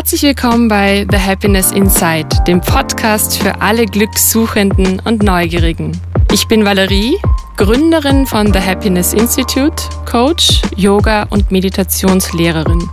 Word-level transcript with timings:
Herzlich 0.00 0.22
willkommen 0.22 0.66
bei 0.66 1.06
The 1.10 1.18
Happiness 1.18 1.72
Inside, 1.72 2.28
dem 2.46 2.62
Podcast 2.62 3.36
für 3.36 3.60
alle 3.60 3.84
Glückssuchenden 3.84 4.98
und 5.00 5.22
Neugierigen. 5.22 5.92
Ich 6.32 6.48
bin 6.48 6.64
Valerie, 6.64 7.18
Gründerin 7.58 8.24
von 8.24 8.50
The 8.50 8.60
Happiness 8.60 9.12
Institute, 9.12 9.76
Coach, 10.10 10.62
Yoga 10.74 11.24
und 11.24 11.50
Meditationslehrerin. 11.50 12.88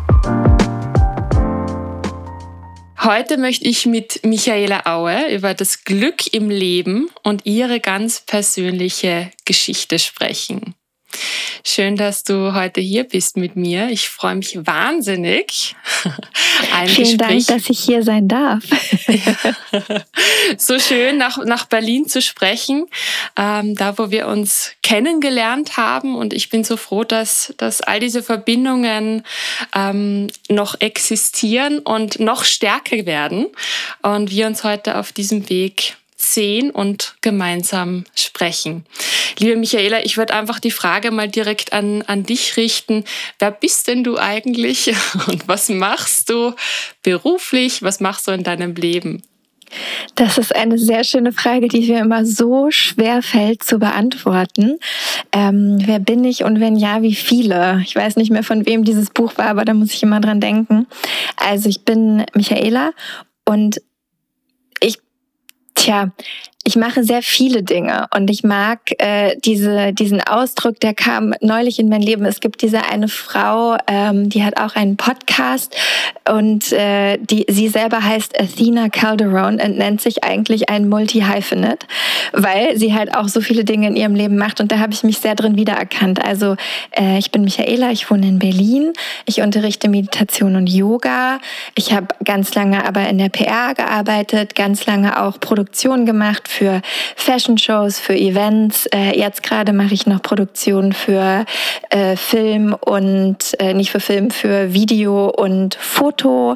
Heute 3.01 3.37
möchte 3.37 3.69
ich 3.69 3.85
mit 3.85 4.25
Michaela 4.25 4.85
Aue 4.85 5.33
über 5.33 5.53
das 5.53 5.85
Glück 5.85 6.33
im 6.33 6.49
Leben 6.49 7.09
und 7.23 7.45
ihre 7.45 7.79
ganz 7.79 8.19
persönliche 8.19 9.31
Geschichte 9.45 9.97
sprechen. 9.97 10.75
Schön, 11.63 11.95
dass 11.95 12.23
du 12.23 12.53
heute 12.53 12.81
hier 12.81 13.03
bist 13.03 13.37
mit 13.37 13.55
mir. 13.55 13.89
Ich 13.89 14.09
freue 14.09 14.35
mich 14.35 14.57
wahnsinnig. 14.65 15.75
Ein 16.73 16.87
Vielen 16.87 17.17
Gespräch. 17.17 17.45
Dank, 17.45 17.61
dass 17.61 17.69
ich 17.69 17.79
hier 17.79 18.03
sein 18.03 18.27
darf. 18.27 18.63
so 20.57 20.79
schön, 20.79 21.17
nach, 21.17 21.43
nach 21.43 21.65
Berlin 21.65 22.07
zu 22.07 22.21
sprechen, 22.21 22.87
ähm, 23.35 23.75
da 23.75 23.97
wo 23.97 24.11
wir 24.11 24.27
uns 24.27 24.71
kennengelernt 24.81 25.77
haben. 25.77 26.15
Und 26.15 26.33
ich 26.33 26.49
bin 26.49 26.63
so 26.63 26.77
froh, 26.77 27.03
dass, 27.03 27.53
dass 27.57 27.81
all 27.81 27.99
diese 27.99 28.23
Verbindungen 28.23 29.23
ähm, 29.75 30.27
noch 30.49 30.79
existieren 30.79 31.79
und 31.79 32.19
noch 32.19 32.43
stärker 32.43 33.05
werden. 33.05 33.47
Und 34.01 34.31
wir 34.31 34.47
uns 34.47 34.63
heute 34.63 34.97
auf 34.97 35.11
diesem 35.11 35.49
Weg 35.49 35.97
sehen 36.33 36.71
und 36.71 37.15
gemeinsam 37.21 38.05
sprechen. 38.15 38.85
Liebe 39.39 39.55
Michaela, 39.55 40.05
ich 40.05 40.17
würde 40.17 40.33
einfach 40.33 40.59
die 40.59 40.71
Frage 40.71 41.11
mal 41.11 41.27
direkt 41.27 41.73
an, 41.73 42.01
an 42.03 42.23
dich 42.23 42.57
richten. 42.57 43.03
Wer 43.39 43.51
bist 43.51 43.87
denn 43.87 44.03
du 44.03 44.17
eigentlich 44.17 44.93
und 45.27 45.47
was 45.47 45.69
machst 45.69 46.29
du 46.29 46.53
beruflich? 47.03 47.83
Was 47.83 47.99
machst 47.99 48.27
du 48.27 48.31
in 48.31 48.43
deinem 48.43 48.75
Leben? 48.75 49.21
Das 50.15 50.37
ist 50.37 50.55
eine 50.55 50.77
sehr 50.77 51.03
schöne 51.03 51.31
Frage, 51.31 51.67
die 51.67 51.87
mir 51.87 51.99
immer 51.99 52.25
so 52.25 52.71
schwer 52.71 53.21
fällt 53.21 53.63
zu 53.63 53.79
beantworten. 53.79 54.79
Ähm, 55.31 55.77
wer 55.81 55.99
bin 55.99 56.23
ich 56.23 56.43
und 56.43 56.59
wenn 56.59 56.77
ja, 56.77 57.01
wie 57.01 57.15
viele? 57.15 57.81
Ich 57.83 57.95
weiß 57.95 58.15
nicht 58.15 58.31
mehr, 58.31 58.43
von 58.43 58.65
wem 58.65 58.83
dieses 58.83 59.09
Buch 59.09 59.37
war, 59.37 59.47
aber 59.47 59.65
da 59.65 59.73
muss 59.73 59.91
ich 59.91 60.01
immer 60.03 60.21
dran 60.21 60.39
denken. 60.39 60.87
Also 61.35 61.69
ich 61.69 61.83
bin 61.83 62.25
Michaela 62.33 62.91
und 63.45 63.81
Tja, 65.77 66.11
ich 66.67 66.75
mache 66.75 67.01
sehr 67.05 67.21
viele 67.21 67.63
Dinge 67.63 68.07
und 68.13 68.29
ich 68.29 68.43
mag 68.43 68.79
äh, 68.97 69.37
diese, 69.45 69.93
diesen 69.93 70.19
Ausdruck, 70.19 70.81
der 70.81 70.93
kam 70.93 71.33
neulich 71.39 71.79
in 71.79 71.87
mein 71.87 72.01
Leben. 72.01 72.25
Es 72.25 72.41
gibt 72.41 72.61
diese 72.61 72.83
eine 72.83 73.07
Frau, 73.07 73.77
ähm, 73.87 74.27
die 74.27 74.43
hat 74.43 74.59
auch 74.59 74.75
einen 74.75 74.97
Podcast 74.97 75.73
und 76.29 76.73
äh, 76.73 77.19
die, 77.19 77.45
sie 77.47 77.69
selber 77.69 78.03
heißt 78.03 78.37
Athena 78.37 78.89
Calderon 78.89 79.61
und 79.61 79.77
nennt 79.77 80.01
sich 80.01 80.25
eigentlich 80.25 80.69
ein 80.69 80.89
Multi-Hyphenate, 80.89 81.87
weil 82.33 82.75
sie 82.75 82.93
halt 82.93 83.15
auch 83.15 83.29
so 83.29 83.39
viele 83.39 83.63
Dinge 83.63 83.87
in 83.87 83.95
ihrem 83.95 84.15
Leben 84.15 84.35
macht 84.35 84.59
und 84.59 84.69
da 84.69 84.79
habe 84.79 84.91
ich 84.91 85.03
mich 85.03 85.19
sehr 85.19 85.35
drin 85.35 85.55
wiedererkannt. 85.55 86.21
Also 86.21 86.57
äh, 86.91 87.17
ich 87.17 87.31
bin 87.31 87.45
Michaela, 87.45 87.91
ich 87.91 88.11
wohne 88.11 88.27
in 88.27 88.39
Berlin, 88.39 88.91
ich 89.25 89.39
unterrichte 89.39 89.87
Meditation 89.87 90.57
und 90.57 90.67
Yoga. 90.67 91.39
Ich 91.75 91.93
habe 91.93 92.07
ganz 92.25 92.53
lange 92.55 92.85
aber 92.85 93.07
in 93.07 93.19
der 93.19 93.29
PR 93.29 93.73
gearbeitet, 93.73 94.53
ganz 94.53 94.85
lange 94.85 95.23
auch 95.23 95.39
Produktion 95.39 96.05
gemacht 96.05 96.49
für 96.57 96.81
Fashion-Shows, 97.15 97.99
für 97.99 98.15
Events. 98.15 98.87
Äh, 98.87 99.17
jetzt 99.17 99.43
gerade 99.43 99.73
mache 99.73 99.93
ich 99.93 100.07
noch 100.07 100.21
Produktionen 100.21 100.93
für 100.93 101.45
äh, 101.89 102.15
Film 102.15 102.73
und 102.73 103.37
äh, 103.59 103.73
nicht 103.73 103.91
für 103.91 103.99
Film, 103.99 104.31
für 104.31 104.73
Video 104.73 105.29
und 105.29 105.75
Foto. 105.75 106.55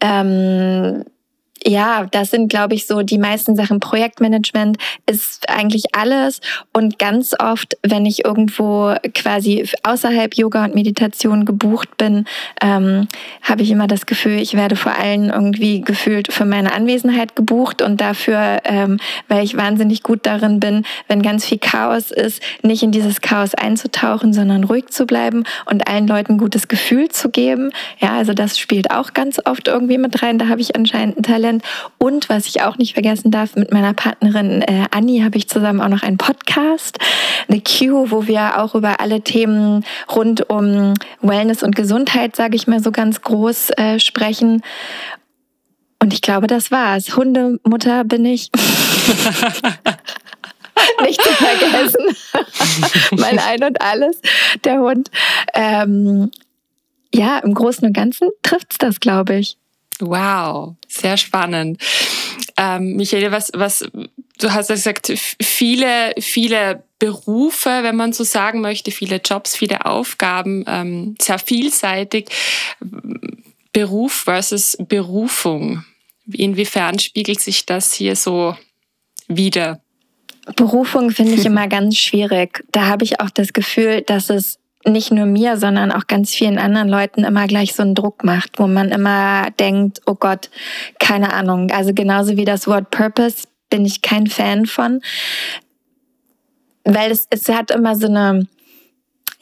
Ähm, 0.00 1.04
ja, 1.66 2.06
das 2.10 2.30
sind, 2.30 2.48
glaube 2.48 2.74
ich, 2.74 2.86
so 2.86 3.02
die 3.02 3.18
meisten 3.18 3.54
Sachen. 3.54 3.80
Projektmanagement 3.80 4.78
ist 5.06 5.48
eigentlich 5.48 5.94
alles. 5.94 6.40
Und 6.72 6.98
ganz 6.98 7.34
oft, 7.38 7.76
wenn 7.82 8.06
ich 8.06 8.24
irgendwo 8.24 8.94
quasi 9.14 9.68
außerhalb 9.82 10.34
Yoga 10.34 10.64
und 10.64 10.74
Meditation 10.74 11.44
gebucht 11.44 11.96
bin, 11.98 12.24
ähm, 12.62 13.08
habe 13.42 13.62
ich 13.62 13.70
immer 13.70 13.86
das 13.86 14.06
Gefühl, 14.06 14.38
ich 14.40 14.54
werde 14.54 14.76
vor 14.76 14.96
allem 14.96 15.28
irgendwie 15.28 15.82
gefühlt 15.82 16.32
für 16.32 16.46
meine 16.46 16.72
Anwesenheit 16.72 17.36
gebucht 17.36 17.82
und 17.82 18.00
dafür, 18.00 18.60
ähm, 18.64 18.98
weil 19.28 19.44
ich 19.44 19.56
wahnsinnig 19.56 20.02
gut 20.02 20.20
darin 20.24 20.60
bin, 20.60 20.84
wenn 21.08 21.22
ganz 21.22 21.44
viel 21.44 21.58
Chaos 21.58 22.10
ist, 22.10 22.42
nicht 22.62 22.82
in 22.82 22.90
dieses 22.90 23.20
Chaos 23.20 23.54
einzutauchen, 23.54 24.32
sondern 24.32 24.64
ruhig 24.64 24.88
zu 24.88 25.04
bleiben 25.04 25.44
und 25.66 25.88
allen 25.88 26.06
Leuten 26.06 26.38
gutes 26.38 26.68
Gefühl 26.68 27.08
zu 27.10 27.28
geben. 27.28 27.70
Ja, 27.98 28.16
also 28.16 28.32
das 28.32 28.58
spielt 28.58 28.90
auch 28.90 29.12
ganz 29.12 29.40
oft 29.44 29.68
irgendwie 29.68 29.98
mit 29.98 30.22
rein. 30.22 30.38
Da 30.38 30.48
habe 30.48 30.60
ich 30.60 30.74
anscheinend 30.74 31.18
ein 31.18 31.22
Talent. 31.22 31.49
Talent. 31.50 31.64
Und 31.98 32.28
was 32.28 32.46
ich 32.46 32.62
auch 32.62 32.78
nicht 32.78 32.94
vergessen 32.94 33.30
darf, 33.30 33.56
mit 33.56 33.72
meiner 33.72 33.92
Partnerin 33.94 34.62
äh, 34.62 34.86
Anni 34.90 35.20
habe 35.20 35.36
ich 35.36 35.48
zusammen 35.48 35.80
auch 35.80 35.88
noch 35.88 36.02
einen 36.02 36.18
Podcast, 36.18 36.98
eine 37.48 37.60
Q, 37.60 38.10
wo 38.10 38.26
wir 38.26 38.60
auch 38.60 38.74
über 38.74 39.00
alle 39.00 39.20
Themen 39.22 39.84
rund 40.14 40.48
um 40.48 40.94
Wellness 41.20 41.62
und 41.62 41.76
Gesundheit, 41.76 42.36
sage 42.36 42.56
ich 42.56 42.66
mal 42.66 42.82
so 42.82 42.92
ganz 42.92 43.22
groß, 43.22 43.70
äh, 43.76 43.98
sprechen. 43.98 44.62
Und 46.02 46.14
ich 46.14 46.22
glaube, 46.22 46.46
das 46.46 46.70
war's. 46.70 47.16
Hundemutter 47.16 48.04
bin 48.04 48.24
ich. 48.24 48.50
nicht 51.02 51.20
zu 51.22 51.32
vergessen. 51.32 52.16
mein 53.18 53.38
Ein 53.38 53.64
und 53.64 53.82
Alles, 53.82 54.20
der 54.64 54.80
Hund. 54.80 55.10
Ähm, 55.54 56.30
ja, 57.12 57.38
im 57.38 57.52
Großen 57.54 57.86
und 57.86 57.92
Ganzen 57.92 58.30
trifft's 58.42 58.78
das, 58.78 59.00
glaube 59.00 59.34
ich. 59.34 59.58
Wow, 60.00 60.76
sehr 60.90 61.16
spannend. 61.16 61.80
Ähm, 62.56 62.96
Michael, 62.96 63.32
was, 63.32 63.50
was, 63.54 63.88
du 64.38 64.52
hast 64.52 64.68
ja 64.68 64.74
gesagt, 64.74 65.12
viele, 65.40 66.14
viele 66.18 66.82
Berufe, 66.98 67.80
wenn 67.82 67.96
man 67.96 68.12
so 68.12 68.24
sagen 68.24 68.60
möchte, 68.60 68.90
viele 68.90 69.16
Jobs, 69.16 69.56
viele 69.56 69.86
Aufgaben, 69.86 70.64
ähm, 70.66 71.14
sehr 71.20 71.38
vielseitig. 71.38 72.28
Beruf 73.72 74.12
versus 74.12 74.76
Berufung. 74.88 75.84
Inwiefern 76.32 76.98
spiegelt 76.98 77.40
sich 77.40 77.66
das 77.66 77.94
hier 77.94 78.16
so 78.16 78.56
wieder? 79.28 79.80
Berufung 80.56 81.10
finde 81.10 81.34
ich 81.34 81.46
immer 81.46 81.68
ganz 81.68 81.96
schwierig. 81.96 82.64
Da 82.72 82.86
habe 82.86 83.04
ich 83.04 83.20
auch 83.20 83.30
das 83.30 83.52
Gefühl, 83.52 84.02
dass 84.02 84.30
es 84.30 84.59
nicht 84.86 85.12
nur 85.12 85.26
mir, 85.26 85.56
sondern 85.56 85.92
auch 85.92 86.06
ganz 86.06 86.34
vielen 86.34 86.58
anderen 86.58 86.88
Leuten 86.88 87.24
immer 87.24 87.46
gleich 87.46 87.74
so 87.74 87.82
einen 87.82 87.94
Druck 87.94 88.24
macht, 88.24 88.58
wo 88.58 88.66
man 88.66 88.90
immer 88.90 89.50
denkt, 89.58 90.00
oh 90.06 90.14
Gott, 90.14 90.50
keine 90.98 91.32
Ahnung. 91.32 91.70
Also 91.70 91.92
genauso 91.92 92.36
wie 92.36 92.46
das 92.46 92.66
Wort 92.66 92.90
Purpose 92.90 93.46
bin 93.68 93.84
ich 93.84 94.02
kein 94.02 94.26
Fan 94.26 94.66
von, 94.66 95.00
weil 96.84 97.10
es, 97.10 97.26
es 97.30 97.48
hat 97.48 97.70
immer 97.70 97.94
so 97.94 98.06
eine, 98.06 98.46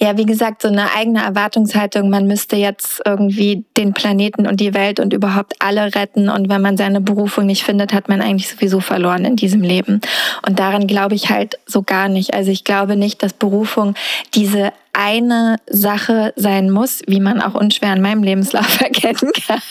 ja, 0.01 0.17
wie 0.17 0.27
gesagt, 0.27 0.63
so 0.63 0.69
eine 0.69 0.95
eigene 0.95 1.23
Erwartungshaltung. 1.25 2.11
Man 2.11 2.27
müsste 2.27 2.57
jetzt 2.57 3.01
irgendwie 3.05 3.65
den 3.77 3.95
Planeten 3.95 4.47
und 4.47 4.61
die 4.61 4.75
Welt 4.75 5.01
und 5.01 5.13
überhaupt 5.13 5.55
alle 5.61 5.95
retten. 5.95 6.29
Und 6.29 6.49
wenn 6.49 6.61
man 6.61 6.77
seine 6.77 7.01
Berufung 7.01 7.47
nicht 7.47 7.65
findet, 7.65 7.93
hat 7.93 8.09
man 8.09 8.21
eigentlich 8.21 8.49
sowieso 8.49 8.81
verloren 8.81 9.25
in 9.25 9.37
diesem 9.37 9.63
Leben. 9.63 10.01
Und 10.47 10.59
daran 10.59 10.87
glaube 10.87 11.15
ich 11.15 11.31
halt 11.31 11.59
so 11.67 11.83
gar 11.83 12.09
nicht. 12.09 12.35
Also 12.35 12.51
ich 12.51 12.65
glaube 12.65 12.97
nicht, 12.97 13.23
dass 13.23 13.33
Berufung 13.33 13.95
diese 14.35 14.73
eine 14.99 15.59
Sache 15.71 16.33
sein 16.35 16.71
muss, 16.71 17.03
wie 17.07 17.21
man 17.21 17.41
auch 17.41 17.55
unschwer 17.55 17.95
in 17.95 18.03
meinem 18.03 18.25
Lebenslauf 18.25 18.81
erkennen 18.81 19.33
kann. 19.47 19.63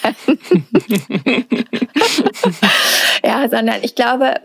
ja, 3.25 3.49
sondern 3.49 3.83
ich 3.83 3.93
glaube, 3.93 4.35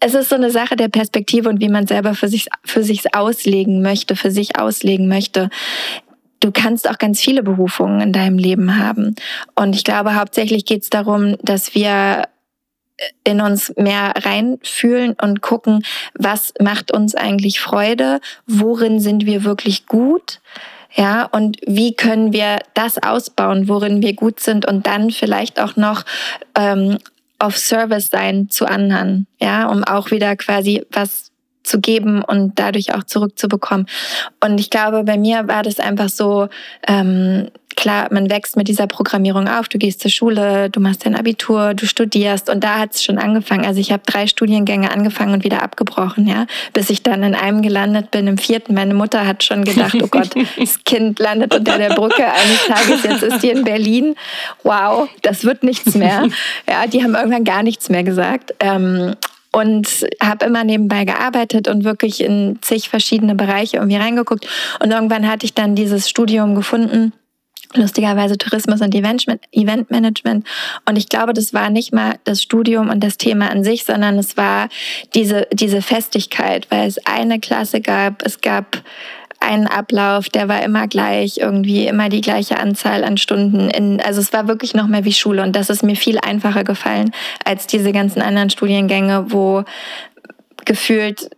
es 0.00 0.14
ist 0.14 0.30
so 0.30 0.34
eine 0.34 0.50
Sache 0.50 0.76
der 0.76 0.88
Perspektive 0.88 1.50
und 1.50 1.60
wie 1.60 1.68
man 1.68 1.86
selber 1.86 2.14
für 2.14 2.28
sich, 2.28 2.46
für 2.64 2.82
sich 2.82 3.14
auslegen 3.14 3.82
möchte, 3.82 4.16
für 4.16 4.30
sich 4.30 4.58
auslegen 4.58 5.08
möchte. 5.08 5.50
Du 6.40 6.52
kannst 6.52 6.88
auch 6.88 6.98
ganz 6.98 7.20
viele 7.20 7.42
Berufungen 7.42 8.00
in 8.00 8.12
deinem 8.14 8.38
Leben 8.38 8.78
haben. 8.78 9.14
Und 9.56 9.74
ich 9.74 9.84
glaube, 9.84 10.14
hauptsächlich 10.14 10.64
geht 10.64 10.84
es 10.84 10.90
darum, 10.90 11.36
dass 11.42 11.74
wir 11.74 12.24
in 13.24 13.40
uns 13.40 13.72
mehr 13.76 14.14
reinfühlen 14.16 15.14
und 15.20 15.42
gucken, 15.42 15.84
was 16.14 16.54
macht 16.60 16.92
uns 16.92 17.14
eigentlich 17.14 17.60
Freude, 17.60 18.20
worin 18.46 19.00
sind 19.00 19.26
wir 19.26 19.44
wirklich 19.44 19.86
gut, 19.86 20.40
ja, 20.94 21.24
und 21.24 21.58
wie 21.66 21.94
können 21.94 22.32
wir 22.32 22.58
das 22.72 23.02
ausbauen, 23.02 23.68
worin 23.68 24.00
wir 24.00 24.14
gut 24.14 24.40
sind 24.40 24.66
und 24.66 24.86
dann 24.86 25.10
vielleicht 25.10 25.60
auch 25.60 25.76
noch 25.76 26.04
ähm, 26.54 26.98
auf 27.38 27.58
Service 27.58 28.08
sein 28.08 28.48
zu 28.48 28.64
anderen, 28.66 29.26
ja, 29.38 29.68
um 29.68 29.84
auch 29.84 30.10
wieder 30.10 30.36
quasi 30.36 30.86
was 30.90 31.30
zu 31.66 31.80
geben 31.80 32.22
und 32.22 32.58
dadurch 32.58 32.94
auch 32.94 33.04
zurückzubekommen. 33.04 33.86
Und 34.42 34.58
ich 34.58 34.70
glaube, 34.70 35.04
bei 35.04 35.18
mir 35.18 35.48
war 35.48 35.62
das 35.62 35.80
einfach 35.80 36.08
so, 36.08 36.48
ähm, 36.86 37.48
klar, 37.76 38.08
man 38.10 38.28
wächst 38.30 38.56
mit 38.56 38.68
dieser 38.68 38.86
Programmierung 38.86 39.48
auf. 39.48 39.68
Du 39.68 39.78
gehst 39.78 40.00
zur 40.00 40.10
Schule, 40.10 40.70
du 40.70 40.80
machst 40.80 41.04
dein 41.04 41.14
Abitur, 41.14 41.74
du 41.74 41.86
studierst 41.86 42.50
und 42.50 42.64
da 42.64 42.78
hat 42.78 42.94
es 42.94 43.04
schon 43.04 43.18
angefangen. 43.18 43.64
Also 43.64 43.80
ich 43.80 43.92
habe 43.92 44.02
drei 44.04 44.26
Studiengänge 44.26 44.90
angefangen 44.90 45.34
und 45.34 45.44
wieder 45.44 45.62
abgebrochen, 45.62 46.26
ja, 46.26 46.46
bis 46.72 46.90
ich 46.90 47.02
dann 47.02 47.22
in 47.22 47.34
einem 47.34 47.62
gelandet 47.62 48.10
bin, 48.10 48.26
im 48.26 48.38
vierten. 48.38 48.74
Meine 48.74 48.94
Mutter 48.94 49.26
hat 49.26 49.44
schon 49.44 49.64
gedacht, 49.64 49.96
oh 50.02 50.08
Gott, 50.08 50.30
das 50.58 50.82
Kind 50.84 51.18
landet 51.18 51.54
unter 51.54 51.78
der 51.78 51.90
Brücke 51.90 52.24
eines 52.24 52.66
Tages, 52.66 53.02
jetzt 53.04 53.22
ist 53.22 53.42
die 53.42 53.50
in 53.50 53.64
Berlin. 53.64 54.16
Wow, 54.62 55.08
das 55.22 55.44
wird 55.44 55.62
nichts 55.62 55.94
mehr. 55.94 56.26
Ja, 56.68 56.86
die 56.86 57.02
haben 57.02 57.14
irgendwann 57.14 57.44
gar 57.44 57.62
nichts 57.62 57.88
mehr 57.90 58.02
gesagt. 58.02 58.54
Ähm, 58.60 59.14
und 59.56 60.06
habe 60.22 60.44
immer 60.44 60.64
nebenbei 60.64 61.06
gearbeitet 61.06 61.66
und 61.66 61.82
wirklich 61.82 62.22
in 62.22 62.58
zig 62.60 62.90
verschiedene 62.90 63.34
Bereiche 63.34 63.78
irgendwie 63.78 63.96
reingeguckt. 63.96 64.46
Und 64.80 64.90
irgendwann 64.90 65.26
hatte 65.26 65.46
ich 65.46 65.54
dann 65.54 65.74
dieses 65.74 66.10
Studium 66.10 66.54
gefunden. 66.54 67.14
Lustigerweise 67.72 68.36
Tourismus 68.36 68.82
und 68.82 68.94
Eventmanagement. 68.94 70.46
Und 70.84 70.96
ich 70.96 71.08
glaube, 71.08 71.32
das 71.32 71.54
war 71.54 71.70
nicht 71.70 71.94
mal 71.94 72.16
das 72.24 72.42
Studium 72.42 72.90
und 72.90 73.02
das 73.02 73.16
Thema 73.16 73.50
an 73.50 73.64
sich, 73.64 73.84
sondern 73.84 74.18
es 74.18 74.36
war 74.36 74.68
diese, 75.14 75.48
diese 75.50 75.80
Festigkeit, 75.80 76.66
weil 76.70 76.86
es 76.86 76.98
eine 77.06 77.40
Klasse 77.40 77.80
gab, 77.80 78.22
es 78.26 78.42
gab 78.42 78.82
einen 79.46 79.66
Ablauf, 79.66 80.28
der 80.28 80.48
war 80.48 80.62
immer 80.62 80.88
gleich, 80.88 81.38
irgendwie 81.38 81.86
immer 81.86 82.08
die 82.08 82.20
gleiche 82.20 82.58
Anzahl 82.58 83.04
an 83.04 83.16
Stunden. 83.16 83.70
In, 83.70 84.00
also 84.00 84.20
es 84.20 84.32
war 84.32 84.48
wirklich 84.48 84.74
noch 84.74 84.88
mehr 84.88 85.04
wie 85.04 85.12
Schule 85.12 85.42
und 85.42 85.54
das 85.54 85.70
ist 85.70 85.82
mir 85.82 85.96
viel 85.96 86.18
einfacher 86.18 86.64
gefallen 86.64 87.12
als 87.44 87.66
diese 87.66 87.92
ganzen 87.92 88.20
anderen 88.20 88.50
Studiengänge, 88.50 89.26
wo 89.28 89.64
gefühlt 90.64 91.30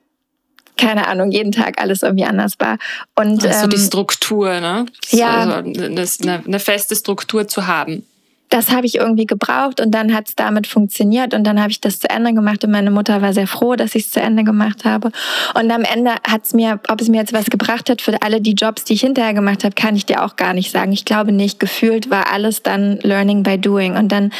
keine 0.76 1.08
Ahnung, 1.08 1.32
jeden 1.32 1.50
Tag 1.50 1.82
alles 1.82 2.04
irgendwie 2.04 2.24
anders 2.24 2.52
war. 2.60 2.78
Und 3.16 3.44
also 3.44 3.64
ähm, 3.64 3.70
die 3.70 3.78
Struktur, 3.78 4.60
ne? 4.60 4.86
Ja. 5.10 5.40
Also 5.40 5.82
eine, 5.82 6.42
eine 6.46 6.60
feste 6.60 6.94
Struktur 6.94 7.48
zu 7.48 7.66
haben 7.66 8.06
das 8.48 8.70
habe 8.70 8.86
ich 8.86 8.96
irgendwie 8.96 9.26
gebraucht 9.26 9.80
und 9.80 9.92
dann 9.92 10.14
hat 10.14 10.28
es 10.28 10.34
damit 10.34 10.66
funktioniert 10.66 11.34
und 11.34 11.44
dann 11.44 11.60
habe 11.60 11.70
ich 11.70 11.80
das 11.80 12.00
zu 12.00 12.08
Ende 12.08 12.32
gemacht 12.32 12.64
und 12.64 12.70
meine 12.70 12.90
Mutter 12.90 13.20
war 13.22 13.32
sehr 13.32 13.46
froh, 13.46 13.76
dass 13.76 13.94
ich 13.94 14.04
es 14.04 14.10
zu 14.10 14.20
Ende 14.20 14.44
gemacht 14.44 14.84
habe. 14.84 15.10
Und 15.54 15.70
am 15.70 15.82
Ende 15.82 16.12
hat 16.26 16.44
es 16.44 16.54
mir, 16.54 16.80
ob 16.88 17.00
es 17.00 17.08
mir 17.08 17.18
jetzt 17.18 17.32
was 17.32 17.50
gebracht 17.50 17.90
hat 17.90 18.02
für 18.02 18.20
alle 18.22 18.40
die 18.40 18.54
Jobs, 18.54 18.84
die 18.84 18.94
ich 18.94 19.00
hinterher 19.00 19.34
gemacht 19.34 19.64
habe, 19.64 19.74
kann 19.74 19.96
ich 19.96 20.06
dir 20.06 20.24
auch 20.24 20.36
gar 20.36 20.54
nicht 20.54 20.70
sagen. 20.70 20.92
Ich 20.92 21.04
glaube 21.04 21.32
nicht. 21.32 21.60
Gefühlt 21.60 22.10
war 22.10 22.32
alles 22.32 22.62
dann 22.62 22.98
Learning 23.02 23.42
by 23.42 23.58
Doing. 23.58 23.96
Und 23.96 24.10
dann 24.10 24.32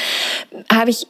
habe 0.73 0.91
ich 0.91 1.07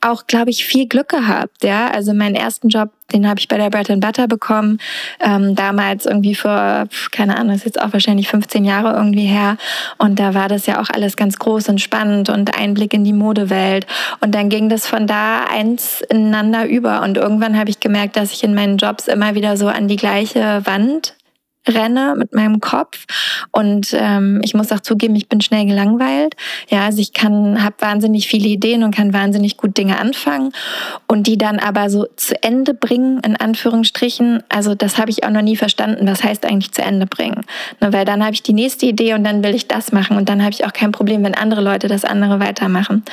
auch, 0.00 0.26
glaube 0.26 0.50
ich, 0.50 0.64
viel 0.64 0.88
Glück 0.88 1.08
gehabt. 1.08 1.62
Ja, 1.62 1.88
also 1.90 2.14
meinen 2.14 2.34
ersten 2.34 2.68
Job, 2.68 2.90
den 3.12 3.28
habe 3.28 3.38
ich 3.38 3.48
bei 3.48 3.58
der 3.58 3.70
Bread 3.70 4.00
Butter 4.00 4.28
bekommen. 4.28 4.78
Ähm, 5.20 5.54
damals 5.54 6.06
irgendwie 6.06 6.34
vor, 6.34 6.86
keine 7.10 7.36
Ahnung, 7.36 7.54
ist 7.54 7.64
jetzt 7.64 7.80
auch 7.80 7.92
wahrscheinlich 7.92 8.28
15 8.28 8.64
Jahre 8.64 8.96
irgendwie 8.96 9.26
her. 9.26 9.56
Und 9.98 10.18
da 10.18 10.34
war 10.34 10.48
das 10.48 10.66
ja 10.66 10.80
auch 10.80 10.88
alles 10.88 11.16
ganz 11.16 11.38
groß 11.38 11.68
und 11.68 11.80
spannend 11.80 12.30
und 12.30 12.56
Einblick 12.56 12.94
in 12.94 13.04
die 13.04 13.12
Modewelt. 13.12 13.86
Und 14.20 14.34
dann 14.34 14.48
ging 14.48 14.68
das 14.68 14.86
von 14.86 15.06
da 15.06 15.44
eins 15.44 16.02
ineinander 16.08 16.66
über. 16.66 17.02
Und 17.02 17.18
irgendwann 17.18 17.58
habe 17.58 17.70
ich 17.70 17.80
gemerkt, 17.80 18.16
dass 18.16 18.32
ich 18.32 18.42
in 18.42 18.54
meinen 18.54 18.78
Jobs 18.78 19.06
immer 19.06 19.34
wieder 19.34 19.56
so 19.56 19.68
an 19.68 19.88
die 19.88 19.96
gleiche 19.96 20.62
Wand 20.64 21.14
renne 21.68 22.14
mit 22.16 22.34
meinem 22.34 22.60
Kopf 22.60 23.04
und 23.52 23.88
ähm, 23.92 24.40
ich 24.42 24.54
muss 24.54 24.72
auch 24.72 24.80
zugeben, 24.80 25.14
ich 25.14 25.28
bin 25.28 25.40
schnell 25.40 25.66
gelangweilt. 25.66 26.34
Ja, 26.68 26.86
also 26.86 27.00
ich 27.00 27.12
kann, 27.12 27.62
habe 27.62 27.76
wahnsinnig 27.80 28.28
viele 28.28 28.48
Ideen 28.48 28.82
und 28.82 28.94
kann 28.94 29.12
wahnsinnig 29.12 29.56
gut 29.56 29.76
Dinge 29.76 29.98
anfangen 29.98 30.52
und 31.06 31.26
die 31.26 31.36
dann 31.36 31.58
aber 31.58 31.90
so 31.90 32.06
zu 32.16 32.42
Ende 32.42 32.74
bringen 32.74 33.20
in 33.20 33.36
Anführungsstrichen. 33.36 34.42
Also 34.48 34.74
das 34.74 34.98
habe 34.98 35.10
ich 35.10 35.24
auch 35.24 35.30
noch 35.30 35.42
nie 35.42 35.56
verstanden. 35.56 36.06
Was 36.06 36.24
heißt 36.24 36.46
eigentlich 36.46 36.72
zu 36.72 36.82
Ende 36.82 37.06
bringen? 37.06 37.44
Ne, 37.80 37.92
weil 37.92 38.04
dann 38.04 38.22
habe 38.22 38.32
ich 38.32 38.42
die 38.42 38.52
nächste 38.52 38.86
Idee 38.86 39.14
und 39.14 39.24
dann 39.24 39.44
will 39.44 39.54
ich 39.54 39.68
das 39.68 39.92
machen 39.92 40.16
und 40.16 40.28
dann 40.28 40.42
habe 40.42 40.52
ich 40.52 40.64
auch 40.64 40.72
kein 40.72 40.92
Problem, 40.92 41.22
wenn 41.24 41.34
andere 41.34 41.60
Leute 41.60 41.88
das 41.88 42.04
andere 42.04 42.40
weitermachen. 42.40 43.04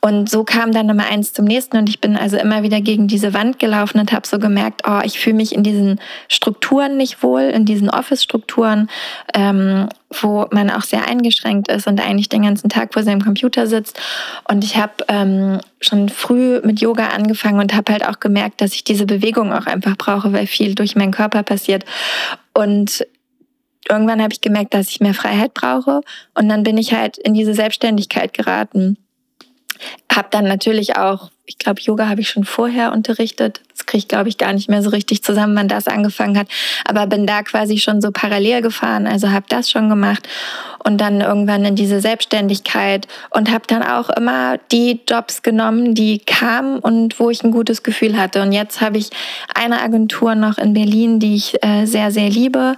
Und 0.00 0.30
so 0.30 0.44
kam 0.44 0.72
dann 0.72 0.88
immer 0.88 1.06
eins 1.06 1.32
zum 1.32 1.44
nächsten 1.44 1.76
und 1.76 1.88
ich 1.88 2.00
bin 2.00 2.16
also 2.16 2.36
immer 2.36 2.62
wieder 2.62 2.80
gegen 2.80 3.08
diese 3.08 3.34
Wand 3.34 3.58
gelaufen 3.58 3.98
und 3.98 4.12
habe 4.12 4.26
so 4.26 4.38
gemerkt, 4.38 4.82
oh, 4.86 5.00
ich 5.04 5.18
fühle 5.18 5.36
mich 5.36 5.54
in 5.54 5.62
diesen 5.62 6.00
Strukturen 6.28 6.96
nicht 6.96 7.22
wohl, 7.22 7.42
in 7.42 7.64
diesen 7.64 7.79
Office-Strukturen, 7.88 8.90
ähm, 9.34 9.88
wo 10.10 10.46
man 10.50 10.70
auch 10.70 10.82
sehr 10.82 11.06
eingeschränkt 11.06 11.68
ist 11.68 11.86
und 11.86 12.00
eigentlich 12.00 12.28
den 12.28 12.42
ganzen 12.42 12.68
Tag 12.68 12.92
vor 12.92 13.02
seinem 13.02 13.22
Computer 13.22 13.66
sitzt. 13.66 13.98
Und 14.48 14.64
ich 14.64 14.76
habe 14.76 14.92
ähm, 15.08 15.60
schon 15.80 16.08
früh 16.08 16.60
mit 16.62 16.80
Yoga 16.80 17.08
angefangen 17.08 17.60
und 17.60 17.74
habe 17.74 17.92
halt 17.92 18.06
auch 18.06 18.20
gemerkt, 18.20 18.60
dass 18.60 18.74
ich 18.74 18.84
diese 18.84 19.06
Bewegung 19.06 19.52
auch 19.52 19.66
einfach 19.66 19.96
brauche, 19.96 20.32
weil 20.32 20.46
viel 20.46 20.74
durch 20.74 20.96
meinen 20.96 21.12
Körper 21.12 21.42
passiert. 21.42 21.84
Und 22.52 23.06
irgendwann 23.88 24.20
habe 24.20 24.32
ich 24.32 24.40
gemerkt, 24.40 24.74
dass 24.74 24.90
ich 24.90 25.00
mehr 25.00 25.14
Freiheit 25.14 25.54
brauche. 25.54 26.00
Und 26.34 26.48
dann 26.48 26.62
bin 26.62 26.76
ich 26.76 26.92
halt 26.92 27.16
in 27.18 27.34
diese 27.34 27.54
Selbstständigkeit 27.54 28.34
geraten. 28.34 28.98
Habe 30.12 30.28
dann 30.30 30.44
natürlich 30.44 30.96
auch 30.96 31.30
ich 31.50 31.58
glaube, 31.58 31.80
Yoga 31.80 32.08
habe 32.08 32.20
ich 32.20 32.28
schon 32.28 32.44
vorher 32.44 32.92
unterrichtet. 32.92 33.60
Das 33.80 33.86
kriege 33.86 33.98
ich, 33.98 34.08
glaube 34.08 34.28
ich, 34.28 34.36
gar 34.36 34.52
nicht 34.52 34.68
mehr 34.68 34.82
so 34.82 34.90
richtig 34.90 35.22
zusammen, 35.22 35.56
wann 35.56 35.68
das 35.68 35.88
angefangen 35.88 36.36
hat. 36.36 36.48
Aber 36.84 37.06
bin 37.06 37.26
da 37.26 37.42
quasi 37.42 37.78
schon 37.78 38.02
so 38.02 38.10
parallel 38.12 38.60
gefahren, 38.60 39.06
also 39.06 39.30
habe 39.30 39.46
das 39.48 39.70
schon 39.70 39.88
gemacht 39.88 40.28
und 40.84 41.00
dann 41.00 41.22
irgendwann 41.22 41.64
in 41.64 41.76
diese 41.76 42.00
Selbstständigkeit 42.00 43.08
und 43.30 43.50
habe 43.50 43.64
dann 43.66 43.82
auch 43.82 44.10
immer 44.10 44.58
die 44.70 45.00
Jobs 45.08 45.42
genommen, 45.42 45.94
die 45.94 46.18
kamen 46.18 46.78
und 46.78 47.18
wo 47.18 47.30
ich 47.30 47.42
ein 47.42 47.52
gutes 47.52 47.82
Gefühl 47.82 48.18
hatte. 48.18 48.42
Und 48.42 48.52
jetzt 48.52 48.82
habe 48.82 48.98
ich 48.98 49.08
eine 49.54 49.80
Agentur 49.80 50.34
noch 50.34 50.58
in 50.58 50.74
Berlin, 50.74 51.18
die 51.18 51.36
ich 51.36 51.64
äh, 51.64 51.86
sehr, 51.86 52.10
sehr 52.10 52.28
liebe 52.28 52.76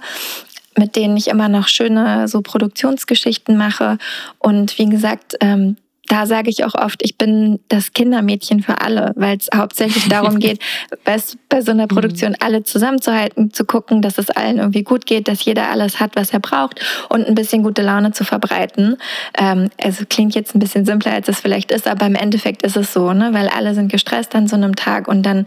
mit 0.75 0.95
denen 0.95 1.15
ich 1.15 1.27
immer 1.27 1.49
noch 1.49 1.67
schöne 1.67 2.27
so 2.27 2.41
Produktionsgeschichten 2.41 3.55
mache. 3.55 3.99
Und 4.39 4.79
wie 4.79 4.87
gesagt, 4.87 5.35
ähm, 5.39 5.77
da 6.07 6.25
sage 6.25 6.49
ich 6.49 6.65
auch 6.65 6.75
oft, 6.75 7.01
ich 7.01 7.17
bin 7.17 7.59
das 7.69 7.93
Kindermädchen 7.93 8.61
für 8.61 8.81
alle, 8.81 9.13
weil 9.15 9.37
es 9.37 9.47
hauptsächlich 9.55 10.09
darum 10.09 10.39
geht, 10.39 10.59
bei, 11.05 11.17
so 11.61 11.71
einer 11.71 11.87
Produktion 11.87 12.31
mhm. 12.31 12.37
alle 12.41 12.63
zusammenzuhalten, 12.63 13.53
zu 13.53 13.63
gucken, 13.65 14.01
dass 14.01 14.17
es 14.17 14.29
allen 14.29 14.57
irgendwie 14.57 14.83
gut 14.83 15.05
geht, 15.05 15.27
dass 15.27 15.45
jeder 15.45 15.69
alles 15.69 15.99
hat, 15.99 16.15
was 16.15 16.31
er 16.31 16.39
braucht 16.39 16.81
und 17.09 17.25
ein 17.25 17.35
bisschen 17.35 17.63
gute 17.63 17.81
Laune 17.81 18.11
zu 18.11 18.25
verbreiten. 18.25 18.97
Ähm, 19.37 19.69
also 19.81 20.03
klingt 20.07 20.35
jetzt 20.35 20.55
ein 20.55 20.59
bisschen 20.59 20.85
simpler, 20.85 21.13
als 21.13 21.29
es 21.29 21.39
vielleicht 21.39 21.71
ist, 21.71 21.87
aber 21.87 22.05
im 22.05 22.15
Endeffekt 22.15 22.63
ist 22.63 22.75
es 22.75 22.91
so, 22.91 23.13
ne? 23.13 23.29
weil 23.33 23.47
alle 23.47 23.73
sind 23.73 23.91
gestresst 23.91 24.35
an 24.35 24.47
so 24.47 24.55
einem 24.55 24.75
Tag 24.75 25.07
und 25.07 25.23
dann 25.23 25.45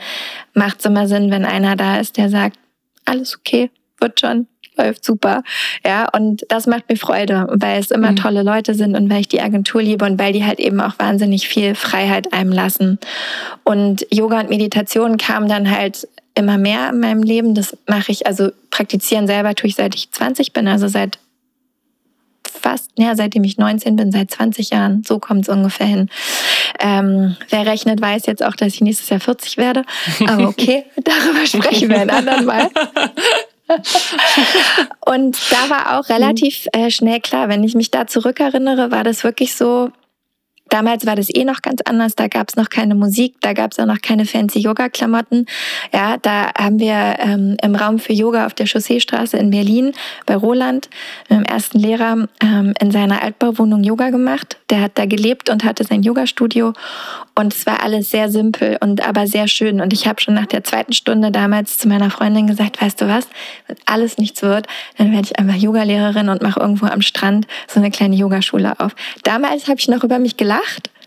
macht 0.54 0.78
es 0.78 0.86
immer 0.86 1.06
Sinn, 1.06 1.30
wenn 1.30 1.44
einer 1.44 1.76
da 1.76 1.98
ist, 1.98 2.16
der 2.16 2.30
sagt, 2.30 2.58
alles 3.04 3.36
okay, 3.36 3.70
wird 4.00 4.20
schon, 4.20 4.46
läuft 4.76 5.04
super. 5.04 5.42
Ja, 5.84 6.08
und 6.12 6.44
das 6.48 6.66
macht 6.66 6.88
mir 6.88 6.96
Freude, 6.96 7.46
weil 7.50 7.80
es 7.80 7.90
immer 7.90 8.12
mhm. 8.12 8.16
tolle 8.16 8.42
Leute 8.42 8.74
sind 8.74 8.96
und 8.96 9.10
weil 9.10 9.20
ich 9.20 9.28
die 9.28 9.40
Agentur 9.40 9.82
liebe 9.82 10.04
und 10.04 10.18
weil 10.18 10.32
die 10.32 10.44
halt 10.44 10.60
eben 10.60 10.80
auch 10.80 10.98
wahnsinnig 10.98 11.48
viel 11.48 11.74
Freiheit 11.74 12.32
einem 12.32 12.52
lassen. 12.52 12.98
Und 13.64 14.06
Yoga 14.10 14.40
und 14.40 14.50
Meditation 14.50 15.16
kamen 15.16 15.48
dann 15.48 15.70
halt 15.70 16.08
immer 16.34 16.58
mehr 16.58 16.90
in 16.90 17.00
meinem 17.00 17.22
Leben. 17.22 17.54
Das 17.54 17.76
mache 17.86 18.12
ich, 18.12 18.26
also 18.26 18.50
praktizieren 18.70 19.26
selber 19.26 19.54
tue 19.54 19.68
ich 19.68 19.76
seit 19.76 19.94
ich 19.94 20.10
20 20.12 20.52
bin, 20.52 20.68
also 20.68 20.86
seit 20.88 21.18
fast, 22.66 22.90
ja, 22.96 23.14
seitdem 23.14 23.44
ich 23.44 23.58
19 23.58 23.96
bin, 23.96 24.12
seit 24.12 24.30
20 24.30 24.70
Jahren. 24.70 25.02
So 25.06 25.18
kommt 25.18 25.42
es 25.42 25.48
ungefähr 25.48 25.86
hin. 25.86 26.10
Ähm, 26.80 27.36
wer 27.50 27.66
rechnet, 27.66 28.00
weiß 28.00 28.26
jetzt 28.26 28.44
auch, 28.44 28.54
dass 28.54 28.74
ich 28.74 28.80
nächstes 28.80 29.08
Jahr 29.08 29.20
40 29.20 29.56
werde. 29.56 29.84
Aber 30.26 30.48
okay, 30.48 30.84
darüber 30.96 31.46
sprechen 31.46 31.88
wir 31.90 32.00
ein 32.00 32.10
anderen 32.10 32.44
Mal. 32.44 32.70
und 35.06 35.38
da 35.50 35.70
war 35.70 35.98
auch 35.98 36.08
relativ 36.08 36.66
äh, 36.72 36.90
schnell 36.90 37.20
klar, 37.20 37.48
wenn 37.48 37.64
ich 37.64 37.74
mich 37.74 37.90
da 37.90 38.06
zurückerinnere, 38.06 38.90
war 38.90 39.04
das 39.04 39.24
wirklich 39.24 39.54
so, 39.54 39.90
Damals 40.68 41.06
war 41.06 41.14
das 41.14 41.32
eh 41.32 41.44
noch 41.44 41.62
ganz 41.62 41.80
anders, 41.82 42.16
da 42.16 42.26
gab 42.26 42.48
es 42.48 42.56
noch 42.56 42.70
keine 42.70 42.94
Musik, 42.94 43.36
da 43.40 43.52
gab 43.52 43.72
es 43.72 43.78
auch 43.78 43.86
noch 43.86 44.02
keine 44.02 44.24
fancy 44.24 44.58
Yoga-Klamotten. 44.58 45.46
Ja, 45.92 46.16
da 46.18 46.50
haben 46.58 46.80
wir 46.80 47.16
ähm, 47.18 47.56
im 47.62 47.76
Raum 47.76 48.00
für 48.00 48.12
Yoga 48.12 48.46
auf 48.46 48.54
der 48.54 48.66
Chausseestraße 48.66 49.36
in 49.36 49.50
Berlin 49.50 49.92
bei 50.26 50.34
Roland 50.34 50.88
mit 51.28 51.38
dem 51.38 51.44
ersten 51.44 51.78
Lehrer 51.78 52.26
ähm, 52.42 52.74
in 52.80 52.90
seiner 52.90 53.22
Altbauwohnung 53.22 53.84
Yoga 53.84 54.10
gemacht. 54.10 54.56
Der 54.70 54.80
hat 54.80 54.92
da 54.98 55.06
gelebt 55.06 55.50
und 55.50 55.62
hatte 55.62 55.84
sein 55.84 56.02
Yoga-Studio 56.02 56.72
und 57.38 57.54
es 57.54 57.64
war 57.66 57.82
alles 57.82 58.10
sehr 58.10 58.28
simpel 58.28 58.76
und 58.80 59.06
aber 59.06 59.26
sehr 59.28 59.46
schön. 59.46 59.80
Und 59.80 59.92
ich 59.92 60.08
habe 60.08 60.20
schon 60.20 60.34
nach 60.34 60.46
der 60.46 60.64
zweiten 60.64 60.94
Stunde 60.94 61.30
damals 61.30 61.78
zu 61.78 61.86
meiner 61.86 62.10
Freundin 62.10 62.48
gesagt, 62.48 62.82
weißt 62.82 63.00
du 63.00 63.08
was, 63.08 63.28
wenn 63.68 63.76
alles 63.86 64.18
nichts 64.18 64.42
wird, 64.42 64.66
dann 64.98 65.12
werde 65.12 65.28
ich 65.30 65.38
einfach 65.38 65.54
Yogalehrerin 65.54 66.28
und 66.28 66.42
mache 66.42 66.58
irgendwo 66.58 66.86
am 66.86 67.02
Strand 67.02 67.46
so 67.68 67.78
eine 67.78 67.90
kleine 67.90 68.16
Yogaschule 68.16 68.80
auf. 68.80 68.96
Damals 69.22 69.68
habe 69.68 69.78
ich 69.78 69.86
noch 69.86 70.02
über 70.02 70.18
mich 70.18 70.36
gelacht 70.36 70.55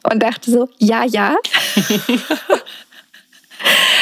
und 0.04 0.24
dachte 0.24 0.52
so, 0.52 0.70
ja, 0.78 1.04
ja. 1.06 1.36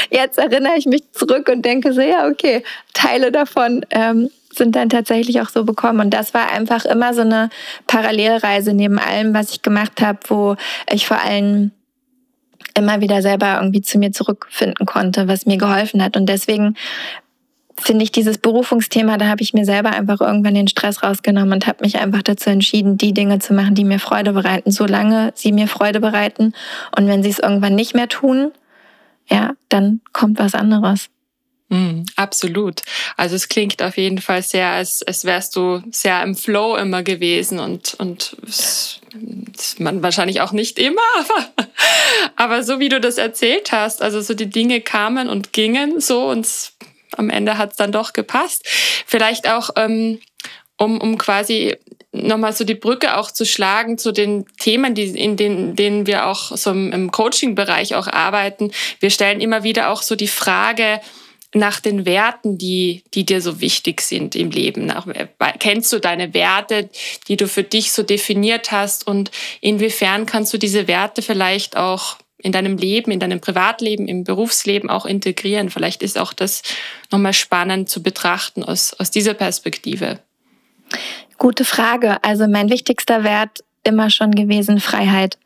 Jetzt 0.09 0.37
erinnere 0.37 0.77
ich 0.77 0.85
mich 0.85 1.11
zurück 1.11 1.49
und 1.49 1.63
denke 1.63 1.93
so, 1.93 2.01
ja, 2.01 2.27
okay, 2.27 2.63
Teile 2.93 3.31
davon 3.31 3.85
ähm, 3.89 4.29
sind 4.53 4.75
dann 4.75 4.89
tatsächlich 4.89 5.41
auch 5.41 5.49
so 5.49 5.63
bekommen. 5.63 5.99
Und 5.99 6.11
das 6.11 6.33
war 6.33 6.51
einfach 6.51 6.85
immer 6.85 7.13
so 7.13 7.21
eine 7.21 7.49
Parallelreise 7.87 8.73
neben 8.73 8.99
allem, 8.99 9.33
was 9.33 9.51
ich 9.51 9.61
gemacht 9.61 10.01
habe, 10.01 10.19
wo 10.27 10.55
ich 10.91 11.07
vor 11.07 11.21
allem 11.21 11.71
immer 12.73 13.01
wieder 13.01 13.21
selber 13.21 13.55
irgendwie 13.57 13.81
zu 13.81 13.97
mir 13.97 14.11
zurückfinden 14.11 14.85
konnte, 14.85 15.27
was 15.27 15.45
mir 15.45 15.57
geholfen 15.57 16.03
hat. 16.03 16.15
Und 16.15 16.27
deswegen 16.27 16.75
finde 17.79 18.03
ich 18.03 18.11
dieses 18.11 18.37
Berufungsthema, 18.37 19.17
da 19.17 19.27
habe 19.27 19.41
ich 19.41 19.53
mir 19.53 19.65
selber 19.65 19.91
einfach 19.91 20.21
irgendwann 20.21 20.55
den 20.55 20.67
Stress 20.67 21.03
rausgenommen 21.03 21.53
und 21.53 21.67
habe 21.67 21.83
mich 21.83 21.97
einfach 21.99 22.23
dazu 22.23 22.49
entschieden, 22.49 22.97
die 22.97 23.13
Dinge 23.13 23.39
zu 23.39 23.53
machen, 23.53 23.75
die 23.75 23.83
mir 23.83 23.99
Freude 23.99 24.33
bereiten, 24.33 24.71
solange 24.71 25.31
sie 25.35 25.51
mir 25.51 25.67
Freude 25.67 25.99
bereiten. 25.99 26.53
Und 26.95 27.07
wenn 27.07 27.23
sie 27.23 27.29
es 27.29 27.39
irgendwann 27.39 27.75
nicht 27.75 27.93
mehr 27.93 28.09
tun, 28.09 28.51
ja, 29.29 29.53
dann 29.69 30.01
kommt 30.13 30.39
was 30.39 30.55
anderes. 30.55 31.09
Mm, 31.69 32.03
absolut. 32.15 32.81
Also 33.17 33.35
es 33.35 33.49
klingt 33.49 33.81
auf 33.83 33.97
jeden 33.97 34.19
Fall 34.19 34.41
sehr, 34.41 34.69
als, 34.69 35.03
als 35.03 35.25
wärst 35.25 35.55
du 35.57 35.81
sehr 35.91 36.23
im 36.23 36.33
Flow 36.33 36.77
immer 36.77 37.03
gewesen 37.03 37.59
und, 37.59 37.93
und 37.95 38.37
es, 38.47 39.01
man 39.77 40.01
wahrscheinlich 40.01 40.39
auch 40.39 40.53
nicht 40.53 40.79
immer, 40.79 41.01
aber, 41.17 41.67
aber 42.37 42.63
so 42.63 42.79
wie 42.79 42.87
du 42.87 43.01
das 43.01 43.17
erzählt 43.17 43.73
hast, 43.73 44.01
also 44.01 44.21
so 44.21 44.33
die 44.33 44.49
Dinge 44.49 44.79
kamen 44.79 45.27
und 45.27 45.51
gingen 45.51 45.99
so 45.99 46.29
und 46.29 46.47
am 47.15 47.29
Ende 47.29 47.57
hat 47.57 47.71
es 47.71 47.77
dann 47.77 47.91
doch 47.91 48.13
gepasst. 48.13 48.63
Vielleicht 49.05 49.49
auch, 49.49 49.69
ähm, 49.75 50.19
um, 50.77 50.99
um 51.01 51.17
quasi 51.17 51.75
nochmal 52.11 52.53
so 52.53 52.63
die 52.63 52.75
Brücke 52.75 53.17
auch 53.17 53.31
zu 53.31 53.45
schlagen 53.45 53.97
zu 53.97 54.11
den 54.11 54.45
Themen, 54.59 54.95
die, 54.95 55.05
in 55.05 55.37
denen, 55.37 55.75
denen 55.75 56.07
wir 56.07 56.27
auch 56.27 56.55
so 56.55 56.71
im 56.71 57.11
Coaching-Bereich 57.11 57.95
auch 57.95 58.07
arbeiten. 58.07 58.71
Wir 58.99 59.09
stellen 59.09 59.41
immer 59.41 59.63
wieder 59.63 59.89
auch 59.89 60.01
so 60.01 60.15
die 60.15 60.27
Frage, 60.27 61.01
nach 61.53 61.79
den 61.79 62.05
Werten, 62.05 62.57
die, 62.57 63.03
die 63.13 63.25
dir 63.25 63.41
so 63.41 63.61
wichtig 63.61 64.01
sind 64.01 64.35
im 64.35 64.51
Leben. 64.51 64.85
Nach, 64.85 65.07
kennst 65.59 65.91
du 65.93 65.99
deine 65.99 66.33
Werte, 66.33 66.89
die 67.27 67.37
du 67.37 67.47
für 67.47 67.63
dich 67.63 67.91
so 67.91 68.03
definiert 68.03 68.71
hast 68.71 69.07
und 69.07 69.31
inwiefern 69.61 70.25
kannst 70.25 70.53
du 70.53 70.57
diese 70.57 70.87
Werte 70.87 71.21
vielleicht 71.21 71.77
auch 71.77 72.17
in 72.47 72.53
deinem 72.53 72.77
Leben, 72.77 73.11
in 73.11 73.19
deinem 73.19 73.41
Privatleben, 73.41 74.07
im 74.07 74.23
Berufsleben 74.23 74.89
auch 74.89 75.05
integrieren? 75.05 75.69
Vielleicht 75.69 76.01
ist 76.01 76.17
auch 76.17 76.33
das 76.33 76.63
nochmal 77.11 77.33
spannend 77.33 77.89
zu 77.89 78.01
betrachten 78.01 78.63
aus, 78.63 78.93
aus 78.93 79.11
dieser 79.11 79.33
Perspektive. 79.33 80.19
Gute 81.37 81.65
Frage. 81.65 82.23
Also 82.23 82.47
mein 82.47 82.69
wichtigster 82.69 83.23
Wert 83.23 83.63
immer 83.83 84.09
schon 84.09 84.31
gewesen 84.31 84.79
Freiheit 84.79 85.37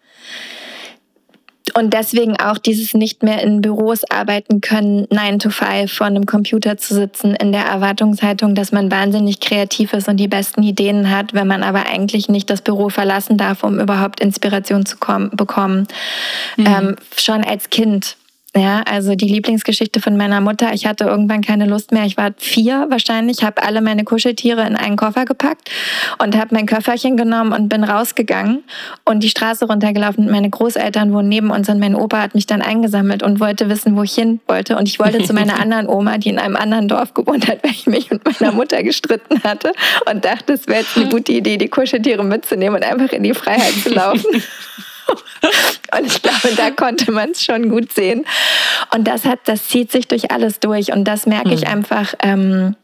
und 1.75 1.93
deswegen 1.93 2.39
auch 2.39 2.57
dieses 2.57 2.93
nicht 2.93 3.23
mehr 3.23 3.41
in 3.41 3.61
Büros 3.61 4.03
arbeiten 4.09 4.61
können, 4.61 5.07
9 5.09 5.39
to 5.39 5.49
5 5.49 5.91
vor 5.91 6.07
einem 6.07 6.25
Computer 6.25 6.77
zu 6.77 6.93
sitzen, 6.93 7.35
in 7.35 7.51
der 7.51 7.65
Erwartungshaltung, 7.65 8.55
dass 8.55 8.71
man 8.71 8.91
wahnsinnig 8.91 9.39
kreativ 9.39 9.93
ist 9.93 10.07
und 10.07 10.17
die 10.17 10.27
besten 10.27 10.63
Ideen 10.63 11.09
hat, 11.09 11.33
wenn 11.33 11.47
man 11.47 11.63
aber 11.63 11.85
eigentlich 11.85 12.29
nicht 12.29 12.49
das 12.49 12.61
Büro 12.61 12.89
verlassen 12.89 13.37
darf, 13.37 13.63
um 13.63 13.79
überhaupt 13.79 14.19
Inspiration 14.19 14.85
zu 14.85 14.97
bekommen. 15.31 15.87
Mhm. 16.57 16.65
Ähm, 16.65 16.95
schon 17.17 17.43
als 17.43 17.69
Kind 17.69 18.17
ja, 18.53 18.81
also 18.81 19.15
die 19.15 19.29
Lieblingsgeschichte 19.29 20.01
von 20.01 20.17
meiner 20.17 20.41
Mutter. 20.41 20.73
Ich 20.73 20.85
hatte 20.85 21.05
irgendwann 21.05 21.41
keine 21.41 21.65
Lust 21.65 21.93
mehr. 21.93 22.03
Ich 22.03 22.17
war 22.17 22.31
vier 22.35 22.87
wahrscheinlich, 22.89 23.45
habe 23.45 23.63
alle 23.63 23.79
meine 23.79 24.03
Kuscheltiere 24.03 24.67
in 24.67 24.75
einen 24.75 24.97
Koffer 24.97 25.23
gepackt 25.23 25.71
und 26.21 26.35
habe 26.35 26.53
mein 26.53 26.65
Köfferchen 26.65 27.15
genommen 27.15 27.53
und 27.53 27.69
bin 27.69 27.85
rausgegangen 27.85 28.65
und 29.05 29.23
die 29.23 29.29
Straße 29.29 29.65
runtergelaufen. 29.65 30.29
Meine 30.29 30.49
Großeltern 30.49 31.13
wohnen 31.13 31.29
neben 31.29 31.49
uns 31.49 31.69
und 31.69 31.79
mein 31.79 31.95
Opa 31.95 32.21
hat 32.21 32.35
mich 32.35 32.45
dann 32.45 32.61
eingesammelt 32.61 33.23
und 33.23 33.39
wollte 33.39 33.69
wissen, 33.69 33.95
wo 33.95 34.03
ich 34.03 34.13
hin 34.13 34.41
wollte. 34.47 34.75
Und 34.75 34.89
ich 34.89 34.99
wollte 34.99 35.23
zu 35.23 35.33
meiner 35.33 35.57
anderen 35.61 35.87
Oma, 35.87 36.17
die 36.17 36.27
in 36.27 36.37
einem 36.37 36.57
anderen 36.57 36.89
Dorf 36.89 37.13
gewohnt 37.13 37.47
hat, 37.47 37.63
weil 37.63 37.71
ich 37.71 37.87
mich 37.87 38.11
mit 38.11 38.21
meiner 38.25 38.51
Mutter 38.51 38.83
gestritten 38.83 39.41
hatte 39.45 39.71
und 40.11 40.25
dachte, 40.25 40.53
es 40.53 40.67
wäre 40.67 40.81
jetzt 40.81 40.97
eine 40.97 41.07
gute 41.09 41.31
Idee, 41.31 41.55
die 41.55 41.69
Kuscheltiere 41.69 42.25
mitzunehmen 42.25 42.75
und 42.75 42.83
einfach 42.83 43.13
in 43.13 43.23
die 43.23 43.33
Freiheit 43.33 43.75
zu 43.81 43.93
laufen. 43.93 44.43
Und 45.97 46.05
ich 46.05 46.21
glaube, 46.21 46.55
da 46.55 46.71
konnte 46.71 47.11
man 47.11 47.31
es 47.31 47.43
schon 47.43 47.69
gut 47.69 47.91
sehen. 47.91 48.25
Und 48.93 49.07
das 49.07 49.25
hat, 49.25 49.39
das 49.45 49.67
zieht 49.67 49.91
sich 49.91 50.07
durch 50.07 50.31
alles 50.31 50.59
durch. 50.59 50.91
Und 50.91 51.05
das 51.05 51.25
merke 51.25 51.53
ich 51.53 51.67
einfach. 51.67 52.13
Ähm, 52.21 52.75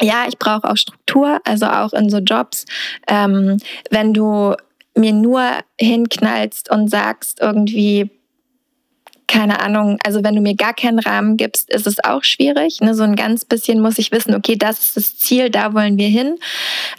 ja, 0.00 0.24
ich 0.28 0.38
brauche 0.38 0.68
auch 0.68 0.76
Struktur, 0.76 1.40
also 1.44 1.66
auch 1.66 1.92
in 1.92 2.10
so 2.10 2.18
Jobs. 2.18 2.64
Ähm, 3.08 3.58
wenn 3.90 4.12
du 4.12 4.54
mir 4.96 5.12
nur 5.12 5.44
hinknallst 5.78 6.70
und 6.70 6.88
sagst 6.88 7.40
irgendwie, 7.40 8.10
keine 9.26 9.60
Ahnung, 9.60 9.98
also 10.04 10.22
wenn 10.22 10.34
du 10.34 10.42
mir 10.42 10.54
gar 10.54 10.74
keinen 10.74 10.98
Rahmen 10.98 11.36
gibst, 11.38 11.70
ist 11.70 11.86
es 11.86 12.04
auch 12.04 12.22
schwierig. 12.22 12.80
Ne? 12.80 12.94
So 12.94 13.02
ein 13.02 13.16
ganz 13.16 13.44
bisschen 13.46 13.80
muss 13.80 13.98
ich 13.98 14.12
wissen, 14.12 14.34
okay, 14.34 14.56
das 14.56 14.80
ist 14.80 14.96
das 14.96 15.18
Ziel, 15.18 15.48
da 15.48 15.72
wollen 15.72 15.96
wir 15.96 16.08
hin. 16.08 16.36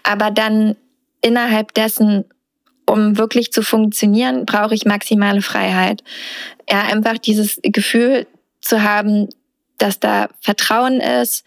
Aber 0.02 0.32
dann 0.32 0.76
innerhalb 1.22 1.74
dessen 1.74 2.26
um 2.94 3.18
wirklich 3.18 3.52
zu 3.52 3.64
funktionieren, 3.64 4.46
brauche 4.46 4.76
ich 4.76 4.86
maximale 4.86 5.42
Freiheit. 5.42 6.04
Ja, 6.70 6.84
einfach 6.84 7.18
dieses 7.18 7.60
Gefühl 7.64 8.28
zu 8.62 8.84
haben, 8.84 9.30
dass 9.80 10.00
da 10.00 10.30
Vertrauen 10.42 11.02
ist, 11.02 11.44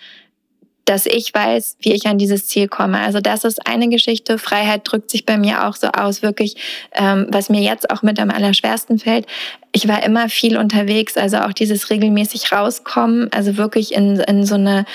dass 0.87 1.05
ich 1.05 1.35
weiß, 1.35 1.77
wie 1.81 1.93
ich 1.93 2.07
an 2.07 2.17
dieses 2.17 2.47
Ziel 2.47 2.69
komme. 2.69 3.01
Also 3.01 3.21
das 3.21 3.45
ist 3.45 3.67
eine 3.67 3.89
Geschichte. 3.89 4.39
Freiheit 4.39 4.83
drückt 4.85 5.11
sich 5.11 5.27
bei 5.27 5.37
mir 5.37 5.67
auch 5.67 5.75
so 5.75 5.89
aus, 5.89 6.23
wirklich, 6.23 6.57
ähm, 6.93 7.27
was 7.29 7.51
mir 7.51 7.61
jetzt 7.61 7.91
auch 7.91 8.03
mit 8.03 8.19
am 8.21 8.31
allerschwersten 8.31 8.99
fällt. 8.99 9.27
Ich 9.73 9.89
war 9.89 10.03
immer 10.05 10.29
viel 10.29 10.57
unterwegs, 10.57 11.17
also 11.17 11.39
auch 11.39 11.53
dieses 11.53 11.91
regelmäßig 11.91 12.53
rauskommen, 12.53 13.31
also 13.33 13.57
wirklich 13.57 13.93
in, 13.95 14.21
in 14.21 14.47
so 14.47 14.55
eine 14.55 14.87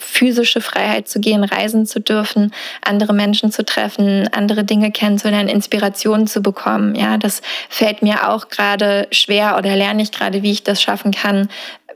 physische 0.00 0.60
Freiheit 0.60 1.06
zu 1.06 1.20
gehen, 1.20 1.44
reisen 1.44 1.86
zu 1.86 2.00
dürfen, 2.00 2.52
andere 2.80 3.12
Menschen 3.12 3.52
zu 3.52 3.64
treffen, 3.64 4.26
andere 4.32 4.64
Dinge 4.64 4.90
kennenzulernen, 4.90 5.48
Inspirationen 5.48 6.26
zu 6.26 6.40
bekommen. 6.40 6.94
Ja, 6.96 7.18
das 7.18 7.42
fällt 7.68 8.02
mir 8.02 8.28
auch 8.28 8.48
gerade 8.48 9.06
schwer 9.12 9.56
oder 9.58 9.76
lerne 9.76 10.02
ich 10.02 10.12
gerade, 10.12 10.42
wie 10.42 10.52
ich 10.52 10.64
das 10.64 10.82
schaffen 10.82 11.12
kann, 11.12 11.48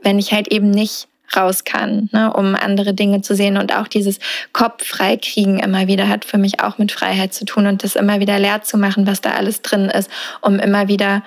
wenn 0.03 0.19
ich 0.19 0.31
halt 0.31 0.47
eben 0.47 0.71
nicht 0.71 1.07
raus 1.35 1.63
kann, 1.63 2.09
ne, 2.11 2.33
um 2.33 2.55
andere 2.55 2.93
Dinge 2.93 3.21
zu 3.21 3.35
sehen. 3.35 3.57
Und 3.57 3.75
auch 3.75 3.87
dieses 3.87 4.19
Kopf 4.53 4.85
freikriegen 4.85 5.59
immer 5.59 5.87
wieder 5.87 6.09
hat 6.09 6.25
für 6.25 6.37
mich 6.37 6.59
auch 6.61 6.77
mit 6.77 6.91
Freiheit 6.91 7.33
zu 7.33 7.45
tun 7.45 7.67
und 7.67 7.83
das 7.83 7.95
immer 7.95 8.19
wieder 8.19 8.39
leer 8.39 8.61
zu 8.63 8.77
machen, 8.77 9.07
was 9.07 9.21
da 9.21 9.31
alles 9.31 9.61
drin 9.61 9.85
ist, 9.85 10.09
um 10.41 10.59
immer 10.59 10.87
wieder 10.87 11.23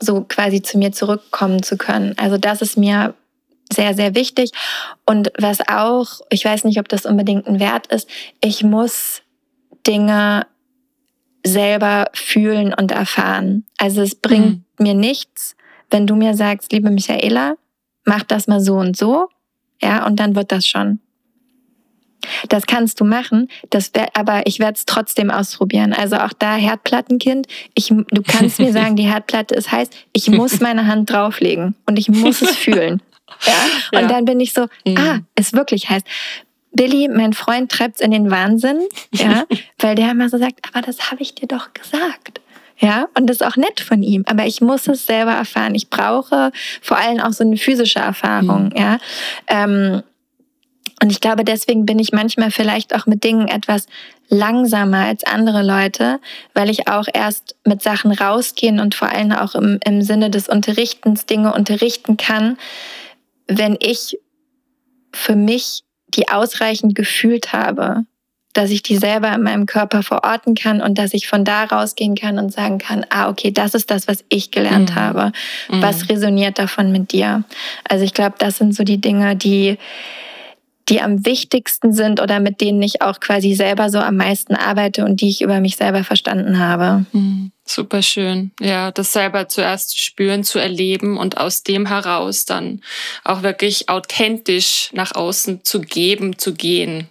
so 0.00 0.22
quasi 0.22 0.62
zu 0.62 0.78
mir 0.78 0.92
zurückkommen 0.92 1.62
zu 1.62 1.76
können. 1.76 2.14
Also 2.18 2.38
das 2.38 2.62
ist 2.62 2.76
mir 2.76 3.14
sehr, 3.72 3.94
sehr 3.94 4.14
wichtig. 4.14 4.50
Und 5.06 5.32
was 5.38 5.58
auch, 5.68 6.20
ich 6.30 6.44
weiß 6.44 6.64
nicht, 6.64 6.78
ob 6.78 6.88
das 6.88 7.06
unbedingt 7.06 7.46
ein 7.46 7.60
Wert 7.60 7.86
ist, 7.88 8.08
ich 8.40 8.62
muss 8.62 9.22
Dinge 9.86 10.46
selber 11.44 12.06
fühlen 12.12 12.72
und 12.74 12.92
erfahren. 12.92 13.64
Also 13.78 14.02
es 14.02 14.14
bringt 14.14 14.62
mhm. 14.78 14.84
mir 14.84 14.94
nichts, 14.94 15.56
wenn 15.90 16.06
du 16.06 16.14
mir 16.14 16.34
sagst, 16.34 16.72
liebe 16.72 16.90
Michaela, 16.90 17.56
mach 18.04 18.22
das 18.22 18.46
mal 18.46 18.60
so 18.60 18.76
und 18.76 18.96
so. 18.96 19.28
Ja, 19.82 20.06
und 20.06 20.20
dann 20.20 20.34
wird 20.34 20.52
das 20.52 20.66
schon. 20.66 21.00
Das 22.48 22.66
kannst 22.66 23.00
du 23.00 23.04
machen, 23.04 23.48
das 23.70 23.90
aber 24.14 24.46
ich 24.46 24.60
werde 24.60 24.74
es 24.76 24.84
trotzdem 24.84 25.30
ausprobieren. 25.30 25.92
Also 25.92 26.16
auch 26.16 26.32
da 26.32 26.54
Herdplattenkind, 26.54 27.48
ich, 27.74 27.88
du 27.88 28.22
kannst 28.22 28.60
mir 28.60 28.72
sagen, 28.72 28.94
die 28.94 29.10
Herdplatte 29.10 29.54
ist 29.54 29.72
heiß, 29.72 29.90
ich 30.12 30.28
muss 30.28 30.60
meine 30.60 30.86
Hand 30.86 31.10
drauflegen 31.10 31.74
und 31.86 31.98
ich 31.98 32.08
muss 32.08 32.42
es 32.42 32.56
fühlen. 32.56 33.02
Ja? 33.44 33.52
Und 33.98 34.02
ja. 34.02 34.08
dann 34.08 34.24
bin 34.24 34.40
ich 34.40 34.52
so, 34.52 34.66
mhm. 34.86 34.96
ah, 34.98 35.18
ist 35.36 35.54
wirklich 35.54 35.88
heiß. 35.88 36.02
Billy, 36.72 37.08
mein 37.08 37.32
Freund, 37.32 37.72
treibt's 37.72 38.00
in 38.00 38.10
den 38.10 38.30
Wahnsinn, 38.30 38.80
ja, 39.12 39.44
weil 39.78 39.94
der 39.94 40.10
immer 40.10 40.28
so 40.28 40.38
sagt, 40.38 40.60
aber 40.68 40.82
das 40.84 41.10
habe 41.10 41.22
ich 41.22 41.34
dir 41.34 41.48
doch 41.48 41.72
gesagt. 41.72 42.41
Ja, 42.82 43.06
und 43.14 43.28
das 43.28 43.36
ist 43.36 43.46
auch 43.46 43.56
nett 43.56 43.78
von 43.78 44.02
ihm, 44.02 44.24
aber 44.26 44.44
ich 44.44 44.60
muss 44.60 44.88
es 44.88 45.06
selber 45.06 45.30
erfahren. 45.30 45.76
Ich 45.76 45.88
brauche 45.88 46.50
vor 46.80 46.98
allem 46.98 47.20
auch 47.20 47.32
so 47.32 47.44
eine 47.44 47.56
physische 47.56 48.00
Erfahrung, 48.00 48.70
mhm. 48.70 48.76
ja. 48.76 48.98
Ähm, 49.46 50.02
und 51.00 51.10
ich 51.10 51.20
glaube, 51.20 51.44
deswegen 51.44 51.86
bin 51.86 51.98
ich 51.98 52.12
manchmal 52.12 52.50
vielleicht 52.50 52.94
auch 52.94 53.06
mit 53.06 53.24
Dingen 53.24 53.48
etwas 53.48 53.86
langsamer 54.28 54.98
als 54.98 55.24
andere 55.24 55.62
Leute, 55.62 56.20
weil 56.54 56.70
ich 56.70 56.88
auch 56.88 57.06
erst 57.12 57.56
mit 57.64 57.82
Sachen 57.82 58.12
rausgehen 58.12 58.80
und 58.80 58.94
vor 58.94 59.08
allem 59.08 59.32
auch 59.32 59.54
im, 59.54 59.78
im 59.84 60.02
Sinne 60.02 60.30
des 60.30 60.48
Unterrichtens 60.48 61.26
Dinge 61.26 61.54
unterrichten 61.54 62.16
kann, 62.16 62.56
wenn 63.46 63.76
ich 63.80 64.18
für 65.12 65.36
mich 65.36 65.82
die 66.08 66.28
ausreichend 66.28 66.94
gefühlt 66.94 67.52
habe 67.52 68.04
dass 68.52 68.70
ich 68.70 68.82
die 68.82 68.96
selber 68.96 69.32
in 69.34 69.42
meinem 69.42 69.66
Körper 69.66 70.02
verorten 70.02 70.54
kann 70.54 70.82
und 70.82 70.98
dass 70.98 71.14
ich 71.14 71.26
von 71.26 71.44
da 71.44 71.64
rausgehen 71.64 72.14
kann 72.14 72.38
und 72.38 72.52
sagen 72.52 72.78
kann, 72.78 73.06
ah, 73.08 73.28
okay, 73.28 73.50
das 73.50 73.74
ist 73.74 73.90
das, 73.90 74.08
was 74.08 74.24
ich 74.28 74.50
gelernt 74.50 74.90
mhm. 74.90 74.94
habe. 74.94 75.32
Was 75.68 76.02
mhm. 76.02 76.08
resoniert 76.08 76.58
davon 76.58 76.92
mit 76.92 77.12
dir? 77.12 77.44
Also 77.88 78.04
ich 78.04 78.12
glaube, 78.12 78.34
das 78.38 78.58
sind 78.58 78.74
so 78.74 78.84
die 78.84 79.00
Dinge, 79.00 79.36
die, 79.36 79.78
die 80.90 81.00
am 81.00 81.24
wichtigsten 81.24 81.94
sind 81.94 82.20
oder 82.20 82.40
mit 82.40 82.60
denen 82.60 82.82
ich 82.82 83.00
auch 83.00 83.20
quasi 83.20 83.54
selber 83.54 83.88
so 83.88 83.98
am 83.98 84.16
meisten 84.16 84.54
arbeite 84.54 85.04
und 85.06 85.22
die 85.22 85.30
ich 85.30 85.40
über 85.40 85.60
mich 85.60 85.76
selber 85.76 86.04
verstanden 86.04 86.58
habe. 86.58 87.06
Mhm. 87.12 87.52
Super 87.64 88.02
schön. 88.02 88.50
Ja, 88.60 88.90
das 88.90 89.14
selber 89.14 89.48
zuerst 89.48 89.90
zu 89.90 89.98
spüren, 89.98 90.44
zu 90.44 90.58
erleben 90.58 91.16
und 91.16 91.38
aus 91.38 91.62
dem 91.62 91.86
heraus 91.86 92.44
dann 92.44 92.82
auch 93.24 93.42
wirklich 93.42 93.88
authentisch 93.88 94.90
nach 94.92 95.14
außen 95.14 95.64
zu 95.64 95.80
geben, 95.80 96.38
zu 96.38 96.52
gehen. 96.52 97.08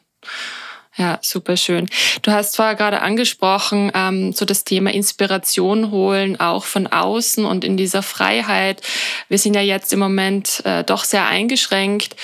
Ja, 0.98 1.20
super 1.22 1.56
schön. 1.56 1.88
Du 2.22 2.32
hast 2.32 2.58
vorher 2.58 2.76
gerade 2.76 3.02
angesprochen, 3.02 3.92
ähm, 3.96 4.34
so 4.34 4.44
das 4.44 4.66
Thema 4.66 4.94
Inspiration 4.94 5.90
holen, 5.90 6.40
auch 6.40 6.66
von 6.66 6.88
außen 6.88 7.46
und 7.46 7.64
in 7.64 7.78
dieser 7.78 8.04
Freiheit. 8.04 8.82
Wir 9.30 9.38
sind 9.38 9.56
ja 9.56 9.62
jetzt 9.62 9.94
im 9.94 10.00
Moment 10.00 10.62
äh, 10.66 10.84
doch 10.84 11.04
sehr 11.04 11.28
eingeschränkt. 11.28 12.16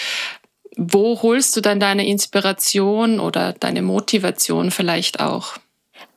wo 0.79 1.23
holst 1.23 1.55
du 1.55 1.61
dann 1.61 1.79
deine 1.79 2.05
Inspiration 2.07 3.19
oder 3.19 3.53
deine 3.53 3.81
Motivation 3.81 4.69
vielleicht 4.69 5.19
auch? 5.19 5.57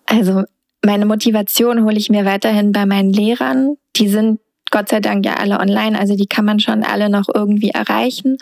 Also 0.05 0.43
meine 0.85 1.07
Motivation 1.07 1.85
hole 1.85 1.97
ich 1.97 2.11
mir 2.11 2.27
weiterhin 2.27 2.73
bei 2.73 2.85
meinen 2.85 3.11
Lehrern. 3.11 3.77
Die 3.97 4.09
sind 4.09 4.39
Gott 4.71 4.89
sei 4.89 5.01
Dank 5.01 5.25
ja 5.25 5.35
alle 5.35 5.59
online, 5.59 5.99
also 5.99 6.15
die 6.15 6.27
kann 6.27 6.45
man 6.45 6.61
schon 6.61 6.85
alle 6.85 7.09
noch 7.09 7.29
irgendwie 7.33 7.71
erreichen. 7.71 8.37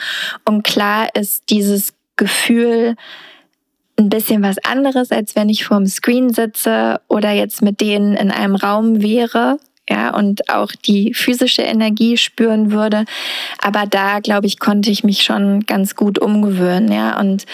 Und 0.45 0.62
klar 0.62 1.09
ist 1.15 1.50
dieses 1.50 1.95
Gefühl 2.17 2.97
ein 3.99 4.09
bisschen 4.09 4.43
was 4.43 4.59
anderes, 4.59 5.11
als 5.11 5.35
wenn 5.35 5.49
ich 5.49 5.64
vorm 5.64 5.87
Screen 5.87 6.33
sitze 6.33 7.00
oder 7.09 7.33
jetzt 7.33 7.62
mit 7.62 7.81
denen 7.81 8.14
in 8.14 8.31
einem 8.31 8.55
Raum 8.55 9.02
wäre 9.02 9.59
ja, 9.88 10.14
und 10.14 10.50
auch 10.50 10.73
die 10.73 11.14
physische 11.14 11.62
Energie 11.62 12.17
spüren 12.17 12.73
würde. 12.73 13.05
Aber 13.62 13.87
da, 13.87 14.21
glaube 14.21 14.47
ich, 14.47 14.59
konnte 14.59 14.90
ich 14.90 15.02
mich 15.02 15.23
schon 15.23 15.61
ganz 15.67 15.95
gut 15.95 16.19
umgewöhnen, 16.19 16.93
ja. 16.93 17.19
Und 17.19 17.47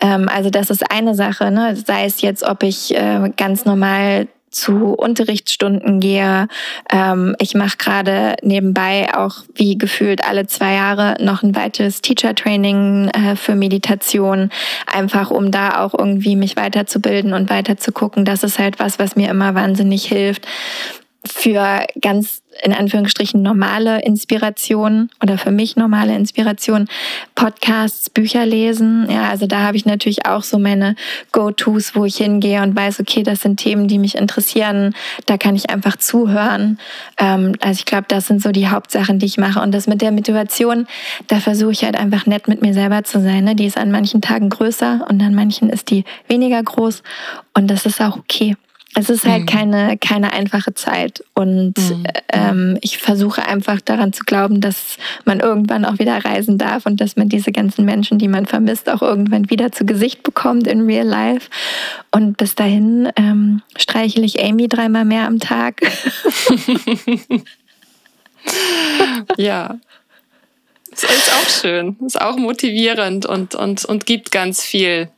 ähm, 0.00 0.28
also 0.28 0.50
das 0.50 0.70
ist 0.70 0.90
eine 0.90 1.14
Sache, 1.14 1.50
ne? 1.50 1.76
sei 1.76 2.04
es 2.04 2.20
jetzt, 2.20 2.44
ob 2.44 2.62
ich 2.62 2.94
äh, 2.94 3.30
ganz 3.36 3.64
normal 3.64 4.28
zu 4.50 4.94
Unterrichtsstunden 4.94 6.00
gehe. 6.00 6.48
Ähm, 6.90 7.36
ich 7.38 7.54
mache 7.54 7.76
gerade 7.76 8.36
nebenbei 8.42 9.08
auch 9.14 9.44
wie 9.54 9.78
gefühlt 9.78 10.24
alle 10.24 10.46
zwei 10.46 10.74
Jahre 10.74 11.16
noch 11.20 11.42
ein 11.42 11.54
weiteres 11.54 12.02
Teacher-Training 12.02 13.08
äh, 13.08 13.36
für 13.36 13.54
Meditation, 13.54 14.50
einfach 14.86 15.30
um 15.30 15.50
da 15.50 15.84
auch 15.84 15.94
irgendwie 15.96 16.36
mich 16.36 16.56
weiterzubilden 16.56 17.32
und 17.32 17.50
weiter 17.50 17.76
zu 17.76 17.92
gucken. 17.92 18.24
Das 18.24 18.42
ist 18.42 18.58
halt 18.58 18.78
was, 18.78 18.98
was 18.98 19.16
mir 19.16 19.30
immer 19.30 19.54
wahnsinnig 19.54 20.04
hilft 20.04 20.46
für 21.26 21.84
ganz 22.00 22.39
in 22.62 22.72
Anführungsstrichen 22.72 23.42
normale 23.42 24.02
Inspiration 24.02 25.10
oder 25.22 25.38
für 25.38 25.50
mich 25.50 25.76
normale 25.76 26.14
Inspiration 26.14 26.88
Podcasts, 27.34 28.10
Bücher 28.10 28.44
lesen. 28.44 29.08
Ja, 29.10 29.28
also 29.28 29.46
da 29.46 29.60
habe 29.60 29.76
ich 29.76 29.86
natürlich 29.86 30.26
auch 30.26 30.42
so 30.42 30.58
meine 30.58 30.94
Go-Tos, 31.32 31.94
wo 31.94 32.04
ich 32.04 32.16
hingehe 32.16 32.62
und 32.62 32.76
weiß, 32.76 33.00
okay, 33.00 33.22
das 33.22 33.40
sind 33.40 33.58
Themen, 33.58 33.88
die 33.88 33.98
mich 33.98 34.16
interessieren. 34.16 34.94
Da 35.26 35.38
kann 35.38 35.56
ich 35.56 35.70
einfach 35.70 35.96
zuhören. 35.96 36.78
Ähm, 37.18 37.54
also 37.60 37.78
ich 37.78 37.86
glaube, 37.86 38.06
das 38.08 38.26
sind 38.26 38.42
so 38.42 38.52
die 38.52 38.68
Hauptsachen, 38.68 39.18
die 39.18 39.26
ich 39.26 39.38
mache. 39.38 39.60
Und 39.60 39.72
das 39.72 39.86
mit 39.86 40.02
der 40.02 40.12
Motivation, 40.12 40.86
da 41.28 41.40
versuche 41.40 41.72
ich 41.72 41.84
halt 41.84 41.96
einfach 41.96 42.26
nett 42.26 42.48
mit 42.48 42.62
mir 42.62 42.74
selber 42.74 43.04
zu 43.04 43.20
sein. 43.20 43.44
Ne? 43.44 43.54
Die 43.54 43.66
ist 43.66 43.78
an 43.78 43.90
manchen 43.90 44.20
Tagen 44.20 44.50
größer 44.50 45.06
und 45.08 45.22
an 45.22 45.34
manchen 45.34 45.70
ist 45.70 45.90
die 45.90 46.04
weniger 46.28 46.62
groß. 46.62 47.02
Und 47.54 47.68
das 47.68 47.86
ist 47.86 48.00
auch 48.00 48.16
okay. 48.16 48.56
Es 48.94 49.08
ist 49.08 49.24
halt 49.24 49.42
mhm. 49.42 49.46
keine, 49.46 49.98
keine 49.98 50.32
einfache 50.32 50.74
Zeit. 50.74 51.22
Und 51.34 51.78
mhm. 51.78 52.04
ähm, 52.32 52.78
ich 52.80 52.98
versuche 52.98 53.46
einfach 53.46 53.80
daran 53.80 54.12
zu 54.12 54.24
glauben, 54.24 54.60
dass 54.60 54.96
man 55.24 55.38
irgendwann 55.38 55.84
auch 55.84 56.00
wieder 56.00 56.24
reisen 56.24 56.58
darf 56.58 56.86
und 56.86 57.00
dass 57.00 57.14
man 57.14 57.28
diese 57.28 57.52
ganzen 57.52 57.84
Menschen, 57.84 58.18
die 58.18 58.26
man 58.26 58.46
vermisst, 58.46 58.90
auch 58.90 59.00
irgendwann 59.00 59.48
wieder 59.48 59.70
zu 59.70 59.86
Gesicht 59.86 60.24
bekommt 60.24 60.66
in 60.66 60.80
Real 60.82 61.06
Life. 61.06 61.48
Und 62.10 62.36
bis 62.36 62.56
dahin 62.56 63.10
ähm, 63.14 63.62
streichle 63.76 64.24
ich 64.24 64.42
Amy 64.42 64.66
dreimal 64.66 65.04
mehr 65.04 65.26
am 65.26 65.38
Tag. 65.38 65.80
ja. 69.36 69.78
Das 70.90 71.04
ist 71.04 71.32
auch 71.32 71.48
schön. 71.48 71.96
Ist 72.04 72.20
auch 72.20 72.36
motivierend 72.36 73.24
und, 73.24 73.54
und, 73.54 73.84
und 73.84 74.04
gibt 74.04 74.32
ganz 74.32 74.62
viel. 74.62 75.08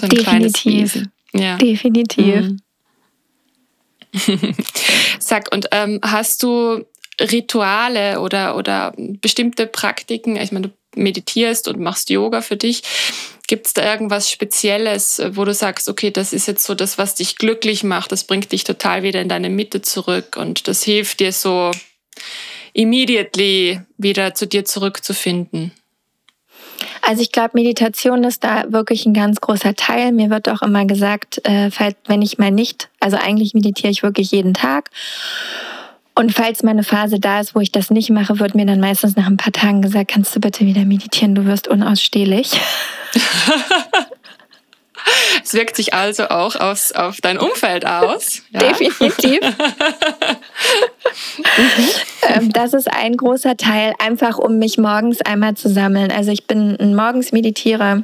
So 0.00 0.08
Definitiv. 0.08 1.06
Ja. 1.32 1.56
Definitiv. 1.56 2.42
Mhm. 2.42 2.56
Sag, 5.18 5.52
und 5.52 5.68
ähm, 5.72 6.00
hast 6.02 6.42
du 6.42 6.84
Rituale 7.20 8.20
oder, 8.20 8.56
oder 8.56 8.92
bestimmte 8.96 9.66
Praktiken? 9.66 10.36
Ich 10.36 10.52
meine, 10.52 10.68
du 10.68 10.74
meditierst 10.94 11.68
und 11.68 11.80
machst 11.80 12.10
Yoga 12.10 12.40
für 12.42 12.56
dich. 12.56 12.82
Gibt 13.46 13.66
es 13.66 13.74
da 13.74 13.84
irgendwas 13.84 14.30
Spezielles, 14.30 15.22
wo 15.32 15.44
du 15.44 15.52
sagst, 15.54 15.88
okay, 15.88 16.10
das 16.10 16.32
ist 16.32 16.46
jetzt 16.46 16.64
so 16.64 16.74
das, 16.74 16.98
was 16.98 17.14
dich 17.14 17.36
glücklich 17.36 17.84
macht, 17.84 18.12
das 18.12 18.24
bringt 18.24 18.52
dich 18.52 18.64
total 18.64 19.02
wieder 19.02 19.20
in 19.20 19.28
deine 19.28 19.50
Mitte 19.50 19.82
zurück 19.82 20.36
und 20.36 20.68
das 20.68 20.82
hilft 20.82 21.20
dir 21.20 21.32
so 21.32 21.70
immediately 22.72 23.80
wieder 23.98 24.34
zu 24.34 24.46
dir 24.46 24.64
zurückzufinden? 24.64 25.72
Also 27.02 27.22
ich 27.22 27.32
glaube, 27.32 27.50
Meditation 27.54 28.24
ist 28.24 28.44
da 28.44 28.64
wirklich 28.68 29.06
ein 29.06 29.14
ganz 29.14 29.40
großer 29.40 29.74
Teil. 29.74 30.12
Mir 30.12 30.30
wird 30.30 30.48
auch 30.48 30.62
immer 30.62 30.84
gesagt, 30.84 31.40
äh, 31.44 31.70
wenn 32.06 32.22
ich 32.22 32.38
mal 32.38 32.50
nicht, 32.50 32.88
also 33.00 33.16
eigentlich 33.16 33.54
meditiere 33.54 33.90
ich 33.90 34.02
wirklich 34.02 34.30
jeden 34.30 34.54
Tag. 34.54 34.90
Und 36.14 36.32
falls 36.32 36.62
meine 36.62 36.82
Phase 36.82 37.18
da 37.18 37.40
ist, 37.40 37.54
wo 37.54 37.60
ich 37.60 37.72
das 37.72 37.90
nicht 37.90 38.10
mache, 38.10 38.38
wird 38.38 38.54
mir 38.54 38.66
dann 38.66 38.80
meistens 38.80 39.16
nach 39.16 39.26
ein 39.26 39.38
paar 39.38 39.52
Tagen 39.52 39.80
gesagt, 39.80 40.10
kannst 40.10 40.36
du 40.36 40.40
bitte 40.40 40.66
wieder 40.66 40.84
meditieren, 40.84 41.34
du 41.34 41.46
wirst 41.46 41.68
unausstehlich. 41.68 42.60
Es 45.44 45.54
wirkt 45.54 45.76
sich 45.76 45.94
also 45.94 46.28
auch 46.28 46.56
aufs, 46.56 46.92
auf 46.92 47.20
dein 47.20 47.38
Umfeld 47.38 47.86
aus. 47.86 48.42
Ja? 48.52 48.60
Definitiv. 48.60 49.40
mhm. 52.40 52.52
das 52.52 52.74
ist 52.74 52.92
ein 52.92 53.16
großer 53.16 53.56
Teil, 53.56 53.94
einfach 53.98 54.36
um 54.38 54.58
mich 54.58 54.76
morgens 54.76 55.22
einmal 55.22 55.54
zu 55.54 55.70
sammeln. 55.70 56.12
Also 56.12 56.30
ich 56.30 56.46
bin 56.46 56.76
ein 56.78 56.94
Morgens-Meditierer. 56.94 58.02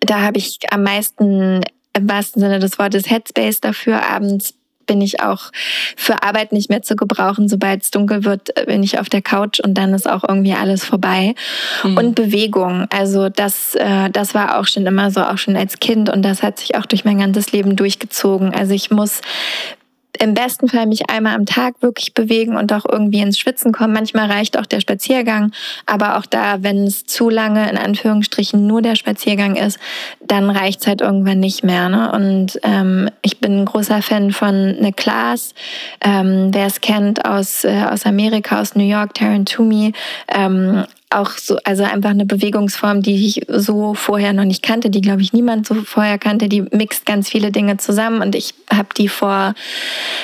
Da 0.00 0.20
habe 0.20 0.38
ich 0.38 0.58
am 0.70 0.82
meisten 0.82 1.60
im 1.92 2.08
wahrsten 2.08 2.40
Sinne 2.40 2.58
des 2.58 2.78
Wortes 2.78 3.08
Headspace 3.08 3.60
dafür. 3.60 4.02
Abends 4.02 4.54
bin 4.88 5.00
ich 5.00 5.20
auch 5.20 5.52
für 5.96 6.24
Arbeit 6.24 6.50
nicht 6.50 6.68
mehr 6.68 6.82
zu 6.82 6.96
gebrauchen. 6.96 7.48
Sobald 7.48 7.82
es 7.82 7.92
dunkel 7.92 8.24
wird, 8.24 8.52
bin 8.66 8.82
ich 8.82 8.98
auf 8.98 9.08
der 9.08 9.22
Couch 9.22 9.60
und 9.60 9.74
dann 9.74 9.94
ist 9.94 10.10
auch 10.10 10.24
irgendwie 10.26 10.54
alles 10.54 10.84
vorbei. 10.84 11.36
Mhm. 11.84 11.96
Und 11.96 12.14
Bewegung, 12.16 12.86
also 12.90 13.28
das, 13.28 13.76
äh, 13.76 14.10
das 14.10 14.34
war 14.34 14.58
auch 14.58 14.66
schon 14.66 14.84
immer 14.86 15.12
so, 15.12 15.20
auch 15.20 15.38
schon 15.38 15.56
als 15.56 15.78
Kind 15.78 16.10
und 16.10 16.22
das 16.22 16.42
hat 16.42 16.58
sich 16.58 16.74
auch 16.74 16.86
durch 16.86 17.04
mein 17.04 17.18
ganzes 17.18 17.52
Leben 17.52 17.76
durchgezogen. 17.76 18.52
Also 18.52 18.74
ich 18.74 18.90
muss 18.90 19.20
im 20.20 20.34
besten 20.34 20.68
Fall 20.68 20.86
mich 20.86 21.10
einmal 21.10 21.34
am 21.34 21.46
Tag 21.46 21.80
wirklich 21.80 22.14
bewegen 22.14 22.56
und 22.56 22.72
auch 22.72 22.84
irgendwie 22.84 23.20
ins 23.20 23.38
Schwitzen 23.38 23.72
kommen. 23.72 23.92
Manchmal 23.92 24.30
reicht 24.30 24.58
auch 24.58 24.66
der 24.66 24.80
Spaziergang, 24.80 25.52
aber 25.86 26.18
auch 26.18 26.26
da, 26.26 26.62
wenn 26.62 26.84
es 26.84 27.06
zu 27.06 27.30
lange 27.30 27.68
in 27.68 27.76
Anführungsstrichen 27.76 28.66
nur 28.66 28.82
der 28.82 28.96
Spaziergang 28.96 29.56
ist, 29.56 29.78
dann 30.20 30.50
reicht 30.50 30.80
es 30.80 30.86
halt 30.86 31.00
irgendwann 31.00 31.40
nicht 31.40 31.64
mehr. 31.64 31.88
Ne? 31.88 32.12
Und 32.12 32.58
ähm, 32.62 33.10
ich 33.22 33.40
bin 33.40 33.60
ein 33.60 33.64
großer 33.64 34.02
Fan 34.02 34.32
von 34.32 34.76
Ne 34.80 34.92
Class, 34.92 35.54
ähm, 36.00 36.50
wer 36.52 36.66
es 36.66 36.80
kennt 36.80 37.24
aus, 37.24 37.64
äh, 37.64 37.84
aus 37.90 38.04
Amerika, 38.06 38.60
aus 38.60 38.74
New 38.74 38.88
York, 38.88 39.14
Taryn 39.14 39.46
Toomey, 39.46 39.92
ähm, 40.28 40.84
auch 41.10 41.30
so, 41.30 41.58
also 41.64 41.84
einfach 41.84 42.10
eine 42.10 42.26
Bewegungsform, 42.26 43.02
die 43.02 43.26
ich 43.26 43.46
so 43.48 43.94
vorher 43.94 44.32
noch 44.32 44.44
nicht 44.44 44.62
kannte, 44.62 44.90
die 44.90 45.00
glaube 45.00 45.22
ich 45.22 45.32
niemand 45.32 45.66
so 45.66 45.74
vorher 45.74 46.18
kannte. 46.18 46.48
Die 46.48 46.62
mixt 46.62 47.06
ganz 47.06 47.28
viele 47.28 47.50
Dinge 47.50 47.76
zusammen 47.78 48.20
und 48.20 48.34
ich 48.34 48.54
habe 48.72 48.88
die 48.96 49.08
vor, 49.08 49.54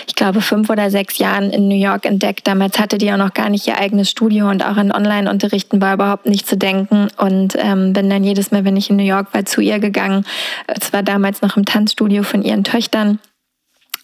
ich 0.06 0.14
glaube, 0.14 0.40
fünf 0.40 0.68
oder 0.70 0.90
sechs 0.90 1.18
Jahren 1.18 1.50
in 1.50 1.68
New 1.68 1.76
York 1.76 2.04
entdeckt. 2.04 2.46
Damals 2.46 2.78
hatte 2.78 2.98
die 2.98 3.12
auch 3.12 3.16
noch 3.16 3.34
gar 3.34 3.48
nicht 3.48 3.66
ihr 3.66 3.78
eigenes 3.78 4.10
Studio 4.10 4.48
und 4.50 4.64
auch 4.64 4.76
in 4.76 4.92
Online-Unterrichten 4.92 5.80
war 5.80 5.94
überhaupt 5.94 6.26
nicht 6.26 6.46
zu 6.46 6.56
denken 6.56 7.08
und 7.16 7.54
ähm, 7.56 7.92
bin 7.92 8.10
dann 8.10 8.24
jedes 8.24 8.50
Mal, 8.50 8.64
wenn 8.64 8.76
ich 8.76 8.90
in 8.90 8.96
New 8.96 9.04
York 9.04 9.32
war, 9.32 9.44
zu 9.44 9.60
ihr 9.60 9.78
gegangen. 9.78 10.24
Es 10.66 10.92
war 10.92 11.02
damals 11.02 11.42
noch 11.42 11.56
im 11.56 11.64
Tanzstudio 11.64 12.22
von 12.22 12.42
ihren 12.42 12.64
Töchtern 12.64 13.18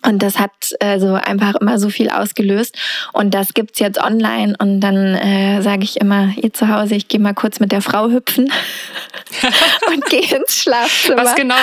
und 0.06 0.22
das 0.22 0.38
hat 0.38 0.50
äh, 0.80 0.98
so 0.98 1.14
einfach 1.14 1.56
immer 1.56 1.78
so 1.78 1.90
viel 1.90 2.08
ausgelöst. 2.08 2.76
Und 3.12 3.34
das 3.34 3.52
gibt's 3.52 3.78
jetzt 3.80 3.98
online. 3.98 4.54
Und 4.58 4.80
dann 4.80 4.96
äh, 5.14 5.60
sage 5.62 5.84
ich 5.84 6.00
immer, 6.00 6.30
ihr 6.36 6.52
zu 6.52 6.68
Hause, 6.68 6.94
ich 6.94 7.08
gehe 7.08 7.20
mal 7.20 7.34
kurz 7.34 7.60
mit 7.60 7.70
der 7.70 7.82
Frau 7.82 8.08
hüpfen 8.08 8.50
und 9.88 10.04
gehe 10.06 10.36
ins 10.36 10.62
Schlafzimmer. 10.62 11.24
Was 11.24 11.34
genau, 11.34 11.54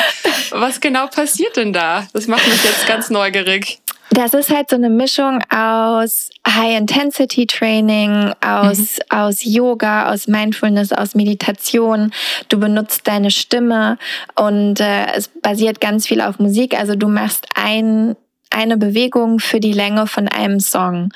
was 0.52 0.80
genau 0.80 1.08
passiert 1.08 1.58
denn 1.58 1.74
da? 1.74 2.08
Das 2.14 2.28
macht 2.28 2.48
mich 2.48 2.64
jetzt 2.64 2.86
ganz 2.88 3.10
neugierig. 3.10 3.80
Das 4.12 4.34
ist 4.34 4.50
halt 4.50 4.70
so 4.70 4.78
eine 4.78 4.90
Mischung 4.90 5.42
aus 5.50 6.30
High-Intensity-Training, 6.48 8.34
aus, 8.42 8.78
mhm. 8.78 9.18
aus 9.18 9.44
Yoga, 9.44 10.12
aus 10.12 10.28
Mindfulness, 10.28 10.94
aus 10.94 11.14
Meditation. 11.14 12.12
Du 12.48 12.60
benutzt 12.60 13.02
deine 13.06 13.32
Stimme 13.32 13.98
und 14.36 14.80
äh, 14.80 15.08
es 15.14 15.28
basiert 15.28 15.82
ganz 15.82 16.08
viel 16.08 16.22
auf 16.22 16.40
Musik. 16.40 16.80
Also 16.80 16.96
du 16.96 17.10
machst 17.10 17.48
ein 17.56 18.16
eine 18.58 18.76
Bewegung 18.76 19.40
für 19.40 19.60
die 19.60 19.72
Länge 19.72 20.08
von 20.08 20.28
einem 20.28 20.60
Song. 20.60 21.12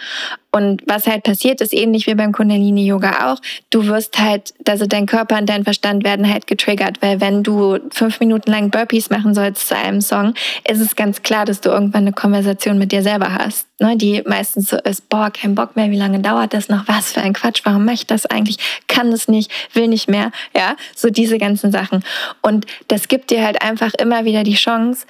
Und 0.53 0.83
was 0.85 1.07
halt 1.07 1.23
passiert, 1.23 1.61
ist 1.61 1.73
ähnlich 1.73 2.07
wie 2.07 2.15
beim 2.15 2.33
Kundalini 2.33 2.85
Yoga 2.85 3.31
auch. 3.31 3.39
Du 3.69 3.87
wirst 3.87 4.19
halt, 4.19 4.53
also 4.67 4.85
dein 4.85 5.05
Körper 5.05 5.37
und 5.37 5.47
dein 5.47 5.63
Verstand 5.63 6.03
werden 6.03 6.29
halt 6.29 6.45
getriggert, 6.45 7.01
weil 7.01 7.21
wenn 7.21 7.41
du 7.41 7.79
fünf 7.89 8.19
Minuten 8.19 8.51
lang 8.51 8.69
Burpees 8.69 9.09
machen 9.09 9.33
sollst 9.33 9.69
zu 9.69 9.77
einem 9.77 10.01
Song, 10.01 10.33
ist 10.69 10.81
es 10.81 10.97
ganz 10.97 11.21
klar, 11.23 11.45
dass 11.45 11.61
du 11.61 11.69
irgendwann 11.69 12.01
eine 12.01 12.11
Konversation 12.11 12.77
mit 12.77 12.91
dir 12.91 13.01
selber 13.01 13.33
hast, 13.33 13.65
ne? 13.79 13.95
die 13.95 14.23
meistens 14.25 14.69
so 14.69 14.77
ist, 14.77 15.07
boah, 15.07 15.31
kein 15.31 15.55
Bock 15.55 15.77
mehr, 15.77 15.89
wie 15.89 15.97
lange 15.97 16.19
dauert 16.19 16.53
das 16.53 16.67
noch? 16.67 16.85
Was 16.87 17.13
für 17.13 17.21
ein 17.21 17.33
Quatsch, 17.33 17.61
warum 17.63 17.85
mache 17.85 17.95
ich 17.95 18.07
das 18.07 18.25
eigentlich? 18.25 18.57
Kann 18.89 19.09
das 19.11 19.29
nicht, 19.29 19.49
will 19.73 19.87
nicht 19.87 20.09
mehr, 20.09 20.31
ja, 20.53 20.75
so 20.93 21.09
diese 21.09 21.37
ganzen 21.37 21.71
Sachen. 21.71 22.03
Und 22.41 22.65
das 22.89 23.07
gibt 23.07 23.31
dir 23.31 23.41
halt 23.45 23.61
einfach 23.61 23.93
immer 23.93 24.25
wieder 24.25 24.43
die 24.43 24.55
Chance, 24.55 25.05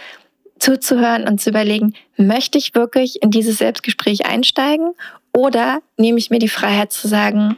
zuzuhören 0.62 1.28
und 1.28 1.41
zu 1.41 1.50
überlegen, 1.50 1.95
möchte 2.17 2.58
ich 2.58 2.76
wirklich 2.76 3.21
in 3.24 3.32
dieses 3.32 3.58
Selbstgespräch 3.58 4.28
einsteigen 4.28 4.91
oder 5.34 5.82
nehme 5.97 6.19
ich 6.19 6.30
mir 6.30 6.39
die 6.39 6.50
Freiheit 6.50 6.93
zu 6.93 7.08
sagen, 7.08 7.58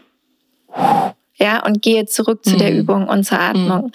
ja, 1.35 1.65
und 1.65 1.81
gehe 1.81 2.05
zurück 2.05 2.45
zu 2.45 2.53
mhm. 2.53 2.57
der 2.59 2.73
Übung 2.73 3.07
und 3.09 3.25
zur 3.25 3.39
Atmung. 3.39 3.85
Mhm. 3.85 3.91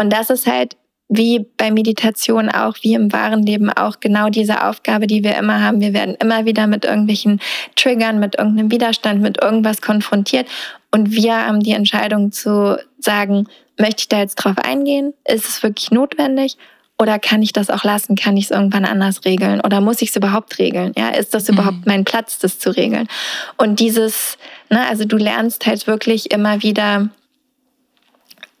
Und 0.00 0.12
das 0.12 0.30
ist 0.30 0.46
halt 0.46 0.76
wie 1.08 1.44
bei 1.56 1.70
Meditation 1.70 2.48
auch, 2.48 2.76
wie 2.82 2.94
im 2.94 3.12
wahren 3.12 3.42
Leben 3.42 3.68
auch 3.68 4.00
genau 4.00 4.28
diese 4.28 4.64
Aufgabe, 4.64 5.06
die 5.06 5.24
wir 5.24 5.36
immer 5.36 5.60
haben. 5.60 5.80
Wir 5.80 5.92
werden 5.92 6.16
immer 6.20 6.46
wieder 6.46 6.66
mit 6.66 6.84
irgendwelchen 6.84 7.40
Triggern, 7.74 8.20
mit 8.20 8.38
irgendeinem 8.38 8.70
Widerstand, 8.70 9.20
mit 9.20 9.42
irgendwas 9.42 9.82
konfrontiert. 9.82 10.46
Und 10.90 11.10
wir 11.10 11.46
haben 11.46 11.60
die 11.60 11.72
Entscheidung 11.72 12.32
zu 12.32 12.78
sagen, 12.98 13.46
möchte 13.78 14.02
ich 14.02 14.08
da 14.08 14.20
jetzt 14.20 14.36
drauf 14.36 14.56
eingehen? 14.56 15.12
Ist 15.26 15.48
es 15.48 15.62
wirklich 15.62 15.90
notwendig? 15.90 16.56
Oder 16.98 17.18
kann 17.18 17.42
ich 17.42 17.52
das 17.52 17.70
auch 17.70 17.84
lassen? 17.84 18.14
Kann 18.14 18.36
ich 18.36 18.44
es 18.44 18.50
irgendwann 18.50 18.84
anders 18.84 19.24
regeln? 19.24 19.60
Oder 19.60 19.80
muss 19.80 20.02
ich 20.02 20.10
es 20.10 20.16
überhaupt 20.16 20.58
regeln? 20.58 20.92
Ja, 20.96 21.08
ist 21.08 21.34
das 21.34 21.48
überhaupt 21.48 21.78
mhm. 21.78 21.84
mein 21.86 22.04
Platz, 22.04 22.38
das 22.38 22.58
zu 22.58 22.70
regeln? 22.70 23.08
Und 23.56 23.80
dieses, 23.80 24.38
ne, 24.70 24.86
also 24.88 25.04
du 25.04 25.16
lernst 25.16 25.66
halt 25.66 25.86
wirklich 25.86 26.30
immer 26.30 26.62
wieder 26.62 27.08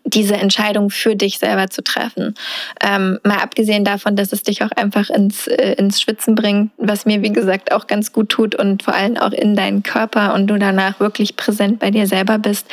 diese 0.04 0.34
Entscheidung 0.34 0.90
für 0.90 1.16
dich 1.16 1.38
selber 1.38 1.68
zu 1.70 1.82
treffen. 1.82 2.34
Ähm, 2.82 3.18
mal 3.22 3.38
abgesehen 3.38 3.84
davon, 3.84 4.16
dass 4.16 4.32
es 4.32 4.42
dich 4.42 4.62
auch 4.62 4.70
einfach 4.72 5.10
ins, 5.10 5.46
äh, 5.46 5.74
ins 5.74 6.00
Schwitzen 6.00 6.34
bringt, 6.34 6.72
was 6.76 7.06
mir, 7.06 7.22
wie 7.22 7.32
gesagt, 7.32 7.72
auch 7.72 7.86
ganz 7.86 8.12
gut 8.12 8.28
tut 8.28 8.54
und 8.54 8.82
vor 8.82 8.94
allem 8.94 9.16
auch 9.16 9.32
in 9.32 9.54
deinen 9.54 9.82
Körper 9.82 10.34
und 10.34 10.48
du 10.48 10.58
danach 10.58 11.00
wirklich 11.00 11.36
präsent 11.36 11.78
bei 11.78 11.90
dir 11.90 12.06
selber 12.06 12.38
bist, 12.38 12.66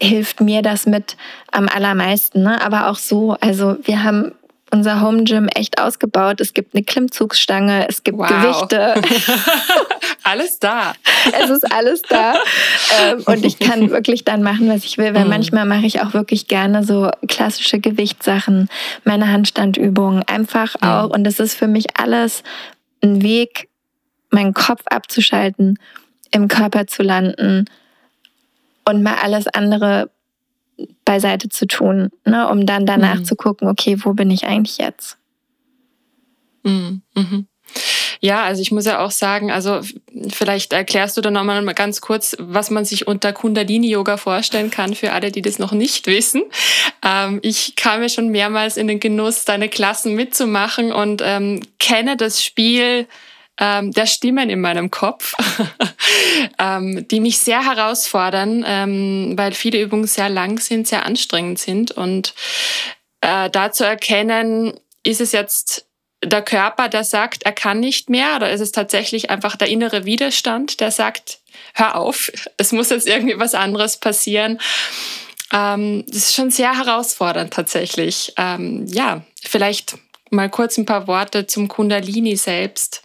hilft 0.00 0.40
mir 0.40 0.62
das 0.62 0.86
mit 0.86 1.16
am 1.52 1.68
allermeisten. 1.68 2.42
Ne? 2.42 2.60
Aber 2.62 2.88
auch 2.88 2.96
so, 2.96 3.36
also 3.40 3.76
wir 3.84 4.02
haben 4.02 4.32
unser 4.70 5.00
Home 5.00 5.24
Gym 5.24 5.48
echt 5.48 5.80
ausgebaut. 5.80 6.40
Es 6.40 6.54
gibt 6.54 6.74
eine 6.74 6.84
Klimmzugsstange, 6.84 7.88
es 7.88 8.02
gibt 8.02 8.18
wow. 8.18 8.28
Gewichte. 8.28 8.94
alles 10.22 10.58
da. 10.58 10.94
es 11.40 11.50
ist 11.50 11.72
alles 11.72 12.02
da. 12.02 12.34
Ähm, 13.00 13.22
und 13.26 13.44
ich 13.44 13.58
kann 13.58 13.90
wirklich 13.90 14.24
dann 14.24 14.42
machen, 14.42 14.68
was 14.68 14.84
ich 14.84 14.98
will, 14.98 15.14
weil 15.14 15.24
mhm. 15.24 15.30
manchmal 15.30 15.66
mache 15.66 15.86
ich 15.86 16.00
auch 16.00 16.14
wirklich 16.14 16.48
gerne 16.48 16.84
so 16.84 17.10
klassische 17.28 17.78
Gewichtssachen, 17.80 18.68
meine 19.04 19.28
Handstandübungen, 19.28 20.22
einfach 20.26 20.74
mhm. 20.80 20.88
auch. 20.88 21.10
Und 21.10 21.26
es 21.26 21.40
ist 21.40 21.54
für 21.54 21.68
mich 21.68 21.98
alles 21.98 22.42
ein 23.02 23.22
Weg, 23.22 23.68
meinen 24.30 24.54
Kopf 24.54 24.82
abzuschalten, 24.86 25.78
im 26.30 26.48
Körper 26.48 26.86
zu 26.86 27.02
landen 27.02 27.64
und 28.84 29.02
mal 29.02 29.16
alles 29.22 29.46
andere 29.48 30.10
beiseite 31.04 31.48
zu 31.48 31.66
tun, 31.66 32.10
ne, 32.24 32.48
um 32.48 32.66
dann 32.66 32.86
danach 32.86 33.16
mhm. 33.16 33.24
zu 33.24 33.36
gucken, 33.36 33.68
okay, 33.68 33.96
wo 34.00 34.12
bin 34.12 34.30
ich 34.30 34.46
eigentlich 34.46 34.78
jetzt? 34.78 35.16
Mhm. 36.62 37.02
Mhm. 37.14 37.46
Ja, 38.20 38.44
also 38.44 38.60
ich 38.60 38.70
muss 38.70 38.84
ja 38.84 38.98
auch 38.98 39.10
sagen, 39.10 39.50
also 39.50 39.80
vielleicht 40.28 40.72
erklärst 40.74 41.16
du 41.16 41.22
dann 41.22 41.32
nochmal 41.32 41.64
ganz 41.74 42.02
kurz, 42.02 42.36
was 42.38 42.68
man 42.70 42.84
sich 42.84 43.06
unter 43.06 43.32
Kundalini-Yoga 43.32 44.18
vorstellen 44.18 44.70
kann 44.70 44.94
für 44.94 45.12
alle, 45.12 45.32
die 45.32 45.40
das 45.40 45.58
noch 45.58 45.72
nicht 45.72 46.06
wissen. 46.06 46.42
Ähm, 47.02 47.38
ich 47.42 47.76
kam 47.76 48.02
ja 48.02 48.10
schon 48.10 48.28
mehrmals 48.28 48.76
in 48.76 48.88
den 48.88 49.00
Genuss, 49.00 49.46
deine 49.46 49.70
Klassen 49.70 50.14
mitzumachen 50.14 50.92
und 50.92 51.22
ähm, 51.24 51.62
kenne 51.78 52.16
das 52.16 52.44
Spiel 52.44 53.06
ähm, 53.60 53.92
der 53.92 54.06
Stimmen 54.06 54.48
in 54.50 54.60
meinem 54.60 54.90
Kopf, 54.90 55.34
ähm, 56.58 57.06
die 57.08 57.20
mich 57.20 57.38
sehr 57.38 57.64
herausfordern, 57.64 58.64
ähm, 58.66 59.34
weil 59.36 59.52
viele 59.52 59.80
Übungen 59.80 60.06
sehr 60.06 60.30
lang 60.30 60.58
sind, 60.58 60.88
sehr 60.88 61.04
anstrengend 61.04 61.58
sind. 61.58 61.92
Und 61.92 62.34
äh, 63.20 63.50
da 63.50 63.70
zu 63.70 63.84
erkennen, 63.84 64.72
ist 65.04 65.20
es 65.20 65.32
jetzt 65.32 65.86
der 66.24 66.42
Körper, 66.42 66.88
der 66.88 67.04
sagt, 67.04 67.44
er 67.44 67.52
kann 67.52 67.80
nicht 67.80 68.10
mehr, 68.10 68.36
oder 68.36 68.50
ist 68.50 68.60
es 68.60 68.72
tatsächlich 68.72 69.30
einfach 69.30 69.56
der 69.56 69.68
innere 69.68 70.04
Widerstand, 70.04 70.80
der 70.80 70.90
sagt, 70.90 71.38
hör 71.74 71.96
auf, 71.96 72.32
es 72.56 72.72
muss 72.72 72.90
jetzt 72.90 73.06
irgendwie 73.06 73.38
was 73.38 73.54
anderes 73.54 73.98
passieren. 73.98 74.58
Ähm, 75.52 76.04
das 76.08 76.16
ist 76.16 76.34
schon 76.34 76.50
sehr 76.50 76.78
herausfordernd 76.78 77.52
tatsächlich. 77.52 78.32
Ähm, 78.38 78.86
ja, 78.86 79.22
vielleicht 79.42 79.98
mal 80.30 80.48
kurz 80.48 80.78
ein 80.78 80.86
paar 80.86 81.06
Worte 81.06 81.46
zum 81.46 81.68
Kundalini 81.68 82.36
selbst. 82.36 83.02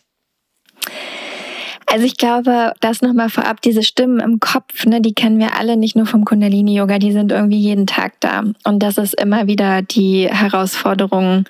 Also 1.87 2.05
ich 2.05 2.17
glaube, 2.17 2.73
das 2.79 3.01
nochmal 3.01 3.29
vorab, 3.29 3.61
diese 3.61 3.83
Stimmen 3.83 4.19
im 4.19 4.39
Kopf, 4.39 4.85
ne, 4.85 5.01
die 5.01 5.13
kennen 5.13 5.39
wir 5.39 5.55
alle 5.57 5.77
nicht 5.77 5.95
nur 5.95 6.05
vom 6.05 6.25
Kundalini-Yoga, 6.25 6.97
die 6.97 7.11
sind 7.11 7.31
irgendwie 7.31 7.59
jeden 7.59 7.85
Tag 7.85 8.19
da. 8.21 8.43
Und 8.63 8.79
das 8.79 8.97
ist 8.97 9.13
immer 9.13 9.47
wieder 9.47 9.81
die 9.81 10.27
Herausforderung, 10.27 11.45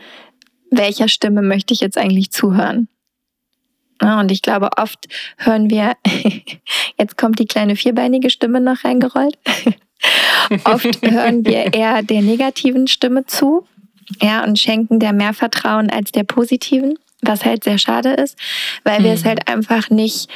welcher 0.72 1.08
Stimme 1.08 1.42
möchte 1.42 1.74
ich 1.74 1.80
jetzt 1.80 1.98
eigentlich 1.98 2.32
zuhören? 2.32 2.90
Ja, 4.02 4.20
und 4.20 4.30
ich 4.30 4.42
glaube, 4.42 4.72
oft 4.78 5.08
hören 5.38 5.70
wir, 5.70 5.94
jetzt 7.00 7.18
kommt 7.18 7.40
die 7.40 7.46
kleine 7.46 7.78
vierbeinige 7.78 8.30
Stimme 8.30 8.60
noch 8.60 8.84
reingerollt. 8.84 9.38
oft 10.66 11.02
hören 11.02 11.46
wir 11.46 11.74
eher 11.74 12.04
der 12.04 12.22
negativen 12.22 12.88
Stimme 12.88 13.26
zu, 13.26 13.66
ja, 14.22 14.44
und 14.44 14.60
schenken 14.60 15.00
der 15.00 15.14
mehr 15.14 15.34
Vertrauen 15.34 15.90
als 15.90 16.12
der 16.12 16.24
positiven 16.24 17.00
was 17.26 17.46
halt 17.46 17.64
sehr 17.64 17.78
schade 17.78 18.14
ist, 18.14 18.38
weil 18.84 19.04
wir 19.04 19.14
es 19.14 19.24
mhm. 19.24 19.30
halt 19.30 19.48
einfach 19.48 19.90
nicht 19.90 20.30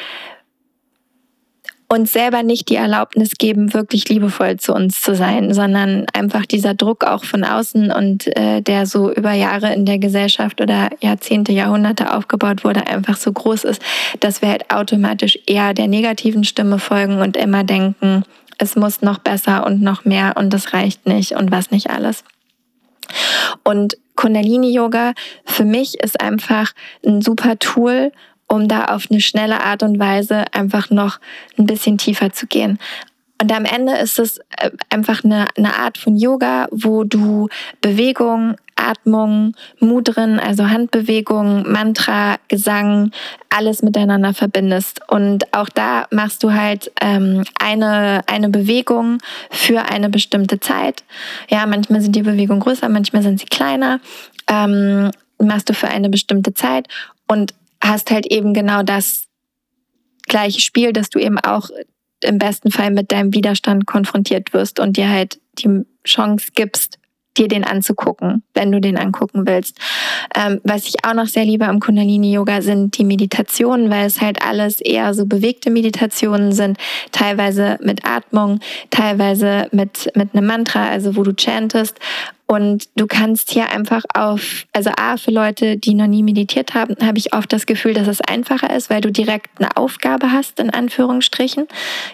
uns 1.91 2.13
selber 2.13 2.43
nicht 2.43 2.69
die 2.69 2.75
Erlaubnis 2.75 3.31
geben, 3.39 3.73
wirklich 3.73 4.07
liebevoll 4.09 4.57
zu 4.57 4.73
uns 4.73 5.01
zu 5.01 5.15
sein, 5.15 5.55
sondern 5.55 6.05
einfach 6.13 6.45
dieser 6.45 6.75
Druck 6.75 7.03
auch 7.03 7.23
von 7.23 7.43
außen 7.43 7.91
und 7.91 8.27
äh, 8.37 8.61
der 8.61 8.85
so 8.85 9.11
über 9.11 9.33
Jahre 9.33 9.73
in 9.73 9.85
der 9.85 9.97
Gesellschaft 9.97 10.61
oder 10.61 10.89
Jahrzehnte, 11.01 11.51
Jahrhunderte 11.51 12.13
aufgebaut 12.13 12.63
wurde, 12.63 12.85
einfach 12.85 13.17
so 13.17 13.33
groß 13.33 13.63
ist, 13.63 13.81
dass 14.19 14.43
wir 14.43 14.49
halt 14.49 14.71
automatisch 14.71 15.39
eher 15.47 15.73
der 15.73 15.87
negativen 15.87 16.43
Stimme 16.43 16.77
folgen 16.77 17.21
und 17.21 17.35
immer 17.35 17.63
denken, 17.63 18.23
es 18.59 18.75
muss 18.75 19.01
noch 19.01 19.17
besser 19.17 19.65
und 19.65 19.81
noch 19.81 20.05
mehr 20.05 20.33
und 20.37 20.53
das 20.53 20.73
reicht 20.73 21.07
nicht 21.07 21.31
und 21.31 21.49
was 21.49 21.71
nicht 21.71 21.89
alles. 21.89 22.23
Und 23.63 23.97
Kundalini-Yoga 24.15 25.13
für 25.45 25.65
mich 25.65 25.99
ist 26.01 26.19
einfach 26.19 26.73
ein 27.05 27.21
super 27.21 27.57
Tool, 27.59 28.11
um 28.47 28.67
da 28.67 28.85
auf 28.85 29.07
eine 29.09 29.21
schnelle 29.21 29.63
Art 29.63 29.83
und 29.83 29.99
Weise 29.99 30.45
einfach 30.53 30.89
noch 30.89 31.19
ein 31.57 31.65
bisschen 31.65 31.97
tiefer 31.97 32.33
zu 32.33 32.47
gehen. 32.47 32.79
Und 33.41 33.53
am 33.53 33.65
Ende 33.65 33.95
ist 33.95 34.19
es 34.19 34.39
äh, 34.57 34.71
einfach 34.89 35.23
eine, 35.23 35.47
eine 35.55 35.75
Art 35.75 35.97
von 35.97 36.17
Yoga, 36.17 36.67
wo 36.71 37.05
du 37.05 37.47
Bewegung, 37.81 38.55
Atmung, 38.75 39.55
Mudren, 39.79 40.39
also 40.39 40.69
Handbewegung, 40.69 41.69
Mantra, 41.69 42.37
Gesang, 42.49 43.11
alles 43.49 43.81
miteinander 43.81 44.33
verbindest. 44.33 45.01
Und 45.07 45.53
auch 45.53 45.69
da 45.69 46.07
machst 46.11 46.43
du 46.43 46.53
halt 46.53 46.91
ähm, 47.01 47.43
eine, 47.59 48.21
eine 48.27 48.49
Bewegung 48.49 49.19
für 49.49 49.83
eine 49.83 50.09
bestimmte 50.09 50.59
Zeit. 50.59 51.03
Ja, 51.49 51.65
manchmal 51.65 52.01
sind 52.01 52.15
die 52.15 52.23
Bewegungen 52.23 52.61
größer, 52.61 52.89
manchmal 52.89 53.21
sind 53.21 53.39
sie 53.39 53.45
kleiner. 53.45 54.01
Ähm, 54.49 55.11
machst 55.37 55.69
du 55.69 55.73
für 55.73 55.87
eine 55.87 56.09
bestimmte 56.09 56.53
Zeit 56.53 56.87
und 57.27 57.53
hast 57.81 58.11
halt 58.11 58.25
eben 58.25 58.53
genau 58.53 58.83
das 58.83 59.27
gleiche 60.27 60.59
Spiel, 60.59 60.91
dass 60.91 61.09
du 61.09 61.19
eben 61.19 61.39
auch 61.39 61.69
im 62.23 62.37
besten 62.37 62.71
Fall 62.71 62.91
mit 62.91 63.11
deinem 63.11 63.33
Widerstand 63.33 63.85
konfrontiert 63.85 64.53
wirst 64.53 64.79
und 64.79 64.97
dir 64.97 65.09
halt 65.09 65.39
die 65.59 65.85
Chance 66.05 66.47
gibst, 66.53 66.99
dir 67.37 67.47
den 67.47 67.63
anzugucken, 67.63 68.43
wenn 68.53 68.71
du 68.71 68.81
den 68.81 68.97
angucken 68.97 69.47
willst. 69.47 69.77
Ähm, 70.35 70.59
was 70.63 70.87
ich 70.87 71.05
auch 71.05 71.13
noch 71.13 71.27
sehr 71.27 71.45
liebe 71.45 71.65
am 71.65 71.79
Kundalini-Yoga 71.79 72.61
sind 72.61 72.97
die 72.97 73.05
Meditationen, 73.05 73.89
weil 73.89 74.05
es 74.05 74.21
halt 74.21 74.41
alles 74.41 74.81
eher 74.81 75.13
so 75.13 75.25
bewegte 75.25 75.69
Meditationen 75.69 76.51
sind, 76.51 76.77
teilweise 77.11 77.77
mit 77.81 78.05
Atmung, 78.05 78.59
teilweise 78.89 79.67
mit, 79.71 80.11
mit 80.15 80.35
einem 80.35 80.47
Mantra, 80.47 80.89
also 80.89 81.15
wo 81.15 81.23
du 81.23 81.33
chantest. 81.37 81.97
Und 82.51 82.89
du 82.95 83.05
kannst 83.05 83.51
hier 83.51 83.69
einfach 83.69 84.01
auf, 84.15 84.65
also 84.73 84.89
A, 84.97 85.17
für 85.17 85.29
Leute, 85.29 85.77
die 85.77 85.93
noch 85.93 86.07
nie 86.07 86.23
meditiert 86.23 86.73
haben, 86.73 86.95
habe 86.99 87.19
ich 87.19 87.35
oft 87.35 87.53
das 87.53 87.67
Gefühl, 87.67 87.93
dass 87.93 88.07
es 88.07 88.21
einfacher 88.21 88.75
ist, 88.75 88.89
weil 88.89 89.01
du 89.01 89.11
direkt 89.11 89.51
eine 89.59 89.77
Aufgabe 89.77 90.31
hast, 90.31 90.59
in 90.59 90.71
Anführungsstrichen. 90.71 91.67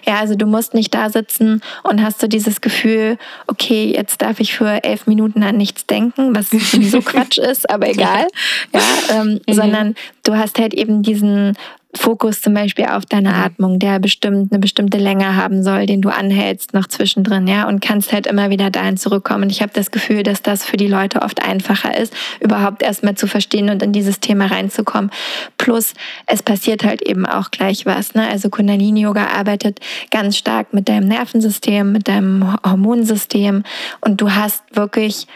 Ja, 0.06 0.18
also 0.20 0.34
du 0.34 0.44
musst 0.44 0.74
nicht 0.74 0.92
da 0.92 1.08
sitzen 1.08 1.62
und 1.84 2.02
hast 2.02 2.20
so 2.20 2.26
dieses 2.26 2.60
Gefühl, 2.60 3.16
okay, 3.46 3.90
jetzt 3.96 4.20
darf 4.20 4.38
ich 4.38 4.52
für 4.52 4.84
elf 4.84 5.06
Minuten 5.06 5.42
an 5.42 5.56
nichts 5.56 5.86
denken, 5.86 6.36
was 6.36 6.50
sowieso 6.50 7.00
Quatsch 7.00 7.38
ist, 7.38 7.70
aber 7.70 7.88
egal. 7.88 8.26
Ja, 8.74 8.80
ähm, 9.14 9.40
mhm. 9.48 9.54
sondern 9.54 9.94
du 10.22 10.36
hast 10.36 10.58
halt 10.58 10.74
eben 10.74 11.02
diesen 11.02 11.56
Fokus 11.96 12.40
zum 12.40 12.54
Beispiel 12.54 12.86
auf 12.86 13.06
deine 13.06 13.30
mhm. 13.30 13.34
Atmung, 13.34 13.78
der 13.78 13.98
bestimmt 13.98 14.52
eine 14.52 14.60
bestimmte 14.60 14.98
Länge 14.98 15.36
haben 15.36 15.62
soll, 15.62 15.86
den 15.86 16.02
du 16.02 16.08
anhältst 16.08 16.74
noch 16.74 16.86
zwischendrin, 16.86 17.46
ja, 17.46 17.66
und 17.68 17.80
kannst 17.80 18.12
halt 18.12 18.26
immer 18.26 18.50
wieder 18.50 18.70
dahin 18.70 18.96
zurückkommen. 18.96 19.44
Und 19.44 19.50
ich 19.50 19.62
habe 19.62 19.72
das 19.74 19.90
Gefühl, 19.90 20.22
dass 20.22 20.42
das 20.42 20.64
für 20.64 20.76
die 20.76 20.86
Leute 20.86 21.22
oft 21.22 21.42
einfacher 21.42 21.96
ist, 21.96 22.14
überhaupt 22.40 22.82
erstmal 22.82 23.14
zu 23.16 23.26
verstehen 23.26 23.70
und 23.70 23.82
in 23.82 23.92
dieses 23.92 24.20
Thema 24.20 24.46
reinzukommen. 24.46 25.10
Plus, 25.58 25.94
es 26.26 26.42
passiert 26.42 26.84
halt 26.84 27.02
eben 27.02 27.26
auch 27.26 27.50
gleich 27.50 27.86
was. 27.86 28.14
Ne? 28.14 28.28
Also 28.28 28.50
Kundalini-Yoga 28.50 29.26
arbeitet 29.28 29.80
ganz 30.10 30.36
stark 30.36 30.72
mit 30.72 30.88
deinem 30.88 31.08
Nervensystem, 31.08 31.92
mit 31.92 32.08
deinem 32.08 32.56
Hormonsystem 32.64 33.64
und 34.00 34.20
du 34.20 34.32
hast 34.32 34.62
wirklich 34.74 35.26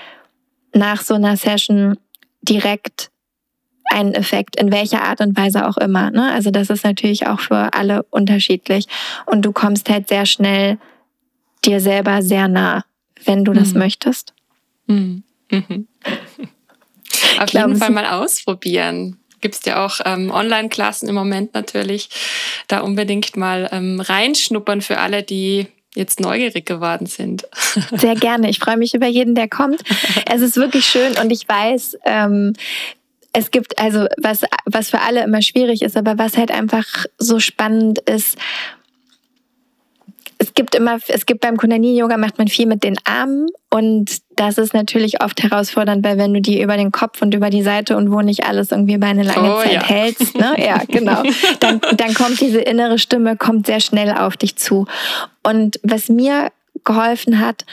nach 0.73 1.03
so 1.03 1.15
einer 1.15 1.37
Session 1.37 1.97
direkt 2.43 3.10
einen 3.91 4.15
Effekt, 4.15 4.57
in 4.57 4.73
welcher 4.73 5.03
Art 5.03 5.21
und 5.21 5.37
Weise 5.37 5.69
auch 5.69 5.77
immer. 5.77 6.11
Ne? 6.11 6.33
Also 6.33 6.51
das 6.51 6.71
ist 6.71 6.85
natürlich 6.85 7.27
auch 7.27 7.41
für 7.41 7.75
alle 7.75 8.05
unterschiedlich. 8.05 8.87
Und 9.27 9.43
du 9.43 9.53
kommst 9.53 9.91
halt 9.91 10.09
sehr 10.09 10.27
schnell 10.27 10.79
dir 11.65 11.81
selber 11.81 12.23
sehr 12.23 12.49
nah, 12.49 12.85
wenn 13.25 13.45
du 13.45 13.53
das 13.53 13.73
mhm. 13.73 13.81
möchtest. 13.81 14.33
Mhm. 14.87 15.25
Mhm. 15.51 15.89
Auf 17.39 17.53
jeden 17.53 17.77
Fall 17.77 17.91
mal 17.91 18.07
ausprobieren. 18.07 19.17
Gibt 19.41 19.55
es 19.57 19.65
ja 19.65 19.85
auch 19.85 20.01
ähm, 20.05 20.31
Online-Klassen 20.31 21.09
im 21.09 21.15
Moment 21.15 21.55
natürlich. 21.55 22.11
Da 22.69 22.81
unbedingt 22.81 23.37
mal 23.37 23.69
ähm, 23.73 24.01
reinschnuppern 24.01 24.83
für 24.83 24.99
alle, 24.99 25.23
die 25.23 25.67
jetzt 25.95 26.21
neugierig 26.21 26.67
geworden 26.67 27.07
sind. 27.07 27.47
Sehr 27.93 28.15
gerne. 28.17 28.49
Ich 28.49 28.59
freue 28.59 28.77
mich 28.77 28.95
über 28.95 29.07
jeden, 29.07 29.35
der 29.35 29.49
kommt. 29.49 29.83
Es 30.27 30.41
ist 30.41 30.57
wirklich 30.57 30.87
schön 30.87 31.17
und 31.19 31.31
ich 31.31 31.49
weiß, 31.49 31.99
ähm, 32.05 32.53
es 33.33 33.51
gibt 33.51 33.79
also 33.79 34.07
was, 34.21 34.43
was 34.67 34.91
für 34.91 35.01
alle 35.01 35.23
immer 35.23 35.43
schwierig 35.43 35.83
ist, 35.83 35.97
aber 35.97 36.19
was 36.19 36.37
halt 36.37 36.51
einfach 36.51 37.07
so 37.19 37.39
spannend 37.39 37.99
ist, 38.01 38.37
es 40.43 40.55
gibt 40.55 40.75
immer, 40.75 40.99
es 41.09 41.27
gibt 41.27 41.43
beim 41.43 41.59
Kundalini-Yoga 41.59 42.17
macht 42.17 42.39
man 42.39 42.49
viel 42.49 42.65
mit 42.65 42.83
den 42.83 42.97
Armen 43.05 43.49
und 43.69 44.23
das 44.37 44.57
ist 44.57 44.73
natürlich 44.73 45.23
oft 45.23 45.43
herausfordernd, 45.43 46.03
weil 46.03 46.17
wenn 46.17 46.33
du 46.33 46.41
die 46.41 46.63
über 46.63 46.79
den 46.79 46.93
Kopf 46.93 47.21
und 47.21 47.35
über 47.35 47.51
die 47.51 47.63
Seite 47.63 47.95
und 47.95 48.11
wo 48.11 48.23
nicht 48.23 48.47
alles 48.47 48.73
irgendwie 48.73 48.95
über 48.95 49.07
eine 49.07 49.23
lange 49.23 49.55
oh, 49.55 49.63
Zeit 49.63 49.73
ja. 49.73 49.83
hältst, 49.83 50.39
ne? 50.39 50.55
ja, 50.59 50.81
genau, 50.89 51.23
dann, 51.61 51.83
dann 51.95 52.15
kommt 52.15 52.41
diese 52.41 52.61
innere 52.61 52.99
Stimme, 52.99 53.37
kommt 53.37 53.67
sehr 53.67 53.81
schnell 53.81 54.13
auf 54.13 54.39
dich 54.39 54.57
zu. 54.57 54.87
Und 55.43 55.79
was 55.83 56.09
mir 56.09 56.51
geholfen 56.85 57.39
hat, 57.39 57.67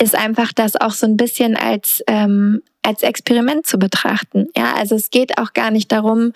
ist 0.00 0.14
einfach 0.14 0.52
das 0.52 0.76
auch 0.76 0.92
so 0.92 1.06
ein 1.06 1.16
bisschen 1.16 1.56
als, 1.56 2.02
ähm, 2.06 2.62
als 2.82 3.02
Experiment 3.02 3.66
zu 3.66 3.78
betrachten. 3.78 4.48
Ja, 4.56 4.74
also 4.74 4.96
es 4.96 5.10
geht 5.10 5.38
auch 5.38 5.52
gar 5.52 5.70
nicht 5.70 5.92
darum, 5.92 6.32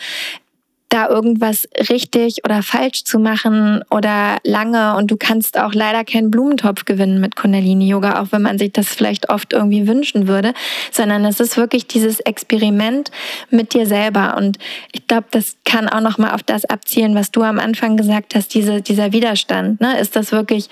da 0.94 1.08
irgendwas 1.08 1.68
richtig 1.90 2.44
oder 2.44 2.62
falsch 2.62 3.02
zu 3.02 3.18
machen 3.18 3.82
oder 3.90 4.38
lange. 4.44 4.96
Und 4.96 5.10
du 5.10 5.16
kannst 5.16 5.58
auch 5.58 5.74
leider 5.74 6.04
keinen 6.04 6.30
Blumentopf 6.30 6.84
gewinnen 6.84 7.20
mit 7.20 7.34
Kundalini-Yoga, 7.34 8.22
auch 8.22 8.28
wenn 8.30 8.42
man 8.42 8.58
sich 8.58 8.72
das 8.72 8.88
vielleicht 8.88 9.28
oft 9.28 9.52
irgendwie 9.52 9.88
wünschen 9.88 10.28
würde, 10.28 10.54
sondern 10.92 11.24
es 11.24 11.40
ist 11.40 11.56
wirklich 11.56 11.88
dieses 11.88 12.20
Experiment 12.20 13.10
mit 13.50 13.74
dir 13.74 13.86
selber. 13.86 14.36
Und 14.36 14.58
ich 14.92 15.06
glaube, 15.08 15.26
das 15.32 15.56
kann 15.64 15.88
auch 15.88 16.00
noch 16.00 16.18
mal 16.18 16.32
auf 16.32 16.44
das 16.44 16.64
abzielen, 16.64 17.16
was 17.16 17.32
du 17.32 17.42
am 17.42 17.58
Anfang 17.58 17.96
gesagt 17.96 18.36
hast, 18.36 18.54
diese, 18.54 18.80
dieser 18.80 19.12
Widerstand. 19.12 19.80
Ne? 19.80 19.98
Ist 19.98 20.14
das 20.14 20.30
wirklich, 20.30 20.68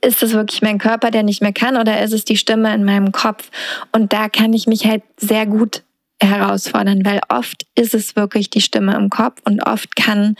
ist 0.00 0.22
das 0.22 0.32
wirklich 0.32 0.62
mein 0.62 0.78
Körper, 0.78 1.10
der 1.10 1.24
nicht 1.24 1.42
mehr 1.42 1.52
kann, 1.52 1.76
oder 1.76 2.02
ist 2.02 2.14
es 2.14 2.24
die 2.24 2.38
Stimme 2.38 2.74
in 2.74 2.84
meinem 2.84 3.12
Kopf? 3.12 3.50
Und 3.92 4.14
da 4.14 4.30
kann 4.30 4.54
ich 4.54 4.66
mich 4.66 4.86
halt 4.86 5.02
sehr 5.18 5.44
gut 5.44 5.82
herausfordern, 6.20 7.04
weil 7.04 7.20
oft 7.28 7.66
ist 7.74 7.94
es 7.94 8.16
wirklich 8.16 8.50
die 8.50 8.60
Stimme 8.60 8.96
im 8.96 9.10
Kopf 9.10 9.40
und 9.44 9.62
oft 9.62 9.94
kann 9.96 10.36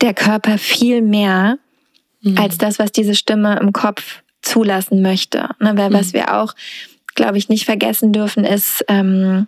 der 0.00 0.14
Körper 0.14 0.58
viel 0.58 1.02
mehr 1.02 1.58
mhm. 2.22 2.38
als 2.38 2.58
das, 2.58 2.78
was 2.78 2.92
diese 2.92 3.14
Stimme 3.14 3.58
im 3.58 3.72
Kopf 3.72 4.22
zulassen 4.42 5.02
möchte. 5.02 5.50
Ne, 5.58 5.76
weil 5.76 5.90
mhm. 5.90 5.94
was 5.94 6.12
wir 6.12 6.34
auch, 6.34 6.54
glaube 7.14 7.38
ich, 7.38 7.48
nicht 7.48 7.64
vergessen 7.64 8.12
dürfen, 8.12 8.44
ist, 8.44 8.84
ähm, 8.88 9.46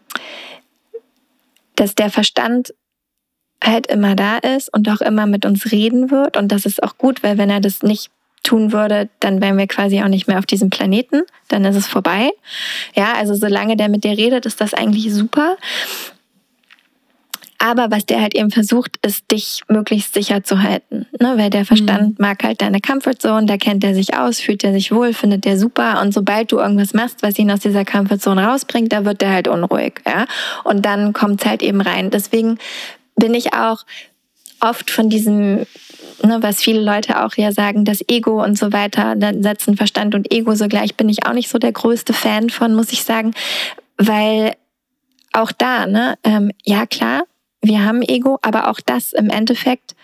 dass 1.77 1.95
der 1.95 2.11
Verstand 2.11 2.75
halt 3.65 3.87
immer 3.87 4.17
da 4.17 4.39
ist 4.39 4.73
und 4.75 4.89
auch 4.89 5.01
immer 5.01 5.27
mit 5.27 5.47
uns 5.47 5.71
reden 5.73 6.11
wird. 6.11 6.37
Und 6.37 6.49
das 6.49 6.67
ist 6.67 6.83
auch 6.83 6.99
gut, 6.99 7.23
weil 7.23 7.39
wenn 7.39 7.49
er 7.49 7.61
das 7.61 7.83
nicht 7.83 8.11
tun 8.43 8.73
würde, 8.73 9.09
dann 9.21 9.41
wären 9.41 9.59
wir 9.59 9.67
quasi 9.67 10.03
auch 10.03 10.09
nicht 10.09 10.27
mehr 10.27 10.39
auf 10.39 10.47
diesem 10.47 10.71
Planeten. 10.71 11.23
Dann 11.49 11.65
ist 11.65 11.77
es 11.77 11.87
vorbei. 11.87 12.31
Ja, 12.95 13.15
also 13.15 13.35
solange 13.35 13.77
der 13.77 13.89
mit 13.89 14.05
dir 14.05 14.17
redet, 14.17 14.47
ist 14.47 14.61
das 14.61 14.75
eigentlich 14.75 15.13
super. 15.13 15.57
Aber 17.65 17.93
was 17.93 18.05
der 18.05 18.21
halt 18.21 18.35
eben 18.35 18.51
versucht, 18.51 18.99
ist, 19.07 19.31
dich 19.31 19.63
möglichst 19.69 20.15
sicher 20.15 20.43
zu 20.43 20.65
halten. 20.65 21.07
Ne? 21.21 21.35
Weil 21.37 21.49
der 21.49 21.65
Verstand 21.65 22.19
mhm. 22.19 22.25
mag 22.27 22.43
halt 22.43 22.61
deine 22.61 22.81
Comfortzone, 22.81 23.47
da 23.47 23.57
kennt 23.57 23.85
er 23.85 23.95
sich 23.95 24.17
aus, 24.17 24.41
fühlt 24.41 24.65
er 24.65 24.73
sich 24.73 24.91
wohl, 24.91 25.13
findet 25.13 25.47
er 25.47 25.57
super. 25.57 26.03
Und 26.03 26.13
sobald 26.13 26.51
du 26.51 26.59
irgendwas 26.59 26.93
machst, 26.93 27.23
was 27.23 27.39
ihn 27.39 27.53
aus 27.53 27.61
dieser 27.61 27.85
Comfortzone 27.85 28.45
rausbringt, 28.45 28.93
da 28.93 29.05
wird 29.05 29.23
er 29.23 29.31
halt 29.31 29.47
unruhig. 29.47 30.01
Ja? 30.05 30.27
Und 30.65 30.85
dann 30.85 31.13
kommt 31.13 31.41
es 31.41 31.47
halt 31.47 31.63
eben 31.63 31.81
rein. 31.81 32.11
Deswegen 32.11 32.59
bin 33.15 33.33
ich 33.33 33.53
auch 33.53 33.85
oft 34.63 34.91
von 34.91 35.11
diesem, 35.11 35.67
ne, 36.23 36.39
was 36.41 36.63
viele 36.63 36.81
Leute 36.81 37.25
auch 37.25 37.35
ja 37.37 37.53
sagen, 37.53 37.85
das 37.85 38.03
Ego 38.09 38.43
und 38.43 38.57
so 38.57 38.73
weiter, 38.73 39.15
dann 39.17 39.43
setzen 39.43 39.77
Verstand 39.77 40.15
und 40.15 40.33
Ego 40.33 40.55
so 40.55 40.69
gleich, 40.69 40.95
bin 40.97 41.09
ich 41.09 41.27
auch 41.27 41.33
nicht 41.33 41.49
so 41.49 41.59
der 41.59 41.73
größte 41.73 42.13
Fan 42.13 42.51
von, 42.51 42.75
muss 42.75 42.93
ich 42.93 43.03
sagen, 43.05 43.33
weil 43.99 44.55
auch 45.33 45.53
da, 45.53 45.87
ne, 45.87 46.17
ähm, 46.25 46.53
ja 46.65 46.87
klar, 46.87 47.25
wir 47.61 47.85
haben 47.85 48.03
Ego, 48.03 48.39
aber 48.43 48.69
auch 48.69 48.81
das 48.81 49.13
im 49.13 49.31
Endeffekt 49.31 49.95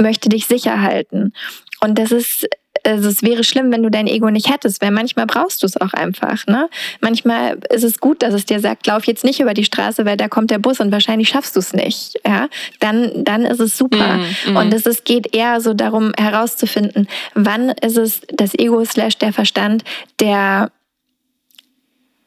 möchte 0.00 0.28
dich 0.28 0.46
sicher 0.46 0.80
halten. 0.80 1.32
Und 1.80 1.98
das 1.98 2.12
ist 2.12 2.48
also 2.84 3.08
es 3.08 3.22
wäre 3.22 3.44
schlimm, 3.44 3.70
wenn 3.72 3.82
du 3.82 3.90
dein 3.90 4.06
Ego 4.06 4.30
nicht 4.30 4.50
hättest, 4.50 4.80
weil 4.82 4.90
manchmal 4.90 5.26
brauchst 5.26 5.62
du 5.62 5.66
es 5.66 5.80
auch 5.80 5.92
einfach. 5.92 6.46
Ne? 6.46 6.68
Manchmal 7.00 7.58
ist 7.70 7.84
es 7.84 7.98
gut, 7.98 8.22
dass 8.22 8.34
es 8.34 8.44
dir 8.44 8.60
sagt, 8.60 8.86
lauf 8.86 9.04
jetzt 9.04 9.24
nicht 9.24 9.40
über 9.40 9.54
die 9.54 9.64
Straße, 9.64 10.04
weil 10.04 10.16
da 10.16 10.28
kommt 10.28 10.50
der 10.50 10.58
Bus 10.58 10.80
und 10.80 10.92
wahrscheinlich 10.92 11.28
schaffst 11.28 11.56
du 11.56 11.60
es 11.60 11.72
nicht. 11.72 12.20
Ja? 12.26 12.48
Dann, 12.80 13.24
dann 13.24 13.44
ist 13.44 13.60
es 13.60 13.76
super. 13.76 14.18
Mm, 14.18 14.52
mm. 14.52 14.56
Und 14.56 14.74
es 14.74 14.86
ist, 14.86 15.04
geht 15.04 15.34
eher 15.34 15.60
so 15.60 15.74
darum 15.74 16.12
herauszufinden, 16.18 17.08
wann 17.34 17.70
ist 17.70 17.96
es 17.96 18.20
das 18.32 18.54
Ego 18.54 18.84
slash 18.84 19.18
der 19.18 19.32
Verstand, 19.32 19.84
der 20.20 20.70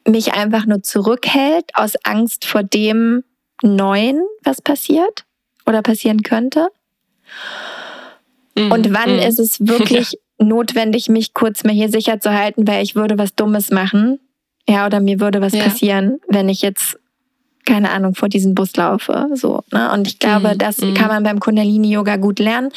mich 0.06 0.34
einfach 0.34 0.66
nur 0.66 0.82
zurückhält 0.82 1.70
aus 1.74 1.94
Angst 2.04 2.44
vor 2.44 2.62
dem 2.62 3.24
Neuen, 3.62 4.20
was 4.42 4.60
passiert 4.60 5.24
oder 5.66 5.82
passieren 5.82 6.22
könnte. 6.22 6.68
Mm, 8.56 8.72
und 8.72 8.92
wann 8.92 9.16
mm. 9.16 9.20
ist 9.20 9.38
es 9.38 9.66
wirklich 9.66 10.18
notwendig, 10.42 11.08
mich 11.08 11.34
kurz 11.34 11.64
mal 11.64 11.72
hier 11.72 11.88
sicher 11.88 12.20
zu 12.20 12.32
halten, 12.32 12.66
weil 12.66 12.82
ich 12.82 12.94
würde 12.94 13.18
was 13.18 13.34
Dummes 13.34 13.70
machen. 13.70 14.18
Ja, 14.68 14.86
oder 14.86 15.00
mir 15.00 15.20
würde 15.20 15.40
was 15.40 15.54
ja. 15.54 15.64
passieren, 15.64 16.20
wenn 16.28 16.48
ich 16.48 16.62
jetzt 16.62 16.98
keine 17.64 17.90
Ahnung, 17.90 18.14
vor 18.14 18.28
diesem 18.28 18.54
Bus 18.54 18.74
laufe. 18.76 19.28
So, 19.34 19.62
ne? 19.72 19.92
Und 19.92 20.06
ich 20.08 20.18
glaube, 20.18 20.54
mhm. 20.54 20.58
das 20.58 20.78
mhm. 20.78 20.94
kann 20.94 21.08
man 21.08 21.22
beim 21.22 21.40
Kundalini-Yoga 21.40 22.16
gut 22.16 22.38
lernen. 22.38 22.70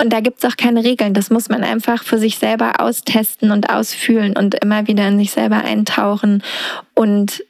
Und 0.00 0.12
da 0.12 0.20
gibt 0.20 0.42
es 0.42 0.50
auch 0.50 0.56
keine 0.56 0.84
Regeln. 0.84 1.14
Das 1.14 1.30
muss 1.30 1.48
man 1.48 1.62
einfach 1.62 2.02
für 2.02 2.18
sich 2.18 2.38
selber 2.38 2.80
austesten 2.80 3.50
und 3.50 3.70
ausfühlen 3.70 4.36
und 4.36 4.54
immer 4.54 4.86
wieder 4.86 5.06
in 5.08 5.18
sich 5.18 5.30
selber 5.30 5.62
eintauchen 5.64 6.42
und 6.94 7.44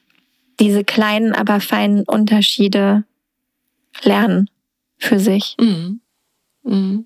diese 0.59 0.83
kleinen, 0.83 1.33
aber 1.33 1.59
feinen 1.59 2.03
Unterschiede 2.03 3.03
lernen 4.03 4.49
für 4.97 5.19
sich. 5.19 5.55
Mhm. 5.59 6.01
Mhm. 6.63 7.05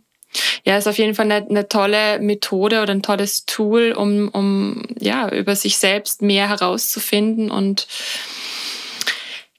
Ja, 0.63 0.77
ist 0.77 0.87
auf 0.87 0.97
jeden 0.97 1.15
Fall 1.15 1.31
eine, 1.31 1.47
eine, 1.47 1.67
tolle 1.67 2.19
Methode 2.19 2.81
oder 2.81 2.91
ein 2.91 3.01
tolles 3.01 3.45
Tool, 3.45 3.93
um, 3.93 4.29
um 4.29 4.83
ja, 4.99 5.29
über 5.29 5.55
sich 5.55 5.77
selbst 5.77 6.21
mehr 6.21 6.49
herauszufinden 6.49 7.51
und 7.51 7.87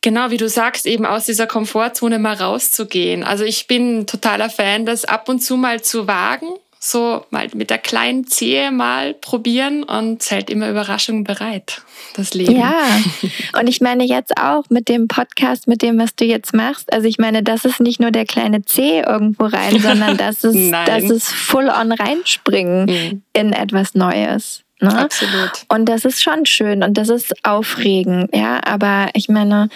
genau 0.01 0.31
wie 0.31 0.37
du 0.37 0.49
sagst, 0.49 0.87
eben 0.87 1.07
aus 1.07 1.27
dieser 1.27 1.47
Komfortzone 1.47 2.19
mal 2.19 2.35
rauszugehen. 2.35 3.25
Also 3.25 3.45
ich 3.45 3.67
bin 3.67 4.07
totaler 4.07 4.51
Fan, 4.51 4.87
das 4.87 5.05
ab 5.05 5.29
und 5.29 5.41
zu 5.41 5.57
mal 5.57 5.83
zu 5.83 6.07
wagen 6.07 6.47
so 6.87 7.25
mal 7.31 7.49
mit 7.55 7.71
der 7.71 7.79
kleinen 7.79 8.27
Zehe 8.27 8.71
mal 8.71 9.15
probieren 9.15 9.83
und 9.83 10.23
es 10.23 10.31
hält 10.31 10.51
immer 10.51 10.71
Überraschungen 10.71 11.25
bereit, 11.25 11.83
das 12.15 12.35
Leben. 12.35 12.57
Ja, 12.57 12.75
und 13.61 13.69
ich 13.69 13.81
meine 13.81 14.05
jetzt 14.05 14.37
auch 14.41 14.65
mit 14.71 14.89
dem 14.89 15.09
Podcast, 15.09 15.67
mit 15.67 15.83
dem, 15.83 15.99
was 15.99 16.15
du 16.15 16.25
jetzt 16.25 16.55
machst, 16.55 16.93
also 16.93 17.09
ich 17.09 17.19
meine, 17.19 17.43
das 17.43 17.65
ist 17.65 17.81
nicht 17.81 18.01
nur 18.01 18.11
der 18.11 18.25
kleine 18.25 18.65
Zeh 18.65 19.01
irgendwo 19.01 19.47
rein, 19.47 19.79
sondern 19.81 20.17
das 20.17 20.45
ist, 20.45 20.73
das 20.73 21.05
ist 21.05 21.29
full 21.29 21.69
on 21.69 21.93
reinspringen 21.93 22.85
mhm. 22.85 23.23
in 23.33 23.53
etwas 23.53 23.95
Neues. 23.95 24.63
Ne? 24.81 24.97
Absolut. 24.97 25.65
Und 25.69 25.87
das 25.87 26.05
ist 26.05 26.23
schon 26.23 26.45
schön 26.45 26.83
und 26.83 26.99
das 26.99 27.09
ist 27.09 27.35
aufregend, 27.45 28.31
ja, 28.35 28.61
aber 28.65 29.09
ich 29.15 29.29
meine, 29.29 29.71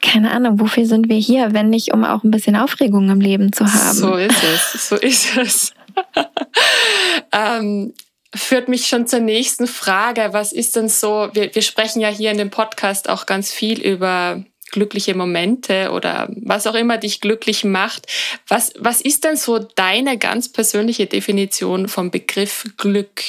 keine 0.00 0.32
Ahnung, 0.32 0.60
wofür 0.60 0.86
sind 0.86 1.08
wir 1.08 1.16
hier, 1.16 1.52
wenn 1.52 1.70
nicht, 1.70 1.92
um 1.92 2.04
auch 2.04 2.24
ein 2.24 2.30
bisschen 2.30 2.56
Aufregung 2.56 3.08
im 3.10 3.20
Leben 3.20 3.52
zu 3.52 3.64
haben? 3.64 3.96
So 3.96 4.14
ist 4.14 4.42
es, 4.42 4.88
so 4.88 4.96
ist 4.96 5.36
es. 5.36 5.72
ähm, 7.32 7.94
führt 8.34 8.68
mich 8.68 8.86
schon 8.86 9.06
zur 9.06 9.20
nächsten 9.20 9.66
Frage. 9.66 10.28
Was 10.32 10.52
ist 10.52 10.76
denn 10.76 10.88
so, 10.88 11.28
wir, 11.32 11.54
wir 11.54 11.62
sprechen 11.62 12.00
ja 12.00 12.08
hier 12.08 12.30
in 12.30 12.38
dem 12.38 12.50
Podcast 12.50 13.08
auch 13.08 13.26
ganz 13.26 13.52
viel 13.52 13.80
über 13.80 14.42
glückliche 14.72 15.14
Momente 15.14 15.90
oder 15.92 16.28
was 16.34 16.66
auch 16.66 16.74
immer 16.74 16.98
dich 16.98 17.20
glücklich 17.20 17.62
macht. 17.62 18.06
Was, 18.48 18.72
was 18.78 19.00
ist 19.00 19.22
denn 19.22 19.36
so 19.36 19.58
deine 19.58 20.18
ganz 20.18 20.50
persönliche 20.50 21.06
Definition 21.06 21.86
vom 21.88 22.10
Begriff 22.10 22.64
Glück? 22.78 23.22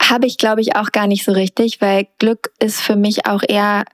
Habe 0.00 0.26
ich, 0.26 0.38
glaube 0.38 0.60
ich, 0.60 0.76
auch 0.76 0.92
gar 0.92 1.08
nicht 1.08 1.24
so 1.24 1.32
richtig, 1.32 1.80
weil 1.80 2.06
Glück 2.18 2.52
ist 2.60 2.80
für 2.80 2.96
mich 2.96 3.26
auch 3.26 3.42
eher 3.46 3.84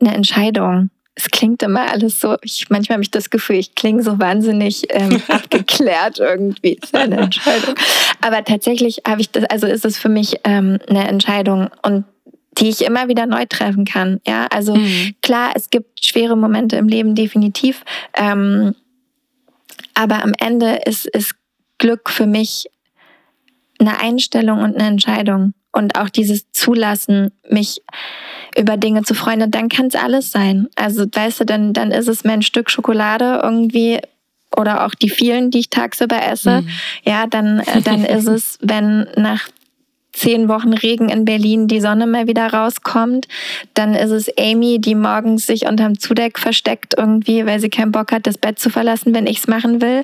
eine 0.00 0.14
Entscheidung 0.14 0.90
es 1.18 1.30
klingt 1.30 1.64
immer 1.64 1.90
alles 1.90 2.20
so, 2.20 2.36
ich, 2.42 2.70
manchmal 2.70 2.94
habe 2.94 3.02
ich 3.02 3.10
das 3.10 3.28
Gefühl, 3.28 3.56
ich 3.56 3.74
klinge 3.74 4.04
so 4.04 4.20
wahnsinnig 4.20 4.84
ähm, 4.90 5.20
abgeklärt 5.28 6.20
irgendwie. 6.20 6.76
Das 6.76 6.90
ist 6.90 6.94
eine 6.94 7.16
Entscheidung. 7.22 7.74
Aber 8.20 8.44
tatsächlich 8.44 9.02
habe 9.06 9.20
ich 9.20 9.30
das, 9.30 9.44
also 9.44 9.66
ist 9.66 9.84
es 9.84 9.98
für 9.98 10.08
mich 10.08 10.36
ähm, 10.44 10.78
eine 10.88 11.08
Entscheidung 11.08 11.70
und 11.82 12.04
die 12.58 12.68
ich 12.68 12.84
immer 12.84 13.08
wieder 13.08 13.26
neu 13.26 13.46
treffen 13.46 13.84
kann. 13.84 14.20
Ja, 14.26 14.46
also 14.46 14.76
mhm. 14.76 15.14
klar, 15.20 15.52
es 15.54 15.70
gibt 15.70 16.04
schwere 16.04 16.36
Momente 16.36 16.76
im 16.76 16.88
Leben 16.88 17.14
definitiv. 17.16 17.84
Ähm, 18.16 18.74
aber 19.94 20.22
am 20.22 20.32
Ende 20.38 20.80
ist, 20.86 21.06
ist 21.06 21.34
Glück 21.78 22.10
für 22.10 22.26
mich 22.26 22.66
eine 23.80 24.00
Einstellung 24.00 24.60
und 24.60 24.76
eine 24.76 24.86
Entscheidung. 24.86 25.54
Und 25.72 25.98
auch 25.98 26.08
dieses 26.08 26.50
Zulassen, 26.52 27.32
mich 27.48 27.82
über 28.58 28.76
Dinge 28.76 29.02
zu 29.02 29.14
freuen. 29.14 29.42
Und 29.42 29.54
dann 29.54 29.68
kann 29.68 29.86
es 29.86 29.94
alles 29.94 30.32
sein. 30.32 30.68
Also, 30.76 31.06
weißt 31.10 31.40
du, 31.40 31.44
dann, 31.44 31.72
dann 31.72 31.90
ist 31.90 32.08
es 32.08 32.24
mein 32.24 32.42
Stück 32.42 32.70
Schokolade 32.70 33.40
irgendwie 33.42 34.00
oder 34.56 34.84
auch 34.86 34.94
die 34.94 35.10
vielen, 35.10 35.50
die 35.50 35.60
ich 35.60 35.70
tagsüber 35.70 36.22
esse. 36.22 36.62
Mhm. 36.62 36.68
Ja, 37.04 37.26
dann, 37.26 37.60
äh, 37.60 37.82
dann 37.82 38.04
ist 38.04 38.26
es, 38.26 38.58
wenn 38.62 39.06
nach 39.16 39.48
zehn 40.18 40.48
Wochen 40.48 40.72
Regen 40.72 41.08
in 41.10 41.24
Berlin 41.24 41.68
die 41.68 41.80
Sonne 41.80 42.06
mal 42.06 42.26
wieder 42.26 42.52
rauskommt. 42.52 43.28
Dann 43.74 43.94
ist 43.94 44.10
es 44.10 44.28
Amy, 44.36 44.80
die 44.80 44.96
morgens 44.96 45.46
sich 45.46 45.66
unterm 45.66 45.98
Zudeck 45.98 46.38
versteckt 46.38 46.94
irgendwie, 46.96 47.46
weil 47.46 47.60
sie 47.60 47.68
keinen 47.68 47.92
Bock 47.92 48.10
hat, 48.10 48.26
das 48.26 48.36
Bett 48.36 48.58
zu 48.58 48.68
verlassen, 48.68 49.14
wenn 49.14 49.26
ich 49.26 49.38
es 49.38 49.46
machen 49.46 49.80
will. 49.80 50.02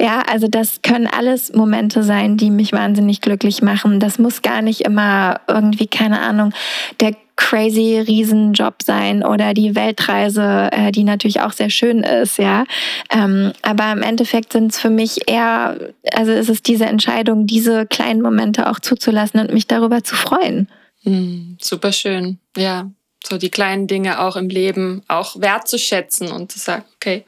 Ja, 0.00 0.22
also 0.22 0.48
das 0.48 0.82
können 0.82 1.06
alles 1.06 1.52
Momente 1.52 2.02
sein, 2.02 2.36
die 2.36 2.50
mich 2.50 2.72
wahnsinnig 2.72 3.20
glücklich 3.20 3.62
machen. 3.62 4.00
Das 4.00 4.18
muss 4.18 4.42
gar 4.42 4.62
nicht 4.62 4.80
immer 4.80 5.40
irgendwie, 5.46 5.86
keine 5.86 6.20
Ahnung, 6.20 6.52
der 7.00 7.14
crazy 7.36 7.98
Riesenjob 7.98 8.82
sein 8.84 9.24
oder 9.24 9.54
die 9.54 9.74
Weltreise, 9.74 10.68
äh, 10.72 10.92
die 10.92 11.04
natürlich 11.04 11.40
auch 11.40 11.52
sehr 11.52 11.70
schön 11.70 12.02
ist, 12.02 12.38
ja. 12.38 12.64
Ähm, 13.10 13.52
aber 13.62 13.92
im 13.92 14.02
Endeffekt 14.02 14.52
sind 14.52 14.72
es 14.72 14.78
für 14.78 14.90
mich 14.90 15.28
eher, 15.28 15.78
also 16.12 16.32
ist 16.32 16.48
es 16.48 16.62
diese 16.62 16.86
Entscheidung, 16.86 17.46
diese 17.46 17.86
kleinen 17.86 18.22
Momente 18.22 18.70
auch 18.70 18.80
zuzulassen 18.80 19.40
und 19.40 19.52
mich 19.52 19.66
darüber 19.66 20.04
zu 20.04 20.14
freuen. 20.14 20.68
Mm, 21.04 21.54
super 21.60 21.92
schön, 21.92 22.38
ja. 22.56 22.90
So 23.24 23.38
die 23.38 23.50
kleinen 23.50 23.86
Dinge 23.86 24.20
auch 24.20 24.34
im 24.34 24.48
Leben 24.48 25.02
auch 25.06 25.40
wertzuschätzen 25.40 26.32
und 26.32 26.50
zu 26.50 26.58
sagen, 26.58 26.84
okay, 26.96 27.24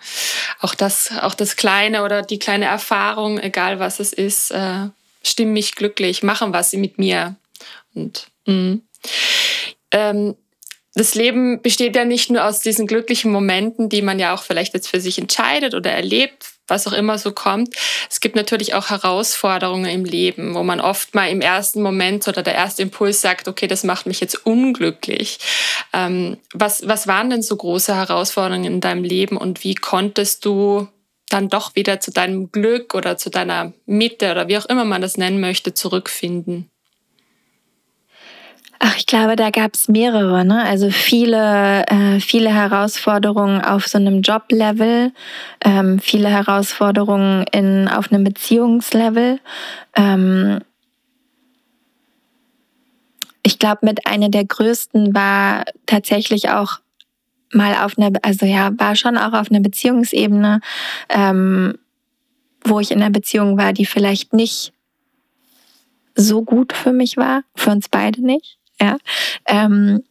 auch 0.61 0.75
das, 0.75 1.13
auch 1.21 1.35
das 1.35 1.55
Kleine 1.55 2.03
oder 2.03 2.23
die 2.23 2.41
kleine 2.41 2.65
Erfahrung, 2.65 3.39
egal 3.39 3.79
was 3.79 4.01
es 4.01 4.13
ist, 4.13 4.51
äh, 4.51 4.89
stimmen 5.23 5.53
mich 5.53 5.77
glücklich, 5.77 6.25
machen 6.25 6.53
was 6.53 6.73
sie 6.73 6.79
mit 6.79 6.99
mir. 6.99 7.37
Und 7.95 8.27
mm 8.47 8.79
ähm, 9.95 10.35
das 10.97 11.15
Leben 11.15 11.61
besteht 11.61 11.97
ja 11.97 12.05
nicht 12.05 12.31
nur 12.31 12.45
aus 12.45 12.61
diesen 12.61 12.87
glücklichen 12.87 13.33
Momenten, 13.33 13.89
die 13.89 14.03
man 14.03 14.19
ja 14.19 14.33
auch 14.35 14.43
vielleicht 14.43 14.75
jetzt 14.75 14.89
für 14.89 15.01
sich 15.01 15.19
entscheidet 15.19 15.75
oder 15.75 15.91
erlebt, 15.91 16.47
was 16.69 16.87
auch 16.87 16.93
immer 16.93 17.19
so 17.19 17.33
kommt. 17.33 17.75
Es 18.09 18.21
gibt 18.21 18.37
natürlich 18.37 18.75
auch 18.75 18.91
Herausforderungen 18.91 19.91
im 19.91 20.05
Leben, 20.05 20.55
wo 20.55 20.63
man 20.63 20.81
oft 20.81 21.15
mal 21.15 21.29
im 21.29 21.41
ersten 21.41 21.83
Moment 21.83 22.29
oder 22.29 22.43
der 22.43 22.55
erste 22.55 22.83
Impuls 22.83 23.21
sagt, 23.21 23.49
okay, 23.49 23.67
das 23.67 23.83
macht 23.83 24.07
mich 24.07 24.21
jetzt 24.21 24.47
unglücklich. 24.47 25.39
Ähm, 25.93 26.39
was, 26.53 26.87
was 26.87 27.09
waren 27.09 27.31
denn 27.31 27.43
so 27.43 27.57
große 27.57 27.95
Herausforderungen 27.95 28.65
in 28.65 28.81
deinem 28.81 29.03
Leben 29.03 29.37
und 29.37 29.65
wie 29.65 29.75
konntest 29.75 30.45
du 30.45 30.89
dann 31.29 31.49
doch 31.49 31.75
wieder 31.75 31.99
zu 31.99 32.13
deinem 32.13 32.53
Glück 32.53 32.95
oder 32.95 33.17
zu 33.17 33.31
deiner 33.31 33.73
Mitte 33.87 34.31
oder 34.31 34.47
wie 34.47 34.59
auch 34.59 34.67
immer 34.67 34.85
man 34.85 35.03
das 35.03 35.17
nennen 35.17 35.41
möchte, 35.41 35.75
zurückfinden? 35.75 36.71
Ach, 38.87 38.99
ich 38.99 39.07
glaube, 39.07 39.35
da 39.35 39.49
gab 39.49 39.73
es 39.73 39.89
mehrere. 39.89 40.45
Ne? 40.45 40.63
Also 40.63 40.91
viele, 40.91 41.87
äh, 41.87 42.21
viele 42.21 42.51
Herausforderungen 42.51 43.63
auf 43.63 43.89
so 43.89 43.97
einem 43.97 44.21
Joblevel, 44.21 45.11
ähm, 45.65 45.99
viele 46.01 46.29
Herausforderungen 46.29 47.47
in, 47.51 47.89
auf 47.89 48.13
einem 48.13 48.25
Beziehungslevel. 48.25 49.41
Ähm, 49.97 50.61
ich 53.43 53.59
glaube, 53.59 53.87
mit 53.87 54.07
einer 54.07 54.29
der 54.29 54.45
größten 54.45 55.15
war 55.15 55.65
tatsächlich 55.87 56.51
auch 56.51 56.81
mal 57.55 57.87
auf 57.87 57.97
einer, 57.97 58.11
also 58.21 58.45
ja, 58.45 58.71
war 58.77 58.97
schon 58.97 59.17
auch 59.17 59.33
auf 59.33 59.51
einer 59.51 59.61
Beziehungsebene, 59.61 60.61
ähm, 61.09 61.79
wo 62.63 62.81
ich 62.81 62.91
in 62.91 63.01
einer 63.01 63.11
Beziehung 63.11 63.57
war, 63.57 63.73
die 63.73 63.87
vielleicht 63.87 64.35
nicht 64.35 64.75
so 66.15 66.43
gut 66.43 66.75
für 66.75 66.93
mich 66.93 67.17
war, 67.17 67.45
für 67.57 67.71
uns 67.71 67.89
beide 67.89 68.21
nicht. 68.21 68.59
Ja. 68.81 68.99
Ähm, 69.47 70.03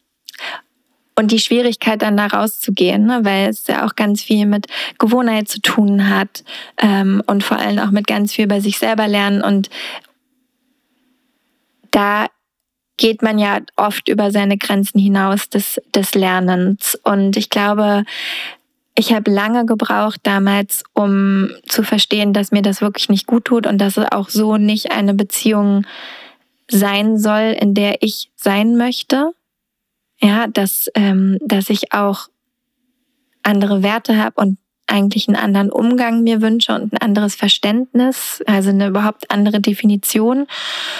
und 1.16 1.32
die 1.32 1.40
Schwierigkeit 1.40 2.02
dann 2.02 2.18
da 2.18 2.26
rauszugehen, 2.26 3.06
ne, 3.06 3.20
weil 3.24 3.50
es 3.50 3.68
ja 3.68 3.86
auch 3.86 3.96
ganz 3.96 4.24
viel 4.24 4.46
mit 4.46 4.66
Gewohnheit 4.98 5.48
zu 5.48 5.62
tun 5.62 6.10
hat 6.10 6.44
ähm, 6.82 7.22
und 7.28 7.44
vor 7.44 7.58
allem 7.58 7.80
auch 7.80 7.92
mit 7.92 8.08
ganz 8.08 8.34
viel 8.34 8.48
bei 8.48 8.60
sich 8.60 8.80
selber 8.80 9.08
lernen. 9.08 9.44
Und 9.44 9.70
da 11.92 12.28
geht 12.98 13.22
man 13.22 13.38
ja 13.38 13.60
oft 13.76 14.08
über 14.08 14.32
seine 14.32 14.58
Grenzen 14.58 15.00
hinaus 15.00 15.50
des, 15.50 15.80
des 15.94 16.16
Lernens. 16.16 16.98
Und 17.04 17.38
ich 17.38 17.50
glaube, 17.50 18.06
ich 18.96 19.14
habe 19.14 19.32
lange 19.32 19.66
gebraucht 19.66 20.22
damals, 20.24 20.84
um 20.94 21.50
zu 21.68 21.84
verstehen, 21.84 22.34
dass 22.34 22.52
mir 22.52 22.62
das 22.62 22.82
wirklich 22.82 23.10
nicht 23.10 23.28
gut 23.28 23.46
tut 23.46 23.68
und 23.68 23.80
dass 23.80 23.98
es 23.98 24.12
auch 24.12 24.30
so 24.30 24.58
nicht 24.58 24.92
eine 24.92 25.14
Beziehung 25.14 25.86
sein 26.70 27.18
soll, 27.18 27.56
in 27.60 27.74
der 27.74 28.02
ich 28.02 28.32
sein 28.36 28.78
möchte. 28.78 29.32
Ja, 30.20 30.48
dass, 30.48 30.90
ähm, 30.96 31.38
dass 31.42 31.70
ich 31.70 31.92
auch 31.92 32.30
andere 33.44 33.84
Werte 33.84 34.18
habe 34.18 34.40
und 34.40 34.58
eigentlich 34.88 35.28
einen 35.28 35.38
anderen 35.38 35.72
Umgang 35.72 36.24
mir 36.24 36.42
wünsche 36.42 36.74
und 36.74 36.94
ein 36.94 36.98
anderes 36.98 37.36
Verständnis, 37.36 38.44
also 38.46 38.70
eine 38.70 38.88
überhaupt 38.88 39.32
andere 39.32 39.60
Definition 39.60 40.46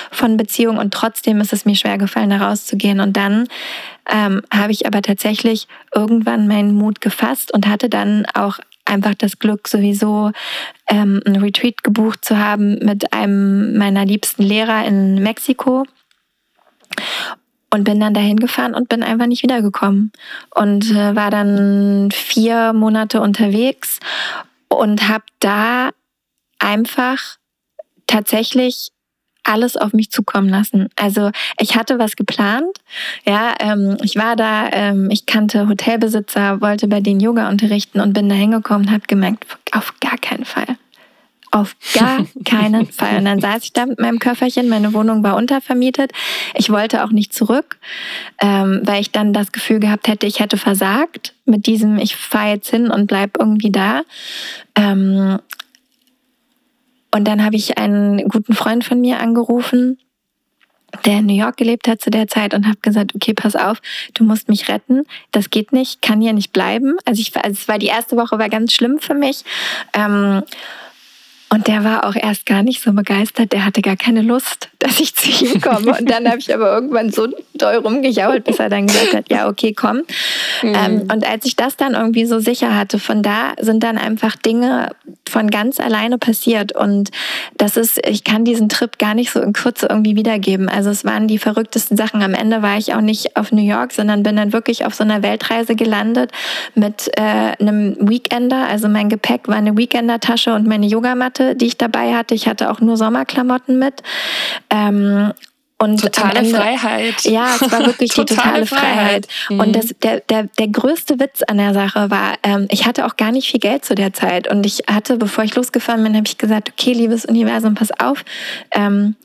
von 0.10 0.38
Beziehung. 0.38 0.78
Und 0.78 0.94
trotzdem 0.94 1.42
ist 1.42 1.54
es 1.54 1.66
mir 1.66 1.76
schwer 1.76 1.98
gefallen, 1.98 2.30
da 2.30 2.38
rauszugehen. 2.38 3.00
Und 3.00 3.18
dann 3.18 3.48
ähm, 4.10 4.42
habe 4.52 4.72
ich 4.72 4.88
aber 4.88 5.02
tatsächlich 5.02 5.68
irgendwann 5.94 6.48
meinen 6.48 6.74
Mut 6.74 7.02
gefasst 7.02 7.54
und 7.54 7.68
hatte 7.68 7.90
dann 7.90 8.26
auch 8.34 8.60
einfach 8.94 9.16
das 9.16 9.40
Glück, 9.40 9.68
sowieso 9.68 10.32
ähm, 10.88 11.22
ein 11.26 11.38
Retreat 11.38 11.84
gebucht 11.84 12.24
zu 12.24 12.38
haben 12.38 12.80
mit 12.80 13.12
einem 13.14 13.78
meiner 13.78 14.06
liebsten 14.06 14.44
Lehrer 14.44 14.86
in 14.86 15.16
Mexiko. 15.16 15.86
Und 17.72 17.86
bin 17.86 18.00
dann 18.00 18.14
dahin 18.14 18.38
gefahren 18.38 18.76
und 18.76 18.88
bin 18.88 19.02
einfach 19.02 19.26
nicht 19.26 19.42
wiedergekommen. 19.42 20.12
Und 20.54 20.92
äh, 20.92 21.16
war 21.16 21.32
dann 21.32 22.12
vier 22.12 22.72
Monate 22.72 23.20
unterwegs 23.20 24.00
und 24.68 25.10
habe 25.10 25.24
da 25.40 25.90
einfach 26.60 27.38
tatsächlich 28.06 28.92
alles 29.44 29.78
auf 29.78 29.94
mich 29.94 30.12
zukommen 30.12 30.50
lassen. 30.50 30.90
Also 30.96 31.32
ich 31.60 31.76
hatte 31.76 32.00
was 32.00 32.16
geplant. 32.16 32.78
Ja, 33.26 33.54
ähm, 33.60 33.98
ich 34.02 34.16
war 34.16 34.36
da, 34.36 34.70
ähm, 34.72 35.10
ich 35.12 35.26
kannte 35.26 35.68
Hotelbesitzer, 35.68 36.62
wollte 36.62 36.88
bei 36.88 37.02
denen 37.02 37.20
Yoga 37.20 37.50
unterrichten 37.50 38.00
und 38.00 38.14
bin 38.14 38.30
da 38.30 38.36
hingekommen 38.36 38.88
und 38.88 38.94
habe 38.94 39.04
gemerkt, 39.08 39.46
auf 39.72 39.94
gar 40.00 40.18
keinen 40.18 40.46
Fall. 40.46 40.78
Auf 41.52 41.76
gar 41.94 42.26
keinen 42.46 42.88
Fall. 42.92 43.18
Und 43.18 43.26
dann 43.26 43.40
saß 43.40 43.64
ich 43.64 43.74
da 43.74 43.86
mit 43.86 44.00
meinem 44.00 44.18
Köfferchen, 44.18 44.70
meine 44.70 44.94
Wohnung 44.94 45.24
war 45.24 45.36
untervermietet. 45.36 46.12
Ich 46.56 46.72
wollte 46.72 47.04
auch 47.04 47.12
nicht 47.12 47.32
zurück, 47.32 47.78
ähm, 48.42 48.82
weil 48.84 49.02
ich 49.02 49.12
dann 49.12 49.34
das 49.34 49.52
Gefühl 49.52 49.80
gehabt 49.80 50.08
hätte, 50.08 50.26
ich 50.26 50.40
hätte 50.40 50.58
versagt 50.58 51.36
mit 51.46 51.68
diesem, 51.68 52.00
ich 52.00 52.16
fahre 52.16 52.50
jetzt 52.50 52.70
hin 52.70 52.90
und 52.90 53.06
bleib 53.06 53.38
irgendwie 53.38 53.72
da. 53.72 54.02
Ähm, 54.76 55.38
und 57.14 57.26
dann 57.26 57.46
habe 57.46 57.56
ich 57.56 57.78
einen 57.78 58.28
guten 58.28 58.54
Freund 58.54 58.84
von 58.84 59.00
mir 59.00 59.20
angerufen, 59.20 60.00
der 61.06 61.20
in 61.20 61.28
New 61.28 61.36
York 61.36 61.58
gelebt 61.58 61.88
hat 61.88 62.02
zu 62.02 62.10
der 62.10 62.28
Zeit 62.28 62.56
und 62.56 62.66
habe 62.68 62.78
gesagt, 62.82 63.14
okay, 63.14 63.34
pass 63.34 63.56
auf, 63.56 63.82
du 64.16 64.24
musst 64.24 64.50
mich 64.50 64.68
retten. 64.68 65.04
Das 65.32 65.52
geht 65.52 65.74
nicht, 65.74 66.02
kann 66.02 66.22
hier 66.22 66.34
nicht 66.34 66.54
bleiben. 66.54 66.98
Also 67.06 67.22
ich, 67.22 67.36
also 67.36 67.52
es 67.52 67.68
war 67.68 67.78
die 67.78 67.88
erste 67.88 68.18
Woche 68.18 68.40
war 68.40 68.50
ganz 68.50 68.74
schlimm 68.74 68.98
für 69.00 69.14
mich. 69.14 69.44
Ähm, 69.94 70.42
und 71.54 71.68
der 71.68 71.84
war 71.84 72.06
auch 72.06 72.16
erst 72.16 72.48
gar 72.48 72.64
nicht 72.64 72.82
so 72.82 72.94
begeistert. 72.94 73.54
Der 73.54 73.64
hatte 73.64 73.84
gar 73.84 73.96
keine 73.96 74.24
Lust, 74.24 74.70
dass 74.80 75.00
ich 75.00 75.16
zu 75.16 75.30
ihm 75.30 75.62
komme. 75.62 75.96
Und 76.00 76.10
dann 76.10 76.28
habe 76.28 76.40
ich 76.40 76.52
aber 76.52 76.74
irgendwann 76.74 77.12
so 77.12 77.28
doll 77.54 77.76
rumgejault, 77.76 78.44
bis 78.44 78.58
er 78.58 78.70
dann 78.70 78.88
gesagt 78.88 79.14
hat, 79.14 79.30
ja, 79.30 79.48
okay, 79.48 79.72
komm. 79.72 79.98
Mhm. 80.64 80.74
Ähm, 80.74 81.02
und 81.14 81.28
als 81.28 81.46
ich 81.46 81.56
das 81.56 81.78
dann 81.78 81.94
irgendwie 81.94 82.26
so 82.26 82.40
sicher 82.40 82.76
hatte, 82.76 82.98
von 82.98 83.22
da 83.22 83.54
sind 83.60 83.84
dann 83.84 84.00
einfach 84.00 84.36
Dinge 84.36 84.96
von 85.30 85.52
ganz 85.52 85.80
alleine 85.80 86.18
passiert. 86.18 86.76
Und 86.76 87.12
das 87.58 87.78
ist, 87.78 88.00
ich 88.08 88.24
kann 88.24 88.46
diesen 88.46 88.68
Trip 88.68 88.98
gar 88.98 89.14
nicht 89.14 89.30
so 89.30 89.40
in 89.40 89.54
Kürze 89.54 89.88
irgendwie 89.92 90.16
wiedergeben. 90.16 90.70
Also 90.70 90.90
es 90.90 91.06
waren 91.06 91.28
die 91.28 91.38
verrücktesten 91.38 91.98
Sachen. 91.98 92.24
Am 92.24 92.34
Ende 92.34 92.64
war 92.64 92.78
ich 92.78 92.96
auch 92.96 93.02
nicht 93.02 93.38
auf 93.38 93.52
New 93.52 93.64
York, 93.64 93.92
sondern 93.94 94.24
bin 94.24 94.36
dann 94.36 94.54
wirklich 94.54 94.86
auf 94.86 94.96
so 94.96 95.04
einer 95.04 95.22
Weltreise 95.22 95.76
gelandet 95.76 96.32
mit 96.74 97.12
äh, 97.16 97.22
einem 97.60 97.96
Weekender. 98.00 98.68
Also 98.68 98.88
mein 98.90 99.10
Gepäck 99.10 99.48
war 99.48 99.56
eine 99.56 99.78
Weekender-Tasche 99.78 100.56
und 100.56 100.66
meine 100.66 100.88
Yogamatte 100.88 101.43
Klamotte, 101.44 101.56
die 101.56 101.66
ich 101.66 101.78
dabei 101.78 102.14
hatte. 102.16 102.36
Ich 102.36 102.48
hatte 102.48 102.72
auch 102.72 102.80
nur 102.80 102.98
Sommerklamotten 102.98 103.80
mit. 103.80 104.02
Ähm, 104.70 105.34
und 105.80 106.00
totale 106.02 106.40
Ende, 106.40 106.56
Freiheit. 106.56 107.26
Ja, 107.26 107.56
es 107.56 107.70
war 107.70 107.86
wirklich 107.86 108.12
totale 108.16 108.26
die 108.26 108.36
totale 108.36 108.66
Freiheit. 108.66 109.26
Freiheit. 109.26 109.28
Mhm. 109.50 109.60
Und 109.60 109.76
das, 109.76 109.94
der, 110.02 110.22
der, 110.22 110.44
der 110.58 110.68
größte 110.70 111.20
Witz 111.20 111.42
an 111.46 111.58
der 111.58 111.74
Sache 111.74 112.10
war, 112.10 112.36
ähm, 112.44 112.68
ich 112.70 112.86
hatte 112.86 113.06
auch 113.06 113.18
gar 113.18 113.34
nicht 113.34 113.52
viel 113.52 113.60
Geld 113.60 113.84
zu 113.84 113.94
der 113.94 114.14
Zeit. 114.14 114.50
Und 114.50 114.66
ich 114.66 114.84
hatte, 114.90 115.18
bevor 115.18 115.44
ich 115.44 115.54
losgefahren 115.56 116.02
bin, 116.02 116.16
habe 116.16 116.26
ich 116.26 116.38
gesagt, 116.38 116.72
okay, 116.72 116.94
liebes 116.94 117.26
Universum, 117.26 117.76
pass 117.76 117.90
auf. 118.00 118.24
Ähm, 118.72 119.16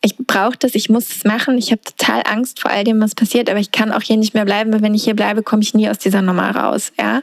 ich 0.00 0.16
brauche 0.16 0.56
das, 0.58 0.74
ich 0.74 0.88
muss 0.88 1.10
es 1.10 1.24
machen. 1.24 1.58
Ich 1.58 1.70
habe 1.70 1.82
total 1.82 2.22
Angst 2.24 2.60
vor 2.60 2.70
all 2.70 2.84
dem, 2.84 2.98
was 3.02 3.14
passiert, 3.14 3.50
aber 3.50 3.58
ich 3.58 3.72
kann 3.72 3.92
auch 3.92 4.02
hier 4.02 4.16
nicht 4.16 4.32
mehr 4.32 4.46
bleiben, 4.46 4.72
weil 4.72 4.80
wenn 4.80 4.94
ich 4.94 5.04
hier 5.04 5.16
bleibe, 5.16 5.42
komme 5.42 5.62
ich 5.62 5.74
nie 5.74 5.90
aus 5.90 5.98
dieser 5.98 6.22
Nummer 6.22 6.50
raus. 6.56 6.92
Ja? 6.98 7.20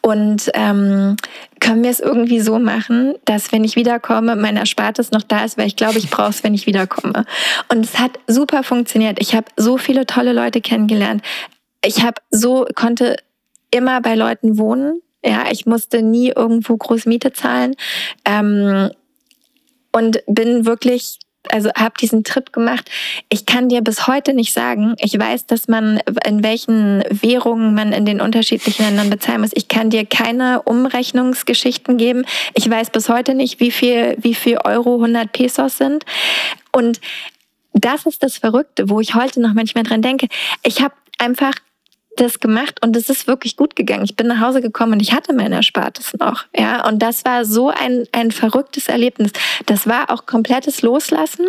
Und 0.00 0.50
ähm, 0.54 1.16
können 1.62 1.84
wir 1.84 1.90
es 1.90 2.00
irgendwie 2.00 2.40
so 2.40 2.58
machen, 2.58 3.14
dass 3.24 3.52
wenn 3.52 3.62
ich 3.62 3.76
wiederkomme, 3.76 4.34
mein 4.34 4.56
Erspartes 4.56 5.12
noch 5.12 5.22
da 5.22 5.44
ist, 5.44 5.56
weil 5.56 5.68
ich 5.68 5.76
glaube, 5.76 5.98
ich 5.98 6.10
brauche 6.10 6.30
es, 6.30 6.42
wenn 6.42 6.54
ich 6.54 6.66
wiederkomme. 6.66 7.24
Und 7.68 7.84
es 7.84 8.00
hat 8.00 8.18
super 8.26 8.64
funktioniert. 8.64 9.18
Ich 9.20 9.36
habe 9.36 9.46
so 9.56 9.78
viele 9.78 10.04
tolle 10.04 10.32
Leute 10.32 10.60
kennengelernt. 10.60 11.22
Ich 11.84 12.02
habe 12.02 12.20
so 12.30 12.66
konnte 12.74 13.16
immer 13.70 14.00
bei 14.00 14.16
Leuten 14.16 14.58
wohnen. 14.58 15.02
Ja, 15.24 15.44
ich 15.52 15.64
musste 15.64 16.02
nie 16.02 16.30
irgendwo 16.30 16.76
groß 16.76 17.06
Miete 17.06 17.32
zahlen 17.32 17.76
ähm, 18.24 18.90
und 19.92 20.20
bin 20.26 20.66
wirklich 20.66 21.20
also 21.50 21.70
habe 21.76 21.94
diesen 22.00 22.24
Trip 22.24 22.52
gemacht. 22.52 22.90
Ich 23.28 23.46
kann 23.46 23.68
dir 23.68 23.82
bis 23.82 24.06
heute 24.06 24.34
nicht 24.34 24.52
sagen. 24.52 24.94
Ich 24.98 25.18
weiß, 25.18 25.46
dass 25.46 25.68
man 25.68 26.00
in 26.26 26.42
welchen 26.42 27.02
Währungen 27.10 27.74
man 27.74 27.92
in 27.92 28.04
den 28.04 28.20
unterschiedlichen 28.20 28.84
Ländern 28.84 29.10
bezahlen 29.10 29.40
muss. 29.40 29.50
Ich 29.54 29.68
kann 29.68 29.90
dir 29.90 30.06
keine 30.06 30.62
Umrechnungsgeschichten 30.62 31.96
geben. 31.96 32.24
Ich 32.54 32.68
weiß 32.68 32.90
bis 32.90 33.08
heute 33.08 33.34
nicht, 33.34 33.60
wie 33.60 33.70
viel 33.70 34.16
wie 34.18 34.34
viel 34.34 34.58
Euro 34.64 34.94
100 34.94 35.32
Pesos 35.32 35.78
sind. 35.78 36.04
Und 36.70 37.00
das 37.72 38.06
ist 38.06 38.22
das 38.22 38.36
Verrückte, 38.36 38.88
wo 38.88 39.00
ich 39.00 39.14
heute 39.14 39.40
noch 39.40 39.54
manchmal 39.54 39.84
dran 39.84 40.02
denke. 40.02 40.28
Ich 40.62 40.82
habe 40.82 40.94
einfach 41.18 41.54
das 42.16 42.40
gemacht 42.40 42.82
und 42.82 42.96
es 42.96 43.08
ist 43.08 43.26
wirklich 43.26 43.56
gut 43.56 43.76
gegangen. 43.76 44.04
Ich 44.04 44.16
bin 44.16 44.26
nach 44.26 44.40
Hause 44.40 44.60
gekommen 44.60 44.94
und 44.94 45.00
ich 45.00 45.12
hatte 45.12 45.32
mein 45.32 45.52
Erspartes 45.52 46.14
noch. 46.18 46.44
Ja, 46.56 46.86
und 46.86 47.00
das 47.00 47.24
war 47.24 47.44
so 47.44 47.70
ein, 47.70 48.06
ein 48.12 48.30
verrücktes 48.30 48.88
Erlebnis. 48.88 49.32
Das 49.66 49.86
war 49.86 50.10
auch 50.10 50.26
komplettes 50.26 50.82
Loslassen 50.82 51.46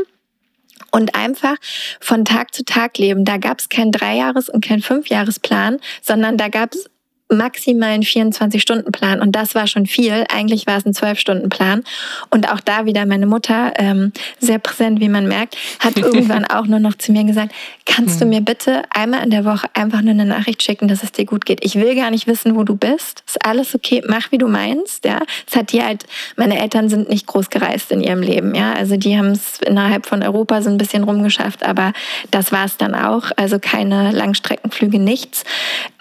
und 0.92 1.16
einfach 1.16 1.56
von 2.00 2.24
Tag 2.24 2.54
zu 2.54 2.64
Tag 2.64 2.98
leben. 2.98 3.26
Da 3.26 3.38
gab 3.38 3.60
es 3.60 3.70
keinen 3.70 3.92
Dreijahres- 3.92 4.50
und 4.50 4.64
keinen 4.64 4.82
Fünfjahresplan, 4.82 5.80
sondern 6.02 6.38
da 6.38 6.50
gab 6.50 6.74
es 6.74 6.90
maximalen 7.30 8.04
24-Stunden-Plan 8.04 9.22
und 9.22 9.32
das 9.34 9.56
war 9.56 9.68
schon 9.68 9.86
viel. 9.86 10.26
Eigentlich 10.30 10.68
war 10.68 10.78
es 10.78 10.86
ein 10.86 10.94
12-Stunden-Plan. 10.94 11.84
Und 12.30 12.52
auch 12.52 12.60
da 12.60 12.86
wieder 12.86 13.06
meine 13.06 13.26
Mutter, 13.26 13.74
ähm, 13.78 14.12
sehr 14.40 14.60
präsent, 14.60 15.00
wie 15.00 15.10
man 15.10 15.28
merkt, 15.28 15.58
hat 15.80 15.98
irgendwann 15.98 16.46
auch 16.46 16.66
nur 16.68 16.80
noch 16.80 16.96
zu 16.96 17.12
mir 17.12 17.24
gesagt, 17.24 17.54
kannst 17.86 18.20
du 18.20 18.26
hm. 18.26 18.30
mir 18.30 18.42
bitte 18.42 18.84
einmal 18.92 19.24
in 19.24 19.32
der 19.32 19.46
Woche 19.46 19.68
einfach 19.74 20.02
nur 20.02 20.12
eine 20.12 20.26
Nachricht 20.26 20.64
schicken, 20.64 20.88
dass 20.88 21.04
es 21.04 21.12
dir 21.12 21.26
gut 21.26 21.46
geht. 21.46 21.64
Ich 21.66 21.76
will 21.76 21.96
gar 21.96 22.12
nicht 22.12 22.28
wissen, 22.28 22.56
wo 22.56 22.64
du 22.64 22.76
bist. 22.76 23.24
Ist 23.26 23.46
alles 23.46 23.74
okay, 23.74 24.04
mach 24.08 24.32
wie 24.32 24.38
du 24.38 24.48
meinst. 24.48 25.06
Ja, 25.06 25.20
es 25.48 25.56
hat 25.56 25.72
die 25.72 25.84
halt, 25.84 26.06
meine 26.36 26.60
Eltern 26.60 26.90
sind 26.90 27.10
nicht 27.10 27.28
groß 27.28 27.50
gereist 27.50 27.92
in 27.92 28.02
ihrem 28.02 28.22
Leben. 28.22 28.54
Ja, 28.56 28.74
also 28.74 28.98
die 28.98 29.18
haben 29.18 29.32
es 29.32 29.60
innerhalb 29.66 30.06
von 30.06 30.22
Europa 30.24 30.62
so 30.62 30.70
ein 30.70 30.78
bisschen 30.78 31.04
rumgeschafft, 31.04 31.64
aber 31.66 31.94
das 32.32 32.52
war 32.52 32.66
es 32.66 32.78
dann 32.78 32.96
auch. 32.96 33.32
Also 33.38 33.60
keine 33.60 34.12
Langstreckenflüge, 34.12 35.00
nichts. 35.00 35.44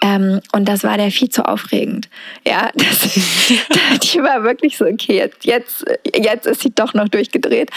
Ähm, 0.01 0.41
und 0.51 0.67
das 0.67 0.83
war 0.83 0.97
der 0.97 1.11
viel 1.13 1.29
zu 1.29 1.47
aufregend. 1.47 2.09
Ja, 2.45 2.69
das, 2.75 2.99
die 4.01 4.19
war 4.21 4.43
wirklich 4.43 4.77
so, 4.77 4.85
okay, 4.85 5.17
jetzt, 5.17 5.45
jetzt, 5.45 5.85
jetzt 6.15 6.45
ist 6.45 6.61
sie 6.61 6.73
doch 6.73 6.93
noch 6.93 7.07
durchgedreht. 7.09 7.69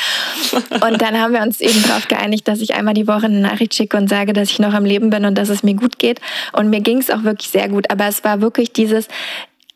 Und 0.52 1.00
dann 1.00 1.20
haben 1.20 1.32
wir 1.32 1.42
uns 1.42 1.60
eben 1.60 1.82
darauf 1.82 2.08
geeinigt, 2.08 2.48
dass 2.48 2.60
ich 2.60 2.74
einmal 2.74 2.94
die 2.94 3.06
Woche 3.06 3.26
eine 3.26 3.40
Nachricht 3.40 3.74
schicke 3.74 3.96
und 3.96 4.08
sage, 4.08 4.32
dass 4.32 4.50
ich 4.50 4.58
noch 4.58 4.74
am 4.74 4.84
Leben 4.84 5.10
bin 5.10 5.24
und 5.24 5.36
dass 5.36 5.48
es 5.48 5.62
mir 5.62 5.74
gut 5.74 5.98
geht. 5.98 6.20
Und 6.52 6.70
mir 6.70 6.80
ging 6.80 6.98
es 6.98 7.10
auch 7.10 7.24
wirklich 7.24 7.50
sehr 7.50 7.68
gut. 7.68 7.90
Aber 7.90 8.06
es 8.06 8.24
war 8.24 8.40
wirklich 8.40 8.72
dieses, 8.72 9.08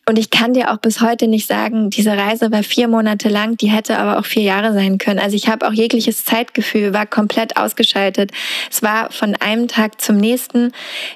und 0.06 0.18
ich 0.18 0.30
kann 0.30 0.54
dir 0.54 0.72
auch 0.72 0.78
bis 0.78 1.00
heute 1.00 1.28
nicht 1.28 1.46
sagen, 1.46 1.88
diese 1.90 2.16
Reise 2.16 2.50
war 2.50 2.64
vier 2.64 2.88
Monate 2.88 3.28
lang, 3.28 3.56
die 3.56 3.68
hätte 3.68 3.96
aber 3.96 4.18
auch 4.18 4.24
vier 4.24 4.42
Jahre 4.42 4.72
sein 4.72 4.98
können. 4.98 5.20
Also 5.20 5.36
ich 5.36 5.48
habe 5.48 5.68
auch 5.68 5.72
jegliches 5.72 6.24
Zeitgefühl, 6.24 6.92
war 6.92 7.06
komplett 7.06 7.56
ausgeschaltet. 7.56 8.32
Es 8.70 8.82
war 8.82 9.12
von 9.12 9.36
einem 9.36 9.68
Tag 9.68 10.00
zum 10.00 10.16
nächsten. 10.16 10.72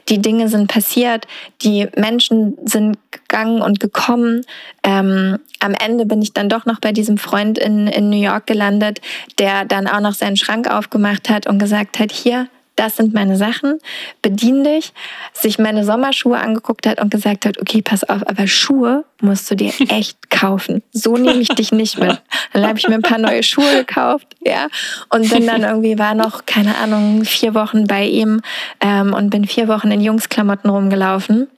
Die 0.09 0.23
Dinge 0.23 0.49
sind 0.49 0.69
passiert, 0.69 1.27
die 1.63 1.89
Menschen 1.97 2.57
sind 2.65 2.99
gegangen 3.11 3.63
und 3.63 3.81
gekommen. 3.81 4.43
Ähm, 4.85 5.39
am 5.59 5.75
Ende 5.75 6.07
bin 6.07 6.23
ich 6.23 6.33
dann 6.33 6.49
doch 6.49 6.67
noch 6.67 6.79
bei 6.79 6.93
diesem 6.93 7.19
Freund 7.19 7.59
in, 7.59 7.89
in 7.89 8.11
New 8.11 8.23
York 8.23 8.47
gelandet, 8.47 9.01
der 9.39 9.65
dann 9.65 9.89
auch 9.89 10.01
noch 10.01 10.15
seinen 10.15 10.37
Schrank 10.37 10.71
aufgemacht 10.71 11.31
hat 11.31 11.49
und 11.49 11.59
gesagt 11.59 11.99
hat, 11.99 12.13
hier, 12.13 12.49
das 12.77 12.97
sind 12.97 13.15
meine 13.15 13.37
Sachen, 13.37 13.79
bedien 14.23 14.65
dich, 14.65 14.93
sich 15.33 15.59
meine 15.59 15.85
Sommerschuhe 15.85 16.39
angeguckt 16.39 16.87
hat 16.87 17.01
und 17.01 17.11
gesagt 17.11 17.47
hat, 17.47 17.61
okay, 17.61 17.83
pass 17.83 18.05
auf, 18.05 18.27
aber 18.27 18.47
Schuhe 18.47 19.05
musst 19.21 19.51
du 19.51 19.55
dir 19.55 19.73
echt 19.89 20.31
kaufen. 20.31 20.83
So 20.93 21.17
nehme 21.17 21.41
ich 21.41 21.49
dich 21.49 21.73
nicht 21.73 21.99
mit. 21.99 22.21
Dann 22.53 22.67
habe 22.67 22.79
ich 22.79 22.89
mir 22.89 22.95
ein 22.95 23.03
paar 23.03 23.19
neue 23.19 23.43
Schuhe 23.43 23.85
gekauft, 23.85 24.27
ja, 24.41 24.69
und 25.11 25.29
bin 25.31 25.47
dann 25.47 25.63
irgendwie, 25.65 25.99
war 25.99 26.15
noch, 26.15 26.47
keine 26.47 26.77
Ahnung, 26.77 27.25
vier 27.25 27.55
Wochen 27.55 27.87
bei 27.87 28.07
ihm 28.07 28.41
ähm, 28.81 29.13
und 29.13 29.31
bin 29.31 29.47
vier 29.47 29.69
Wochen 29.69 29.91
in 29.91 30.01
Jungsklamotten 30.01 30.71
rumgelaufen. 30.71 31.49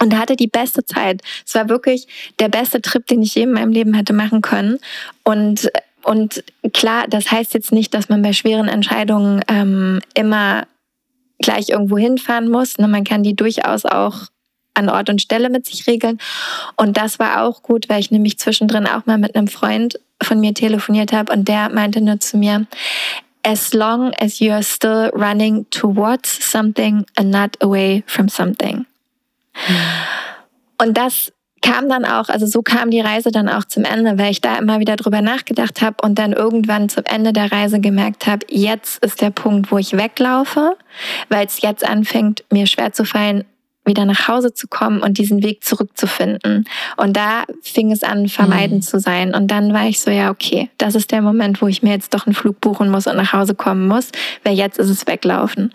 Und 0.00 0.18
hatte 0.18 0.34
die 0.34 0.48
beste 0.48 0.84
Zeit. 0.84 1.22
Es 1.46 1.54
war 1.54 1.68
wirklich 1.68 2.08
der 2.40 2.48
beste 2.48 2.82
Trip, 2.82 3.06
den 3.06 3.22
ich 3.22 3.36
je 3.36 3.44
in 3.44 3.52
meinem 3.52 3.70
Leben 3.70 3.94
hätte 3.94 4.12
machen 4.12 4.42
können. 4.42 4.80
Und 5.22 5.70
und 6.04 6.44
klar, 6.72 7.06
das 7.08 7.30
heißt 7.30 7.54
jetzt 7.54 7.72
nicht, 7.72 7.94
dass 7.94 8.08
man 8.08 8.22
bei 8.22 8.32
schweren 8.32 8.68
Entscheidungen 8.68 9.42
ähm, 9.48 10.00
immer 10.14 10.66
gleich 11.38 11.70
irgendwo 11.70 11.98
hinfahren 11.98 12.50
muss. 12.50 12.78
Ne? 12.78 12.88
Man 12.88 13.04
kann 13.04 13.22
die 13.22 13.34
durchaus 13.34 13.84
auch 13.84 14.28
an 14.74 14.88
Ort 14.88 15.08
und 15.08 15.22
Stelle 15.22 15.50
mit 15.50 15.66
sich 15.66 15.86
regeln. 15.86 16.18
Und 16.76 16.96
das 16.96 17.18
war 17.18 17.42
auch 17.42 17.62
gut, 17.62 17.88
weil 17.88 18.00
ich 18.00 18.10
nämlich 18.10 18.38
zwischendrin 18.38 18.86
auch 18.86 19.06
mal 19.06 19.18
mit 19.18 19.34
einem 19.34 19.48
Freund 19.48 19.98
von 20.22 20.40
mir 20.40 20.54
telefoniert 20.54 21.12
habe 21.12 21.32
und 21.32 21.48
der 21.48 21.68
meinte 21.68 22.00
nur 22.00 22.20
zu 22.20 22.36
mir, 22.36 22.66
as 23.42 23.72
long 23.72 24.12
as 24.20 24.40
you 24.40 24.50
are 24.52 24.62
still 24.62 25.10
running 25.14 25.66
towards 25.70 26.50
something 26.50 27.04
and 27.16 27.30
not 27.30 27.62
away 27.62 28.02
from 28.06 28.28
something. 28.28 28.86
Mhm. 29.68 29.76
Und 30.78 30.96
das 30.96 31.32
kam 31.64 31.88
dann 31.88 32.04
auch, 32.04 32.28
also 32.28 32.46
so 32.46 32.62
kam 32.62 32.90
die 32.90 33.00
Reise 33.00 33.32
dann 33.32 33.48
auch 33.48 33.64
zum 33.64 33.84
Ende, 33.84 34.18
weil 34.18 34.30
ich 34.30 34.42
da 34.42 34.58
immer 34.58 34.80
wieder 34.80 34.96
drüber 34.96 35.22
nachgedacht 35.22 35.80
habe 35.80 35.96
und 36.02 36.18
dann 36.18 36.32
irgendwann 36.32 36.90
zum 36.90 37.04
Ende 37.04 37.32
der 37.32 37.50
Reise 37.50 37.80
gemerkt 37.80 38.26
habe, 38.26 38.46
jetzt 38.50 39.02
ist 39.02 39.22
der 39.22 39.30
Punkt, 39.30 39.72
wo 39.72 39.78
ich 39.78 39.96
weglaufe, 39.96 40.76
weil 41.30 41.46
es 41.46 41.62
jetzt 41.62 41.88
anfängt, 41.88 42.44
mir 42.52 42.66
schwer 42.66 42.92
zu 42.92 43.04
fallen, 43.06 43.44
wieder 43.84 44.04
nach 44.04 44.28
Hause 44.28 44.54
zu 44.54 44.66
kommen 44.68 45.02
und 45.02 45.18
diesen 45.18 45.42
Weg 45.42 45.64
zurückzufinden. 45.64 46.64
Und 46.96 47.16
da 47.16 47.44
fing 47.62 47.92
es 47.92 48.02
an, 48.02 48.28
vermeiden 48.28 48.78
mhm. 48.78 48.82
zu 48.82 48.98
sein. 48.98 49.34
Und 49.34 49.50
dann 49.50 49.72
war 49.72 49.86
ich 49.86 50.00
so, 50.00 50.10
ja, 50.10 50.30
okay, 50.30 50.70
das 50.78 50.94
ist 50.94 51.10
der 51.10 51.22
Moment, 51.22 51.60
wo 51.60 51.68
ich 51.68 51.82
mir 51.82 51.90
jetzt 51.90 52.14
doch 52.14 52.26
einen 52.26 52.34
Flug 52.34 52.60
buchen 52.60 52.90
muss 52.90 53.06
und 53.06 53.16
nach 53.16 53.32
Hause 53.32 53.54
kommen 53.54 53.86
muss, 53.86 54.10
weil 54.42 54.54
jetzt 54.54 54.78
ist 54.78 54.88
es 54.88 55.06
weglaufen. 55.06 55.72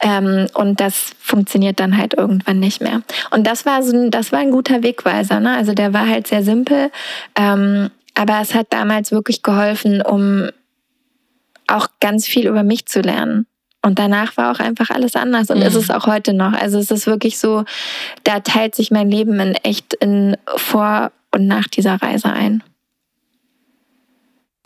Ähm, 0.00 0.46
und 0.54 0.80
das 0.80 1.12
funktioniert 1.18 1.80
dann 1.80 1.96
halt 1.96 2.14
irgendwann 2.14 2.58
nicht 2.58 2.80
mehr. 2.80 3.02
Und 3.30 3.46
das 3.46 3.66
war 3.66 3.82
so 3.82 3.96
ein, 3.96 4.10
das 4.10 4.32
war 4.32 4.40
ein 4.40 4.50
guter 4.50 4.82
Wegweiser. 4.82 5.40
Ne? 5.40 5.56
Also 5.56 5.74
der 5.74 5.92
war 5.92 6.08
halt 6.08 6.26
sehr 6.26 6.42
simpel. 6.42 6.90
Ähm, 7.36 7.90
aber 8.14 8.40
es 8.40 8.54
hat 8.54 8.72
damals 8.72 9.10
wirklich 9.10 9.42
geholfen, 9.42 10.00
um 10.02 10.48
auch 11.66 11.88
ganz 12.00 12.26
viel 12.26 12.46
über 12.46 12.62
mich 12.62 12.86
zu 12.86 13.00
lernen. 13.00 13.46
Und 13.84 13.98
danach 13.98 14.38
war 14.38 14.50
auch 14.50 14.60
einfach 14.60 14.88
alles 14.88 15.14
anders 15.14 15.50
und 15.50 15.58
mhm. 15.58 15.66
ist 15.66 15.74
es 15.74 15.90
auch 15.90 16.06
heute 16.06 16.32
noch. 16.32 16.54
Also 16.54 16.78
es 16.78 16.90
ist 16.90 17.06
wirklich 17.06 17.38
so, 17.38 17.64
da 18.24 18.40
teilt 18.40 18.74
sich 18.74 18.90
mein 18.90 19.10
Leben 19.10 19.38
in 19.40 19.54
echt 19.56 19.92
in 19.92 20.38
vor 20.56 21.12
und 21.32 21.46
nach 21.46 21.68
dieser 21.68 22.00
Reise 22.00 22.32
ein. 22.32 22.62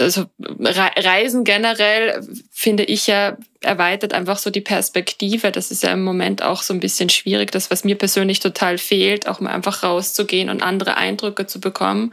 Also 0.01 0.27
Reisen 0.39 1.43
generell 1.43 2.25
finde 2.53 2.85
ich 2.85 3.09
ja 3.09 3.37
erweitert 3.61 4.15
einfach 4.15 4.39
so 4.39 4.51
die 4.51 4.61
Perspektive. 4.61 5.51
Das 5.51 5.73
ist 5.73 5.83
ja 5.83 5.91
im 5.91 6.05
Moment 6.05 6.41
auch 6.45 6.63
so 6.63 6.73
ein 6.73 6.79
bisschen 6.79 7.09
schwierig. 7.09 7.51
Das, 7.51 7.73
was 7.73 7.83
mir 7.83 7.99
persönlich 7.99 8.39
total 8.39 8.79
fehlt, 8.79 9.27
auch 9.27 9.41
mal 9.41 9.51
einfach 9.51 9.83
rauszugehen 9.83 10.49
und 10.49 10.63
andere 10.63 10.97
Eindrücke 10.97 11.47
zu 11.47 11.59
bekommen. 11.59 12.13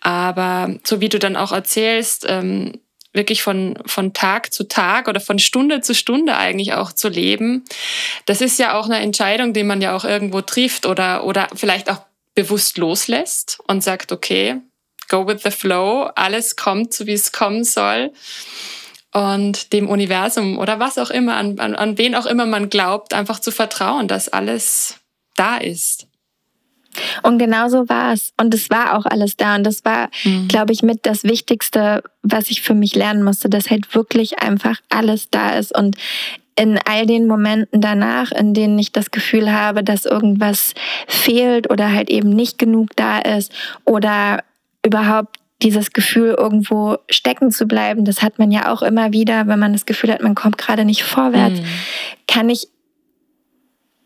Aber 0.00 0.76
so 0.84 1.00
wie 1.00 1.08
du 1.08 1.18
dann 1.18 1.34
auch 1.34 1.50
erzählst, 1.50 2.26
ähm, 2.28 2.78
wirklich 3.12 3.42
von, 3.42 3.78
von 3.86 4.12
Tag 4.12 4.52
zu 4.52 4.64
Tag 4.64 5.08
oder 5.08 5.20
von 5.20 5.38
Stunde 5.38 5.80
zu 5.80 5.94
Stunde 5.94 6.36
eigentlich 6.36 6.72
auch 6.74 6.92
zu 6.92 7.08
leben, 7.08 7.64
das 8.26 8.40
ist 8.40 8.58
ja 8.58 8.74
auch 8.74 8.86
eine 8.86 9.00
Entscheidung, 9.00 9.52
die 9.52 9.64
man 9.64 9.80
ja 9.80 9.94
auch 9.94 10.04
irgendwo 10.04 10.40
trifft 10.40 10.86
oder, 10.86 11.24
oder 11.24 11.48
vielleicht 11.54 11.90
auch 11.90 12.00
bewusst 12.34 12.78
loslässt 12.78 13.58
und 13.66 13.82
sagt, 13.82 14.12
okay, 14.12 14.56
go 15.08 15.26
with 15.26 15.42
the 15.42 15.50
flow, 15.50 16.10
alles 16.14 16.56
kommt 16.56 16.94
so, 16.94 17.06
wie 17.06 17.12
es 17.12 17.32
kommen 17.32 17.64
soll. 17.64 18.12
Und 19.12 19.74
dem 19.74 19.90
Universum 19.90 20.58
oder 20.58 20.80
was 20.80 20.96
auch 20.96 21.10
immer, 21.10 21.36
an, 21.36 21.58
an, 21.58 21.74
an 21.74 21.98
wen 21.98 22.14
auch 22.14 22.24
immer 22.24 22.46
man 22.46 22.70
glaubt, 22.70 23.12
einfach 23.12 23.40
zu 23.40 23.50
vertrauen, 23.50 24.08
dass 24.08 24.30
alles 24.30 24.96
da 25.36 25.58
ist. 25.58 26.06
Und 27.22 27.38
genau 27.38 27.68
so 27.68 27.88
war 27.88 28.12
es. 28.12 28.32
Und 28.40 28.54
es 28.54 28.70
war 28.70 28.96
auch 28.96 29.06
alles 29.06 29.36
da. 29.36 29.56
Und 29.56 29.64
das 29.64 29.84
war, 29.84 30.08
mhm. 30.24 30.48
glaube 30.48 30.72
ich, 30.72 30.82
mit 30.82 31.06
das 31.06 31.24
Wichtigste, 31.24 32.02
was 32.22 32.50
ich 32.50 32.62
für 32.62 32.74
mich 32.74 32.94
lernen 32.94 33.22
musste, 33.22 33.48
dass 33.48 33.70
halt 33.70 33.94
wirklich 33.94 34.38
einfach 34.40 34.80
alles 34.88 35.30
da 35.30 35.50
ist. 35.50 35.76
Und 35.76 35.96
in 36.54 36.78
all 36.84 37.06
den 37.06 37.26
Momenten 37.26 37.80
danach, 37.80 38.30
in 38.30 38.54
denen 38.54 38.78
ich 38.78 38.92
das 38.92 39.10
Gefühl 39.10 39.52
habe, 39.52 39.82
dass 39.82 40.04
irgendwas 40.04 40.74
fehlt 41.06 41.70
oder 41.70 41.92
halt 41.92 42.10
eben 42.10 42.30
nicht 42.30 42.58
genug 42.58 42.90
da 42.96 43.18
ist 43.18 43.52
oder 43.84 44.44
überhaupt 44.84 45.36
dieses 45.62 45.92
Gefühl, 45.92 46.34
irgendwo 46.36 46.98
stecken 47.08 47.50
zu 47.52 47.66
bleiben, 47.66 48.04
das 48.04 48.22
hat 48.22 48.38
man 48.38 48.50
ja 48.50 48.72
auch 48.72 48.82
immer 48.82 49.12
wieder, 49.12 49.46
wenn 49.46 49.58
man 49.58 49.72
das 49.72 49.86
Gefühl 49.86 50.12
hat, 50.12 50.22
man 50.22 50.34
kommt 50.34 50.58
gerade 50.58 50.84
nicht 50.84 51.04
vorwärts, 51.04 51.60
mhm. 51.60 51.66
kann 52.26 52.50
ich 52.50 52.68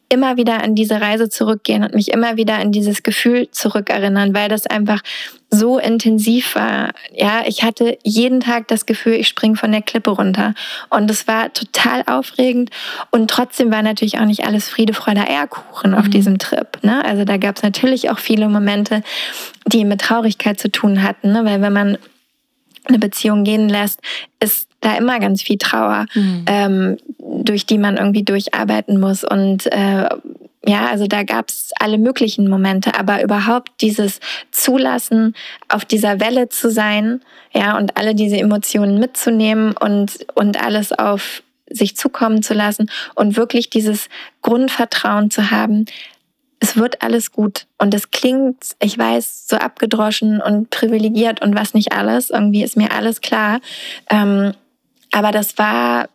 immer 0.08 0.36
wieder 0.36 0.62
an 0.62 0.74
diese 0.74 1.00
Reise 1.00 1.28
zurückgehen 1.28 1.82
und 1.82 1.94
mich 1.94 2.12
immer 2.12 2.36
wieder 2.36 2.56
an 2.56 2.70
dieses 2.70 3.02
Gefühl 3.02 3.50
zurückerinnern, 3.50 4.34
weil 4.34 4.48
das 4.48 4.66
einfach 4.66 5.02
so 5.50 5.78
intensiv 5.78 6.54
war. 6.54 6.92
Ja, 7.12 7.42
ich 7.46 7.62
hatte 7.62 7.98
jeden 8.02 8.40
Tag 8.40 8.68
das 8.68 8.86
Gefühl, 8.86 9.14
ich 9.14 9.28
springe 9.28 9.56
von 9.56 9.72
der 9.72 9.82
Klippe 9.82 10.10
runter. 10.10 10.54
Und 10.90 11.10
es 11.10 11.26
war 11.26 11.52
total 11.52 12.02
aufregend. 12.06 12.70
Und 13.10 13.30
trotzdem 13.30 13.70
war 13.70 13.82
natürlich 13.82 14.18
auch 14.18 14.24
nicht 14.24 14.44
alles 14.44 14.68
Friede, 14.68 14.92
Freude, 14.92 15.26
Eierkuchen 15.28 15.92
mhm. 15.92 15.96
auf 15.98 16.08
diesem 16.08 16.38
Trip. 16.38 16.82
Ne? 16.82 17.04
Also 17.04 17.24
da 17.24 17.36
gab 17.36 17.56
es 17.56 17.62
natürlich 17.62 18.10
auch 18.10 18.18
viele 18.18 18.48
Momente, 18.48 19.02
die 19.66 19.84
mit 19.84 20.00
Traurigkeit 20.00 20.60
zu 20.60 20.70
tun 20.70 21.02
hatten. 21.02 21.32
Ne? 21.32 21.44
Weil 21.44 21.62
wenn 21.62 21.72
man 21.72 21.98
eine 22.84 22.98
Beziehung 22.98 23.44
gehen 23.44 23.68
lässt, 23.68 24.00
ist 24.40 24.68
da 24.80 24.96
immer 24.96 25.18
ganz 25.18 25.42
viel 25.42 25.58
Trauer, 25.58 26.06
mhm. 26.14 26.44
ähm, 26.46 26.96
durch 27.46 27.66
die 27.66 27.78
man 27.78 27.96
irgendwie 27.96 28.22
durcharbeiten 28.22 29.00
muss. 29.00 29.24
Und 29.24 29.66
äh, 29.72 30.08
ja, 30.66 30.86
also 30.86 31.06
da 31.06 31.22
gab 31.22 31.48
es 31.48 31.70
alle 31.80 31.96
möglichen 31.96 32.48
Momente, 32.48 32.98
aber 32.98 33.22
überhaupt 33.22 33.70
dieses 33.80 34.20
Zulassen, 34.50 35.34
auf 35.68 35.84
dieser 35.84 36.20
Welle 36.20 36.48
zu 36.48 36.70
sein, 36.70 37.20
ja, 37.52 37.78
und 37.78 37.96
alle 37.96 38.14
diese 38.14 38.36
Emotionen 38.36 38.98
mitzunehmen 38.98 39.74
und, 39.76 40.18
und 40.34 40.62
alles 40.62 40.92
auf 40.92 41.42
sich 41.68 41.96
zukommen 41.96 42.42
zu 42.42 42.54
lassen 42.54 42.90
und 43.14 43.36
wirklich 43.36 43.70
dieses 43.70 44.08
Grundvertrauen 44.42 45.30
zu 45.30 45.50
haben, 45.50 45.86
es 46.58 46.76
wird 46.76 47.02
alles 47.02 47.32
gut. 47.32 47.66
Und 47.78 47.94
es 47.94 48.10
klingt, 48.10 48.76
ich 48.80 48.98
weiß, 48.98 49.46
so 49.48 49.56
abgedroschen 49.56 50.40
und 50.40 50.70
privilegiert 50.70 51.42
und 51.42 51.54
was 51.54 51.74
nicht 51.74 51.92
alles. 51.92 52.30
Irgendwie 52.30 52.62
ist 52.62 52.76
mir 52.76 52.92
alles 52.92 53.20
klar. 53.20 53.60
Ähm, 54.10 54.52
aber 55.12 55.32
das 55.32 55.58
war 55.58 56.08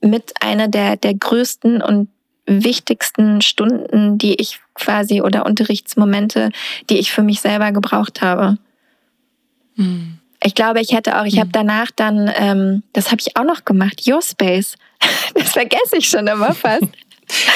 mit 0.00 0.32
einer 0.40 0.68
der, 0.68 0.96
der 0.96 1.14
größten 1.14 1.82
und 1.82 2.08
wichtigsten 2.46 3.40
Stunden, 3.42 4.18
die 4.18 4.34
ich 4.34 4.60
quasi 4.74 5.20
oder 5.20 5.46
Unterrichtsmomente, 5.46 6.50
die 6.88 6.98
ich 6.98 7.12
für 7.12 7.22
mich 7.22 7.40
selber 7.40 7.70
gebraucht 7.72 8.22
habe. 8.22 8.58
Mhm. 9.76 10.18
Ich 10.42 10.54
glaube, 10.54 10.80
ich 10.80 10.92
hätte 10.92 11.20
auch, 11.20 11.26
ich 11.26 11.36
mhm. 11.36 11.40
habe 11.40 11.50
danach 11.52 11.90
dann, 11.94 12.30
ähm, 12.34 12.82
das 12.92 13.10
habe 13.10 13.20
ich 13.20 13.36
auch 13.36 13.44
noch 13.44 13.64
gemacht, 13.64 14.02
Your 14.06 14.22
Space. 14.22 14.76
Das 15.34 15.52
vergesse 15.52 15.96
ich 15.96 16.08
schon 16.08 16.26
immer 16.26 16.52
fast. 16.52 16.82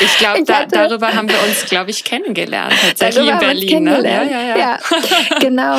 Ich 0.00 0.18
glaube, 0.18 0.44
da, 0.44 0.66
darüber 0.66 1.12
haben 1.14 1.28
wir 1.28 1.38
uns, 1.46 1.66
glaube 1.66 1.90
ich, 1.90 2.04
kennengelernt, 2.04 2.74
tatsächlich 2.98 3.30
in 3.30 3.38
Berlin. 3.38 3.84
Ne? 3.84 4.02
Ja, 4.04 4.22
ja, 4.22 4.42
ja. 4.42 4.56
ja, 4.56 4.78
genau. 5.40 5.76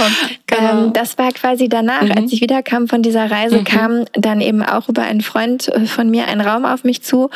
genau. 0.47 0.85
Ähm, 0.85 0.93
das 0.93 1.17
war 1.17 1.31
quasi 1.31 1.69
danach, 1.69 2.03
mhm. 2.03 2.11
als 2.11 2.31
ich 2.33 2.41
wiederkam 2.41 2.87
von 2.87 3.01
dieser 3.01 3.29
Reise, 3.29 3.59
mhm. 3.59 3.63
kam 3.63 4.05
dann 4.13 4.41
eben 4.41 4.63
auch 4.63 4.89
über 4.89 5.03
einen 5.03 5.21
Freund 5.21 5.67
äh, 5.69 5.85
von 5.85 6.09
mir 6.09 6.27
ein 6.27 6.41
Raum 6.41 6.65
auf 6.65 6.83
mich 6.83 7.03
zu. 7.03 7.29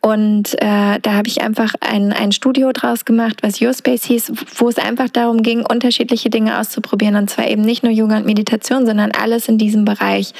Und 0.00 0.54
äh, 0.60 0.98
da 1.00 1.12
habe 1.12 1.28
ich 1.28 1.42
einfach 1.42 1.74
ein, 1.80 2.12
ein 2.12 2.32
Studio 2.32 2.72
draus 2.72 3.04
gemacht, 3.04 3.38
was 3.42 3.60
Your 3.60 3.74
Space 3.74 4.04
hieß, 4.04 4.32
wo 4.56 4.68
es 4.68 4.78
einfach 4.78 5.08
darum 5.08 5.42
ging, 5.42 5.64
unterschiedliche 5.66 6.30
Dinge 6.30 6.58
auszuprobieren. 6.58 7.16
Und 7.16 7.30
zwar 7.30 7.48
eben 7.48 7.62
nicht 7.62 7.82
nur 7.82 7.92
Yoga 7.92 8.16
und 8.16 8.26
Meditation, 8.26 8.86
sondern 8.86 9.12
alles 9.12 9.48
in 9.48 9.58
diesem 9.58 9.84
Bereich. 9.84 10.32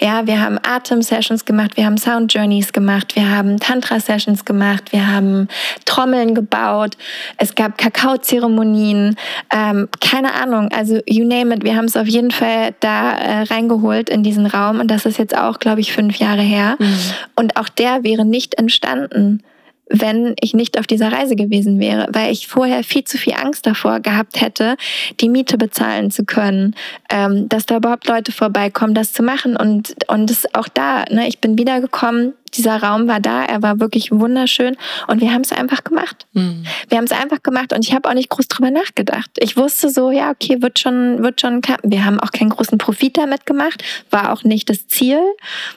Ja, 0.00 0.26
wir 0.26 0.40
haben 0.40 0.58
Atem-Sessions 0.62 1.44
gemacht, 1.44 1.76
wir 1.76 1.86
haben 1.86 1.98
Sound-Journeys 1.98 2.72
gemacht, 2.72 3.16
wir 3.16 3.30
haben 3.30 3.58
Tantra-Sessions 3.58 4.44
gemacht, 4.44 4.92
wir 4.92 5.05
haben 5.06 5.48
Trommeln 5.84 6.34
gebaut, 6.34 6.96
es 7.36 7.54
gab 7.54 7.78
Kakaozeremonien, 7.78 9.16
ähm, 9.52 9.88
keine 10.00 10.34
Ahnung, 10.34 10.68
also 10.72 11.00
you 11.06 11.26
name 11.26 11.54
it, 11.54 11.64
wir 11.64 11.76
haben 11.76 11.86
es 11.86 11.96
auf 11.96 12.06
jeden 12.06 12.30
Fall 12.30 12.74
da 12.80 13.12
äh, 13.12 13.42
reingeholt 13.42 14.08
in 14.08 14.22
diesen 14.22 14.46
Raum 14.46 14.80
und 14.80 14.90
das 14.90 15.06
ist 15.06 15.18
jetzt 15.18 15.36
auch, 15.36 15.58
glaube 15.58 15.80
ich, 15.80 15.92
fünf 15.92 16.16
Jahre 16.16 16.42
her. 16.42 16.76
Mhm. 16.78 16.98
Und 17.36 17.56
auch 17.56 17.68
der 17.68 18.04
wäre 18.04 18.24
nicht 18.24 18.58
entstanden, 18.58 19.42
wenn 19.88 20.34
ich 20.40 20.54
nicht 20.54 20.78
auf 20.78 20.86
dieser 20.86 21.12
Reise 21.12 21.36
gewesen 21.36 21.78
wäre, 21.78 22.08
weil 22.10 22.32
ich 22.32 22.48
vorher 22.48 22.82
viel 22.82 23.04
zu 23.04 23.18
viel 23.18 23.34
Angst 23.34 23.66
davor 23.66 24.00
gehabt 24.00 24.40
hätte, 24.40 24.76
die 25.20 25.28
Miete 25.28 25.58
bezahlen 25.58 26.10
zu 26.10 26.24
können, 26.24 26.74
ähm, 27.08 27.48
dass 27.48 27.66
da 27.66 27.76
überhaupt 27.76 28.08
Leute 28.08 28.32
vorbeikommen, 28.32 28.94
das 28.94 29.12
zu 29.12 29.22
machen. 29.22 29.56
Und, 29.56 29.94
und 30.08 30.30
es 30.30 30.52
auch 30.54 30.68
da, 30.68 31.04
ne, 31.10 31.28
ich 31.28 31.40
bin 31.40 31.56
wiedergekommen, 31.56 32.34
dieser 32.54 32.82
Raum 32.82 33.06
war 33.06 33.20
da, 33.20 33.44
er 33.44 33.62
war 33.62 33.80
wirklich 33.80 34.10
wunderschön 34.10 34.76
und 35.08 35.20
wir 35.20 35.32
haben 35.32 35.42
es 35.42 35.52
einfach 35.52 35.84
gemacht. 35.84 36.26
Mhm. 36.32 36.64
Wir 36.88 36.98
haben 36.98 37.04
es 37.04 37.12
einfach 37.12 37.42
gemacht 37.42 37.72
und 37.72 37.84
ich 37.84 37.94
habe 37.94 38.08
auch 38.08 38.14
nicht 38.14 38.30
groß 38.30 38.48
drüber 38.48 38.70
nachgedacht. 38.70 39.30
Ich 39.38 39.56
wusste 39.56 39.90
so, 39.90 40.10
ja, 40.10 40.30
okay, 40.30 40.62
wird 40.62 40.78
schon, 40.78 41.22
wird 41.22 41.40
schon 41.40 41.60
klappen. 41.60 41.90
Wir 41.90 42.04
haben 42.04 42.18
auch 42.18 42.32
keinen 42.32 42.50
großen 42.50 42.78
Profit 42.78 43.18
damit 43.18 43.46
gemacht, 43.46 43.84
war 44.10 44.32
auch 44.32 44.42
nicht 44.42 44.70
das 44.70 44.86
Ziel. 44.88 45.20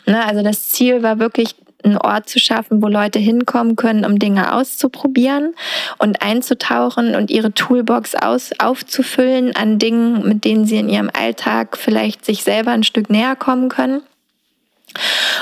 Ne, 0.06 0.26
also 0.26 0.42
das 0.42 0.70
Ziel 0.70 1.04
war 1.04 1.20
wirklich 1.20 1.56
einen 1.84 1.98
Ort 1.98 2.30
zu 2.30 2.40
schaffen, 2.40 2.82
wo 2.82 2.88
Leute 2.88 3.20
hinkommen 3.20 3.76
können, 3.76 4.06
um 4.06 4.20
Dinge 4.20 4.54
auszuprobieren 4.54 5.54
und 5.98 6.22
einzutauchen 6.22 7.16
und 7.16 7.32
ihre 7.32 7.54
Toolbox 7.54 8.16
aus, 8.16 8.52
aufzufüllen 8.60 9.56
an 9.56 9.80
Dingen, 9.80 10.28
mit 10.28 10.44
denen 10.44 10.66
sie 10.66 10.78
in 10.78 10.90
ihrem 10.90 11.10
Alltag 11.14 11.78
vielleicht 11.78 12.26
sich 12.26 12.44
selber 12.44 12.72
ein 12.72 12.84
Stück 12.84 13.10
näher 13.10 13.36
kommen 13.36 13.70
können. 13.70 14.02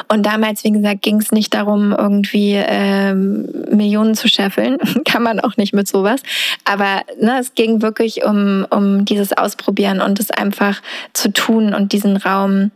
Und 0.09 0.25
damals, 0.25 0.63
wie 0.63 0.71
gesagt, 0.71 1.01
ging 1.01 1.19
es 1.19 1.31
nicht 1.31 1.53
darum, 1.53 1.93
irgendwie 1.97 2.53
ähm, 2.53 3.47
Millionen 3.71 4.15
zu 4.15 4.27
scheffeln. 4.27 4.77
Kann 5.05 5.23
man 5.23 5.39
auch 5.39 5.57
nicht 5.57 5.73
mit 5.73 5.87
sowas. 5.87 6.21
Aber 6.65 7.01
ne, 7.19 7.39
es 7.39 7.55
ging 7.55 7.81
wirklich 7.81 8.25
um, 8.25 8.65
um 8.69 9.05
dieses 9.05 9.33
Ausprobieren 9.37 10.01
und 10.01 10.19
es 10.19 10.31
einfach 10.31 10.81
zu 11.13 11.31
tun 11.31 11.73
und 11.73 11.93
diesen 11.93 12.17
Raum 12.17 12.71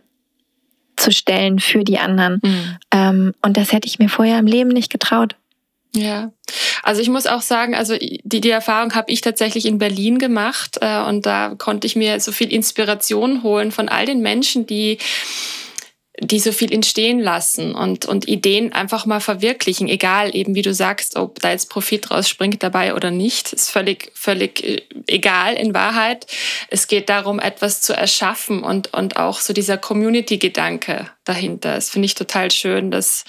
zu 1.02 1.12
stellen 1.12 1.60
für 1.60 1.84
die 1.84 1.99
anderen. 1.99 2.39
Mhm. 2.43 2.78
Ähm, 2.91 3.34
und 3.41 3.58
das 3.58 3.72
hätte 3.72 3.88
ich 3.88 3.99
mir 3.99 4.10
vorher 4.10 4.39
im 4.39 4.47
Leben 4.47 4.70
nicht 4.70 4.91
getraut. 4.91 5.36
Ja, 5.93 6.32
also 6.84 7.02
ich 7.02 7.10
muss 7.10 7.28
auch 7.28 7.41
sagen, 7.41 7.76
also 7.76 7.97
die, 7.97 8.22
die 8.24 8.49
Erfahrung 8.49 8.95
habe 8.95 9.12
ich 9.12 9.20
tatsächlich 9.20 9.66
in 9.66 9.78
Berlin 9.78 10.20
gemacht 10.20 10.78
äh, 10.80 11.02
und 11.02 11.26
da 11.26 11.56
konnte 11.58 11.86
ich 11.86 11.97
mir 11.97 12.18
so 12.22 12.32
viel 12.32 12.52
Inspiration 12.52 13.43
holen 13.43 13.72
von 13.72 13.89
all 13.89 14.06
den 14.06 14.22
Menschen, 14.22 14.66
die 14.66 14.99
die 16.24 16.39
so 16.39 16.51
viel 16.51 16.72
entstehen 16.72 17.19
lassen 17.19 17.74
und, 17.74 18.05
und 18.05 18.28
Ideen 18.28 18.72
einfach 18.74 19.07
mal 19.07 19.19
verwirklichen, 19.19 19.88
egal 19.88 20.36
eben 20.36 20.53
wie 20.53 20.61
du 20.61 20.72
sagst, 20.72 21.15
ob 21.15 21.39
da 21.39 21.49
jetzt 21.49 21.69
Profit 21.72 22.11
rausspringt 22.11 22.61
dabei 22.61 22.93
oder 22.93 23.09
nicht, 23.09 23.51
ist 23.53 23.72
völlig, 23.72 24.11
völlig 24.13 24.63
äh, 24.63 24.82
egal 25.07 25.55
in 25.55 25.74
Wahrheit. 25.74 26.28
Es 26.69 26.88
geht 26.88 27.09
darum, 27.09 27.39
etwas 27.39 27.82
zu 27.82 27.93
erschaffen 27.93 28.61
und, 28.61 28.93
und 28.93 29.17
auch 29.17 29.39
so 29.39 29.51
dieser 29.51 29.80
Community-Gedanke 29.80 31.09
dahinter. 31.24 31.74
Das 31.74 31.89
finde 31.89 32.05
ich 32.05 32.13
total 32.13 32.51
schön, 32.51 32.91
dass 32.91 33.26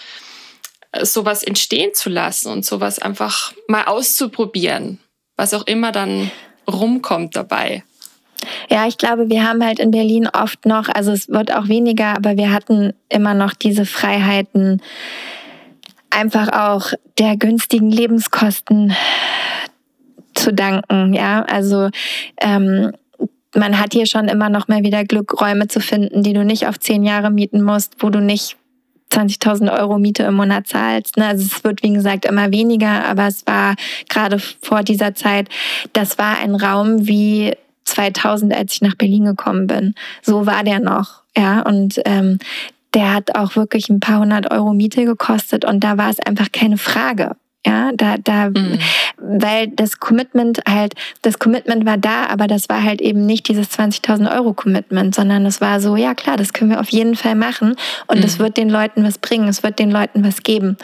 äh, 0.92 1.06
sowas 1.06 1.42
entstehen 1.42 1.94
zu 1.94 2.10
lassen 2.10 2.52
und 2.52 2.66
sowas 2.66 2.98
einfach 2.98 3.54
mal 3.68 3.84
auszuprobieren, 3.84 5.00
was 5.36 5.54
auch 5.54 5.66
immer 5.66 5.92
dann 5.92 6.30
rumkommt 6.70 7.36
dabei. 7.36 7.84
Ja, 8.70 8.86
ich 8.86 8.98
glaube, 8.98 9.28
wir 9.28 9.48
haben 9.48 9.64
halt 9.64 9.78
in 9.78 9.90
Berlin 9.90 10.28
oft 10.28 10.66
noch, 10.66 10.88
also 10.88 11.12
es 11.12 11.28
wird 11.28 11.54
auch 11.54 11.68
weniger, 11.68 12.16
aber 12.16 12.36
wir 12.36 12.52
hatten 12.52 12.92
immer 13.08 13.34
noch 13.34 13.54
diese 13.54 13.84
Freiheiten, 13.84 14.80
einfach 16.10 16.52
auch 16.52 16.92
der 17.18 17.36
günstigen 17.36 17.90
Lebenskosten 17.90 18.94
zu 20.34 20.52
danken. 20.52 21.14
Ja, 21.14 21.42
also 21.42 21.90
ähm, 22.40 22.92
man 23.54 23.78
hat 23.78 23.92
hier 23.92 24.06
schon 24.06 24.28
immer 24.28 24.48
noch 24.48 24.68
mal 24.68 24.82
wieder 24.82 25.04
Glück, 25.04 25.40
Räume 25.40 25.68
zu 25.68 25.80
finden, 25.80 26.22
die 26.22 26.32
du 26.32 26.44
nicht 26.44 26.66
auf 26.66 26.78
zehn 26.78 27.04
Jahre 27.04 27.30
mieten 27.30 27.62
musst, 27.62 27.96
wo 28.02 28.10
du 28.10 28.20
nicht 28.20 28.56
20.000 29.12 29.78
Euro 29.78 29.98
Miete 29.98 30.22
im 30.22 30.34
Monat 30.34 30.66
zahlst. 30.66 31.18
Ne? 31.18 31.26
Also 31.26 31.44
es 31.44 31.64
wird, 31.64 31.82
wie 31.82 31.92
gesagt, 31.92 32.24
immer 32.24 32.50
weniger, 32.50 33.04
aber 33.04 33.26
es 33.26 33.46
war 33.46 33.74
gerade 34.08 34.38
vor 34.38 34.82
dieser 34.82 35.14
Zeit, 35.14 35.48
das 35.92 36.18
war 36.18 36.38
ein 36.38 36.54
Raum 36.54 37.06
wie 37.06 37.52
2000, 37.84 38.54
als 38.54 38.74
ich 38.74 38.82
nach 38.82 38.94
Berlin 38.94 39.24
gekommen 39.24 39.66
bin. 39.66 39.94
So 40.22 40.46
war 40.46 40.64
der 40.64 40.80
noch. 40.80 41.22
Ja, 41.36 41.62
und 41.62 42.00
ähm, 42.04 42.38
der 42.94 43.14
hat 43.14 43.34
auch 43.34 43.56
wirklich 43.56 43.88
ein 43.88 44.00
paar 44.00 44.20
hundert 44.20 44.50
Euro 44.50 44.74
Miete 44.74 45.04
gekostet 45.04 45.64
und 45.64 45.82
da 45.82 45.96
war 45.96 46.10
es 46.10 46.20
einfach 46.20 46.52
keine 46.52 46.76
Frage. 46.76 47.36
Ja, 47.64 47.92
da, 47.94 48.16
da, 48.18 48.50
mhm. 48.50 48.78
weil 49.18 49.68
das 49.68 50.00
Commitment 50.00 50.62
halt, 50.68 50.94
das 51.22 51.38
Commitment 51.38 51.86
war 51.86 51.96
da, 51.96 52.26
aber 52.26 52.48
das 52.48 52.68
war 52.68 52.82
halt 52.82 53.00
eben 53.00 53.24
nicht 53.24 53.46
dieses 53.48 53.70
20.000 53.70 54.34
Euro 54.34 54.52
Commitment, 54.52 55.14
sondern 55.14 55.46
es 55.46 55.60
war 55.60 55.78
so, 55.78 55.94
ja 55.94 56.14
klar, 56.14 56.36
das 56.36 56.52
können 56.52 56.70
wir 56.70 56.80
auf 56.80 56.88
jeden 56.88 57.14
Fall 57.14 57.36
machen 57.36 57.76
und 58.08 58.24
es 58.24 58.38
mhm. 58.38 58.42
wird 58.42 58.56
den 58.56 58.68
Leuten 58.68 59.04
was 59.04 59.18
bringen, 59.18 59.46
es 59.46 59.62
wird 59.62 59.78
den 59.78 59.92
Leuten 59.92 60.24
was 60.24 60.42
geben. 60.42 60.76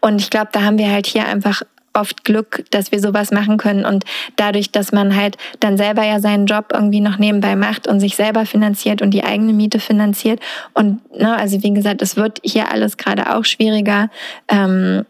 Und 0.00 0.20
ich 0.20 0.28
glaube, 0.28 0.48
da 0.50 0.62
haben 0.62 0.78
wir 0.78 0.90
halt 0.90 1.06
hier 1.06 1.26
einfach 1.26 1.62
oft 1.96 2.24
Glück, 2.24 2.64
dass 2.70 2.92
wir 2.92 3.00
sowas 3.00 3.30
machen 3.32 3.56
können. 3.56 3.84
Und 3.84 4.04
dadurch, 4.36 4.70
dass 4.70 4.92
man 4.92 5.16
halt 5.16 5.36
dann 5.60 5.76
selber 5.76 6.04
ja 6.04 6.20
seinen 6.20 6.46
Job 6.46 6.66
irgendwie 6.72 7.00
noch 7.00 7.18
nebenbei 7.18 7.56
macht 7.56 7.88
und 7.88 8.00
sich 8.00 8.16
selber 8.16 8.46
finanziert 8.46 9.02
und 9.02 9.10
die 9.10 9.24
eigene 9.24 9.52
Miete 9.52 9.80
finanziert. 9.80 10.40
Und 10.74 11.00
ne, 11.18 11.36
also 11.36 11.62
wie 11.62 11.72
gesagt, 11.72 12.02
es 12.02 12.16
wird 12.16 12.40
hier 12.44 12.70
alles 12.70 12.96
gerade 12.96 13.34
auch 13.34 13.44
schwieriger. 13.44 14.10
Ähm, 14.48 15.04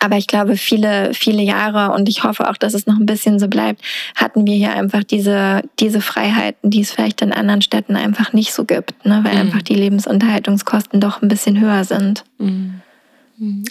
aber 0.00 0.16
ich 0.16 0.28
glaube, 0.28 0.56
viele, 0.56 1.12
viele 1.12 1.42
Jahre 1.42 1.92
und 1.92 2.08
ich 2.08 2.22
hoffe 2.22 2.48
auch, 2.48 2.56
dass 2.56 2.74
es 2.74 2.86
noch 2.86 2.98
ein 2.98 3.06
bisschen 3.06 3.38
so 3.38 3.48
bleibt, 3.48 3.82
hatten 4.14 4.46
wir 4.46 4.54
hier 4.54 4.72
einfach 4.72 5.02
diese, 5.02 5.62
diese 5.80 6.00
Freiheiten, 6.00 6.70
die 6.70 6.80
es 6.80 6.92
vielleicht 6.92 7.20
in 7.20 7.32
anderen 7.32 7.62
Städten 7.62 7.96
einfach 7.96 8.32
nicht 8.32 8.52
so 8.52 8.64
gibt, 8.64 9.04
ne? 9.04 9.20
weil 9.24 9.34
mhm. 9.34 9.40
einfach 9.40 9.62
die 9.62 9.74
Lebensunterhaltungskosten 9.74 11.00
doch 11.00 11.20
ein 11.20 11.28
bisschen 11.28 11.60
höher 11.60 11.82
sind. 11.84 12.24
Mhm. 12.38 12.80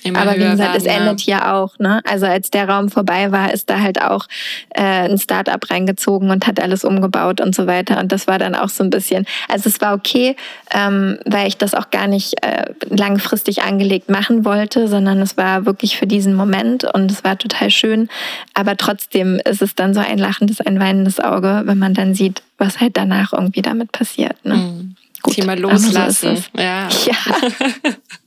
Immer 0.03 0.20
Aber 0.22 0.36
wie 0.36 0.39
gesagt, 0.39 0.59
werden, 0.59 0.76
es 0.78 0.86
endet 0.86 1.20
hier 1.20 1.53
auch. 1.53 1.78
Ne? 1.78 2.01
Also 2.05 2.26
als 2.26 2.51
der 2.51 2.70
Raum 2.70 2.89
vorbei 2.89 3.32
war, 3.32 3.53
ist 3.53 3.70
da 3.70 3.82
halt 3.82 4.01
auch 4.01 4.28
äh, 4.70 4.82
ein 4.82 5.18
Startup 5.18 5.59
reingezogen 5.70 6.30
und 6.30 6.47
hat 6.47 6.61
alles 6.61 6.86
umgebaut 6.86 7.41
und 7.41 7.53
so 7.53 7.68
weiter. 7.68 7.99
Und 7.99 8.11
das 8.11 8.28
war 8.28 8.39
dann 8.39 8.55
auch 8.55 8.70
so 8.70 8.84
ein 8.84 8.89
bisschen, 8.89 9.26
also 9.49 9.68
es 9.70 9.82
war 9.82 9.93
okay, 9.93 10.36
ähm, 10.74 11.20
weil 11.26 11.47
ich 11.47 11.57
das 11.57 11.74
auch 11.74 11.89
gar 11.89 12.07
nicht 12.07 12.43
äh, 12.43 12.74
langfristig 12.89 13.63
angelegt 13.63 14.09
machen 14.09 14.45
wollte, 14.45 14.88
sondern 14.88 15.22
es 15.22 15.36
war 15.36 15.65
wirklich 15.65 15.97
für 15.97 16.07
diesen 16.07 16.34
Moment 16.34 16.86
und 16.86 17.11
es 17.11 17.26
war 17.26 17.38
total 17.38 17.70
schön. 17.70 18.07
Aber 18.53 18.78
trotzdem 18.78 19.41
ist 19.43 19.61
es 19.61 19.76
dann 19.76 19.93
so 19.93 19.99
ein 19.99 20.18
lachendes, 20.18 20.61
ein 20.61 20.80
weinendes 20.80 21.20
Auge, 21.20 21.63
wenn 21.65 21.78
man 21.78 21.93
dann 21.93 22.15
sieht, 22.15 22.41
was 22.57 22.80
halt 22.80 22.95
danach 22.95 23.34
irgendwie 23.34 23.61
damit 23.61 23.91
passiert. 23.91 24.43
Ne? 24.45 24.55
Mhm. 24.55 24.95
Gut, 25.22 25.36
Thema 25.36 25.55
loslassen. 25.55 26.38
So 26.38 26.61
ja. 26.61 26.88
ja. 26.88 27.93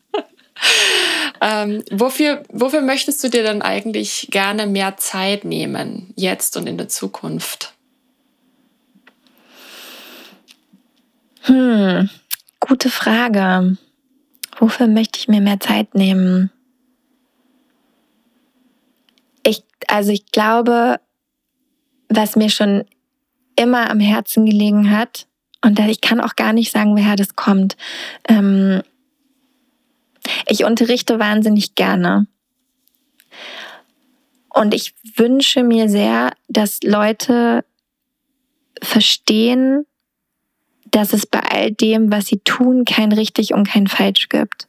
ähm, 1.41 1.83
wofür, 1.91 2.43
wofür 2.49 2.81
möchtest 2.83 3.23
du 3.25 3.29
dir 3.29 3.43
dann 3.43 3.63
eigentlich 3.63 4.29
gerne 4.31 4.67
mehr 4.67 4.97
Zeit 4.97 5.45
nehmen, 5.45 6.13
jetzt 6.17 6.57
und 6.57 6.69
in 6.69 6.79
der 6.79 6.89
Zukunft? 6.89 7.75
Hm, 11.43 12.11
gute 12.61 12.91
Frage. 12.91 13.77
Wofür 14.59 14.87
möchte 14.87 15.19
ich 15.19 15.29
mir 15.29 15.41
mehr 15.41 15.59
Zeit 15.59 15.95
nehmen? 15.95 16.51
Ich, 19.43 19.63
also 19.89 20.13
ich 20.13 20.27
glaube, 20.33 21.01
was 22.09 22.37
mir 22.37 22.51
schon 22.51 22.85
immer 23.57 23.91
am 23.91 24.01
Herzen 24.01 24.45
gelegen 24.45 24.91
hat, 24.91 25.27
und 25.63 25.79
ich 25.79 26.01
kann 26.01 26.21
auch 26.21 26.37
gar 26.37 26.53
nicht 26.53 26.73
sagen, 26.73 26.97
woher 26.97 27.17
das 27.17 27.37
kommt. 27.37 27.77
Ähm, 28.29 28.83
ich 30.47 30.65
unterrichte 30.65 31.19
wahnsinnig 31.19 31.75
gerne. 31.75 32.27
Und 34.53 34.75
ich 34.75 34.95
wünsche 35.17 35.63
mir 35.63 35.89
sehr, 35.89 36.33
dass 36.49 36.83
Leute 36.83 37.65
verstehen, 38.83 39.87
dass 40.91 41.13
es 41.13 41.27
bei 41.27 41.41
all 41.41 41.71
dem, 41.71 42.11
was 42.11 42.27
sie 42.27 42.41
tun, 42.41 42.85
kein 42.85 43.13
richtig 43.13 43.55
und 43.55 43.69
kein 43.69 43.87
falsch 43.87 44.29
gibt. 44.29 44.69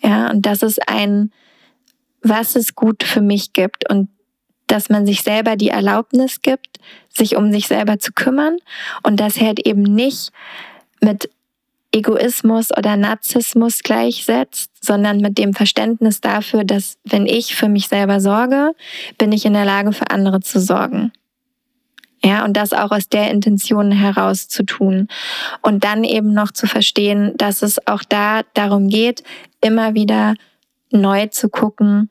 Ja, 0.00 0.30
und 0.30 0.46
dass 0.46 0.62
es 0.62 0.78
ein, 0.78 1.32
was 2.22 2.54
es 2.54 2.76
gut 2.76 3.02
für 3.02 3.20
mich 3.20 3.52
gibt 3.52 3.90
und 3.90 4.08
dass 4.68 4.90
man 4.90 5.06
sich 5.06 5.22
selber 5.22 5.56
die 5.56 5.70
Erlaubnis 5.70 6.42
gibt, 6.42 6.78
sich 7.08 7.34
um 7.36 7.50
sich 7.50 7.66
selber 7.66 7.98
zu 7.98 8.12
kümmern 8.12 8.58
und 9.02 9.18
das 9.18 9.40
halt 9.40 9.66
eben 9.66 9.82
nicht 9.82 10.30
mit 11.00 11.30
Egoismus 11.98 12.70
oder 12.76 12.96
Narzissmus 12.96 13.82
gleichsetzt, 13.82 14.70
sondern 14.80 15.18
mit 15.18 15.38
dem 15.38 15.54
Verständnis 15.54 16.20
dafür, 16.20 16.64
dass 16.64 16.96
wenn 17.04 17.26
ich 17.26 17.54
für 17.54 17.68
mich 17.68 17.88
selber 17.88 18.20
sorge, 18.20 18.72
bin 19.18 19.32
ich 19.32 19.44
in 19.44 19.52
der 19.52 19.64
Lage, 19.64 19.92
für 19.92 20.10
andere 20.10 20.40
zu 20.40 20.60
sorgen. 20.60 21.12
Ja, 22.24 22.44
und 22.44 22.56
das 22.56 22.72
auch 22.72 22.90
aus 22.90 23.08
der 23.08 23.30
Intention 23.30 23.92
heraus 23.92 24.48
zu 24.48 24.64
tun. 24.64 25.08
Und 25.62 25.84
dann 25.84 26.02
eben 26.02 26.32
noch 26.32 26.50
zu 26.50 26.66
verstehen, 26.66 27.32
dass 27.36 27.62
es 27.62 27.86
auch 27.86 28.02
da 28.02 28.42
darum 28.54 28.88
geht, 28.88 29.22
immer 29.60 29.94
wieder 29.94 30.34
neu 30.90 31.26
zu 31.26 31.48
gucken, 31.48 32.10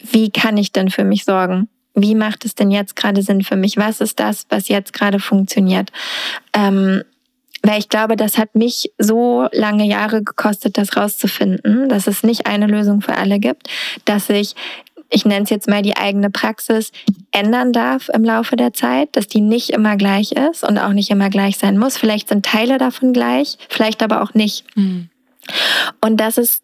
wie 0.00 0.30
kann 0.30 0.56
ich 0.56 0.72
denn 0.72 0.90
für 0.90 1.04
mich 1.04 1.24
sorgen? 1.24 1.68
Wie 1.94 2.14
macht 2.14 2.44
es 2.44 2.54
denn 2.54 2.70
jetzt 2.70 2.94
gerade 2.94 3.22
Sinn 3.22 3.42
für 3.42 3.56
mich? 3.56 3.76
Was 3.76 4.00
ist 4.00 4.20
das, 4.20 4.46
was 4.48 4.68
jetzt 4.68 4.92
gerade 4.92 5.18
funktioniert? 5.18 5.90
Ähm, 6.52 7.02
weil 7.62 7.78
ich 7.78 7.88
glaube, 7.88 8.16
das 8.16 8.38
hat 8.38 8.54
mich 8.54 8.92
so 8.98 9.48
lange 9.52 9.86
Jahre 9.86 10.22
gekostet, 10.22 10.78
das 10.78 10.96
rauszufinden, 10.96 11.88
dass 11.88 12.06
es 12.06 12.22
nicht 12.22 12.46
eine 12.46 12.66
Lösung 12.66 13.00
für 13.00 13.16
alle 13.16 13.38
gibt, 13.38 13.68
dass 14.04 14.30
ich 14.30 14.54
ich 15.10 15.24
nenne 15.24 15.44
es 15.44 15.50
jetzt 15.50 15.68
mal 15.68 15.82
die 15.82 15.96
eigene 15.96 16.30
Praxis, 16.30 16.92
ändern 17.32 17.72
darf 17.72 18.10
im 18.12 18.24
Laufe 18.24 18.56
der 18.56 18.72
Zeit, 18.72 19.16
dass 19.16 19.26
die 19.26 19.40
nicht 19.40 19.70
immer 19.70 19.96
gleich 19.96 20.32
ist 20.32 20.64
und 20.64 20.78
auch 20.78 20.92
nicht 20.92 21.10
immer 21.10 21.30
gleich 21.30 21.56
sein 21.56 21.78
muss. 21.78 21.96
Vielleicht 21.96 22.28
sind 22.28 22.44
Teile 22.44 22.78
davon 22.78 23.12
gleich, 23.12 23.56
vielleicht 23.68 24.02
aber 24.02 24.22
auch 24.22 24.34
nicht. 24.34 24.64
Mhm. 24.76 25.08
Und 26.00 26.18
das 26.18 26.36
ist, 26.36 26.62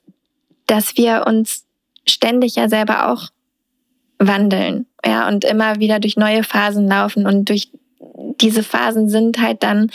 dass 0.66 0.96
wir 0.96 1.24
uns 1.26 1.64
ständig 2.06 2.56
ja 2.56 2.68
selber 2.68 3.10
auch 3.10 3.28
wandeln, 4.18 4.86
ja, 5.04 5.26
und 5.28 5.44
immer 5.44 5.80
wieder 5.80 5.98
durch 5.98 6.16
neue 6.16 6.44
Phasen 6.44 6.86
laufen 6.86 7.26
und 7.26 7.48
durch 7.48 7.70
diese 8.40 8.62
Phasen 8.62 9.08
sind 9.08 9.40
halt 9.40 9.62
dann 9.62 9.90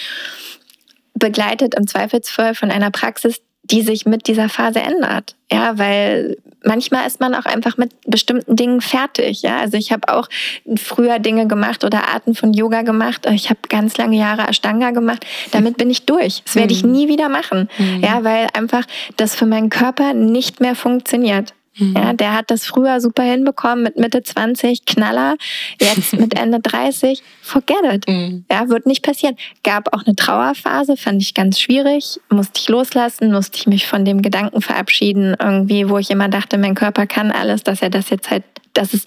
begleitet 1.13 1.75
im 1.75 1.87
Zweifelsfall 1.87 2.55
von 2.55 2.71
einer 2.71 2.91
Praxis, 2.91 3.41
die 3.63 3.81
sich 3.81 4.05
mit 4.05 4.27
dieser 4.27 4.49
Phase 4.49 4.79
ändert. 4.79 5.35
Ja, 5.51 5.77
weil 5.77 6.37
manchmal 6.63 7.07
ist 7.07 7.19
man 7.19 7.35
auch 7.35 7.45
einfach 7.45 7.77
mit 7.77 7.91
bestimmten 8.05 8.55
Dingen 8.55 8.81
fertig. 8.81 9.41
Ja, 9.41 9.59
also 9.59 9.77
ich 9.77 9.91
habe 9.91 10.11
auch 10.13 10.27
früher 10.75 11.19
Dinge 11.19 11.47
gemacht 11.47 11.83
oder 11.83 12.07
Arten 12.07 12.35
von 12.35 12.53
Yoga 12.53 12.81
gemacht. 12.81 13.27
Ich 13.31 13.49
habe 13.49 13.59
ganz 13.69 13.97
lange 13.97 14.17
Jahre 14.17 14.47
Ashtanga 14.47 14.91
gemacht. 14.91 15.25
Damit 15.51 15.77
bin 15.77 15.89
ich 15.89 16.05
durch. 16.05 16.41
Das 16.45 16.55
werde 16.55 16.73
ich 16.73 16.83
mhm. 16.83 16.91
nie 16.91 17.07
wieder 17.07 17.29
machen. 17.29 17.69
Mhm. 17.77 18.01
Ja, 18.01 18.23
weil 18.23 18.47
einfach 18.53 18.85
das 19.17 19.35
für 19.35 19.45
meinen 19.45 19.69
Körper 19.69 20.13
nicht 20.13 20.59
mehr 20.61 20.75
funktioniert. 20.75 21.53
Mhm. 21.79 21.95
Ja, 21.95 22.13
der 22.13 22.33
hat 22.33 22.51
das 22.51 22.65
früher 22.65 23.01
super 23.01 23.23
hinbekommen 23.23 23.83
mit 23.83 23.97
Mitte 23.97 24.21
20, 24.21 24.85
Knaller. 24.85 25.35
Jetzt 25.79 26.13
mit 26.17 26.37
Ende 26.37 26.59
30, 26.63 27.23
forget 27.41 27.83
it. 27.91 28.07
Mhm. 28.07 28.45
Ja, 28.51 28.69
wird 28.69 28.85
nicht 28.85 29.03
passieren. 29.03 29.35
Gab 29.63 29.93
auch 29.93 30.05
eine 30.05 30.15
Trauerphase, 30.15 30.97
fand 30.97 31.21
ich 31.21 31.33
ganz 31.33 31.59
schwierig. 31.59 32.19
Musste 32.29 32.59
ich 32.59 32.69
loslassen, 32.69 33.31
musste 33.31 33.57
ich 33.57 33.67
mich 33.67 33.87
von 33.87 34.05
dem 34.05 34.21
Gedanken 34.21 34.61
verabschieden, 34.61 35.35
irgendwie, 35.39 35.89
wo 35.89 35.97
ich 35.97 36.11
immer 36.11 36.29
dachte, 36.29 36.57
mein 36.57 36.75
Körper 36.75 37.07
kann 37.07 37.31
alles, 37.31 37.63
dass 37.63 37.81
er 37.81 37.89
das 37.89 38.09
jetzt 38.09 38.29
halt, 38.29 38.43
dass 38.73 38.93
es 38.93 39.05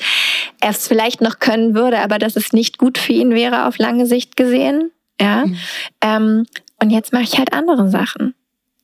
er 0.60 0.70
es 0.70 0.88
vielleicht 0.88 1.20
noch 1.20 1.38
können 1.38 1.74
würde, 1.74 2.00
aber 2.00 2.18
dass 2.18 2.36
es 2.36 2.52
nicht 2.52 2.78
gut 2.78 2.98
für 2.98 3.12
ihn 3.12 3.30
wäre 3.30 3.66
auf 3.66 3.78
lange 3.78 4.06
Sicht 4.06 4.36
gesehen. 4.36 4.90
Ja. 5.20 5.46
Mhm. 5.46 5.56
Ähm, 6.02 6.46
und 6.80 6.90
jetzt 6.90 7.12
mache 7.12 7.24
ich 7.24 7.38
halt 7.38 7.52
andere 7.52 7.88
Sachen. 7.88 8.34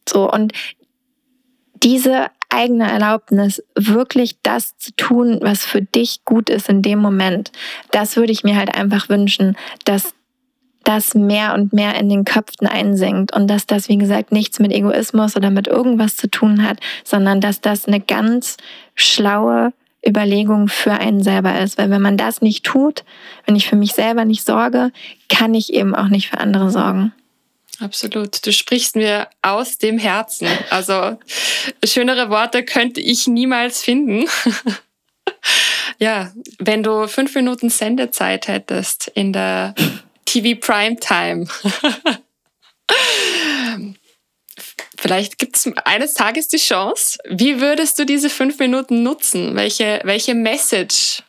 So, 0.08 0.30
und 0.30 0.52
diese 1.82 2.26
eigene 2.48 2.90
Erlaubnis, 2.90 3.62
wirklich 3.74 4.38
das 4.42 4.76
zu 4.78 4.92
tun, 4.96 5.38
was 5.42 5.64
für 5.64 5.82
dich 5.82 6.24
gut 6.24 6.48
ist 6.50 6.68
in 6.68 6.82
dem 6.82 6.98
Moment. 6.98 7.52
Das 7.90 8.16
würde 8.16 8.32
ich 8.32 8.44
mir 8.44 8.56
halt 8.56 8.74
einfach 8.74 9.08
wünschen, 9.08 9.56
dass 9.84 10.14
das 10.84 11.14
mehr 11.14 11.52
und 11.52 11.74
mehr 11.74 11.96
in 11.96 12.08
den 12.08 12.24
Köpfen 12.24 12.66
einsinkt 12.66 13.36
und 13.36 13.48
dass 13.48 13.66
das, 13.66 13.90
wie 13.90 13.98
gesagt, 13.98 14.32
nichts 14.32 14.58
mit 14.58 14.72
Egoismus 14.72 15.36
oder 15.36 15.50
mit 15.50 15.66
irgendwas 15.66 16.16
zu 16.16 16.30
tun 16.30 16.66
hat, 16.66 16.80
sondern 17.04 17.42
dass 17.42 17.60
das 17.60 17.86
eine 17.86 18.00
ganz 18.00 18.56
schlaue 18.94 19.74
Überlegung 20.06 20.68
für 20.68 20.92
einen 20.92 21.22
selber 21.22 21.60
ist. 21.60 21.76
Weil 21.76 21.90
wenn 21.90 22.00
man 22.00 22.16
das 22.16 22.40
nicht 22.40 22.64
tut, 22.64 23.04
wenn 23.44 23.56
ich 23.56 23.68
für 23.68 23.76
mich 23.76 23.92
selber 23.92 24.24
nicht 24.24 24.46
sorge, 24.46 24.90
kann 25.28 25.54
ich 25.54 25.74
eben 25.74 25.94
auch 25.94 26.08
nicht 26.08 26.30
für 26.30 26.38
andere 26.38 26.70
sorgen. 26.70 27.12
Absolut. 27.80 28.44
Du 28.44 28.52
sprichst 28.52 28.96
mir 28.96 29.28
aus 29.40 29.78
dem 29.78 29.98
Herzen. 29.98 30.48
Also 30.70 31.18
schönere 31.84 32.28
Worte 32.28 32.64
könnte 32.64 33.00
ich 33.00 33.28
niemals 33.28 33.82
finden. 33.82 34.28
ja, 35.98 36.32
wenn 36.58 36.82
du 36.82 37.06
fünf 37.06 37.34
Minuten 37.34 37.70
Sendezeit 37.70 38.48
hättest 38.48 39.08
in 39.14 39.32
der 39.32 39.74
TV 40.24 40.58
Primetime. 40.60 41.46
Vielleicht 44.98 45.38
gibt 45.38 45.56
es 45.56 45.70
eines 45.84 46.14
Tages 46.14 46.48
die 46.48 46.56
Chance. 46.58 47.18
Wie 47.28 47.60
würdest 47.60 47.96
du 47.98 48.04
diese 48.04 48.28
fünf 48.28 48.58
Minuten 48.58 49.04
nutzen? 49.04 49.54
Welche, 49.54 50.00
welche 50.02 50.34
Message 50.34 51.22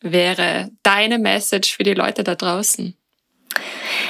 wäre 0.00 0.70
deine 0.82 1.18
Message 1.18 1.76
für 1.76 1.82
die 1.82 1.92
Leute 1.92 2.24
da 2.24 2.34
draußen? 2.34 2.96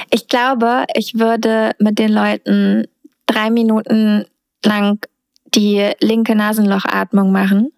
Ich 0.09 0.27
glaube, 0.27 0.85
ich 0.93 1.15
würde 1.15 1.71
mit 1.79 1.99
den 1.99 2.11
Leuten 2.11 2.87
drei 3.25 3.49
Minuten 3.49 4.25
lang 4.63 4.99
die 5.53 5.91
linke 5.99 6.35
Nasenlochatmung 6.35 7.31
machen 7.31 7.71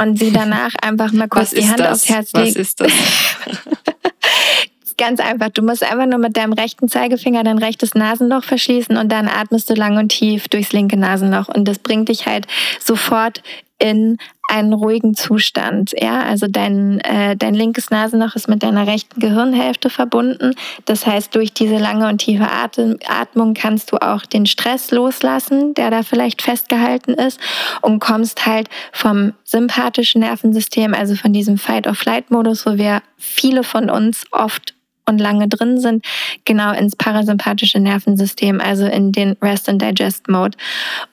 und 0.00 0.18
sie 0.18 0.32
danach 0.32 0.72
einfach 0.82 1.12
mal 1.12 1.28
kurz 1.28 1.50
die 1.50 1.68
Hand 1.68 1.80
das? 1.80 1.92
aufs 1.92 2.08
Herz 2.08 2.32
legen. 2.32 2.48
Was 2.48 2.56
ist 2.56 2.80
das? 2.80 2.92
Ganz 4.98 5.20
einfach. 5.20 5.50
Du 5.50 5.60
musst 5.60 5.82
einfach 5.82 6.06
nur 6.06 6.18
mit 6.18 6.38
deinem 6.38 6.54
rechten 6.54 6.88
Zeigefinger 6.88 7.44
dein 7.44 7.58
rechtes 7.58 7.94
Nasenloch 7.94 8.44
verschließen 8.44 8.96
und 8.96 9.12
dann 9.12 9.28
atmest 9.28 9.68
du 9.68 9.74
lang 9.74 9.98
und 9.98 10.08
tief 10.08 10.48
durchs 10.48 10.72
linke 10.72 10.96
Nasenloch. 10.96 11.48
Und 11.48 11.66
das 11.66 11.78
bringt 11.78 12.08
dich 12.08 12.24
halt 12.24 12.46
sofort 12.80 13.42
in 13.78 14.18
einen 14.48 14.72
ruhigen 14.72 15.14
Zustand. 15.14 15.92
Ja, 16.00 16.22
also 16.22 16.46
dein, 16.48 17.00
äh, 17.00 17.36
dein 17.36 17.54
linkes 17.54 17.90
Nasenloch 17.90 18.36
ist 18.36 18.48
mit 18.48 18.62
deiner 18.62 18.86
rechten 18.86 19.20
Gehirnhälfte 19.20 19.90
verbunden. 19.90 20.54
Das 20.84 21.06
heißt, 21.06 21.34
durch 21.34 21.52
diese 21.52 21.76
lange 21.76 22.08
und 22.08 22.18
tiefe 22.18 22.48
Atem 22.50 22.98
Atmung 23.08 23.54
kannst 23.54 23.92
du 23.92 23.96
auch 23.96 24.24
den 24.24 24.46
Stress 24.46 24.90
loslassen, 24.92 25.74
der 25.74 25.90
da 25.90 26.02
vielleicht 26.02 26.42
festgehalten 26.42 27.14
ist 27.14 27.40
und 27.82 27.98
kommst 27.98 28.46
halt 28.46 28.68
vom 28.92 29.32
sympathischen 29.44 30.20
Nervensystem, 30.20 30.94
also 30.94 31.16
von 31.16 31.32
diesem 31.32 31.58
Fight-or-Flight-Modus, 31.58 32.66
wo 32.66 32.76
wir 32.76 33.02
viele 33.16 33.64
von 33.64 33.90
uns 33.90 34.24
oft 34.30 34.74
und 35.08 35.18
lange 35.18 35.48
drin 35.48 35.80
sind, 35.80 36.04
genau 36.44 36.72
ins 36.72 36.96
parasympathische 36.96 37.78
Nervensystem, 37.78 38.60
also 38.60 38.86
in 38.86 39.12
den 39.12 39.36
Rest 39.42 39.68
and 39.68 39.80
Digest 39.80 40.28
Mode. 40.28 40.56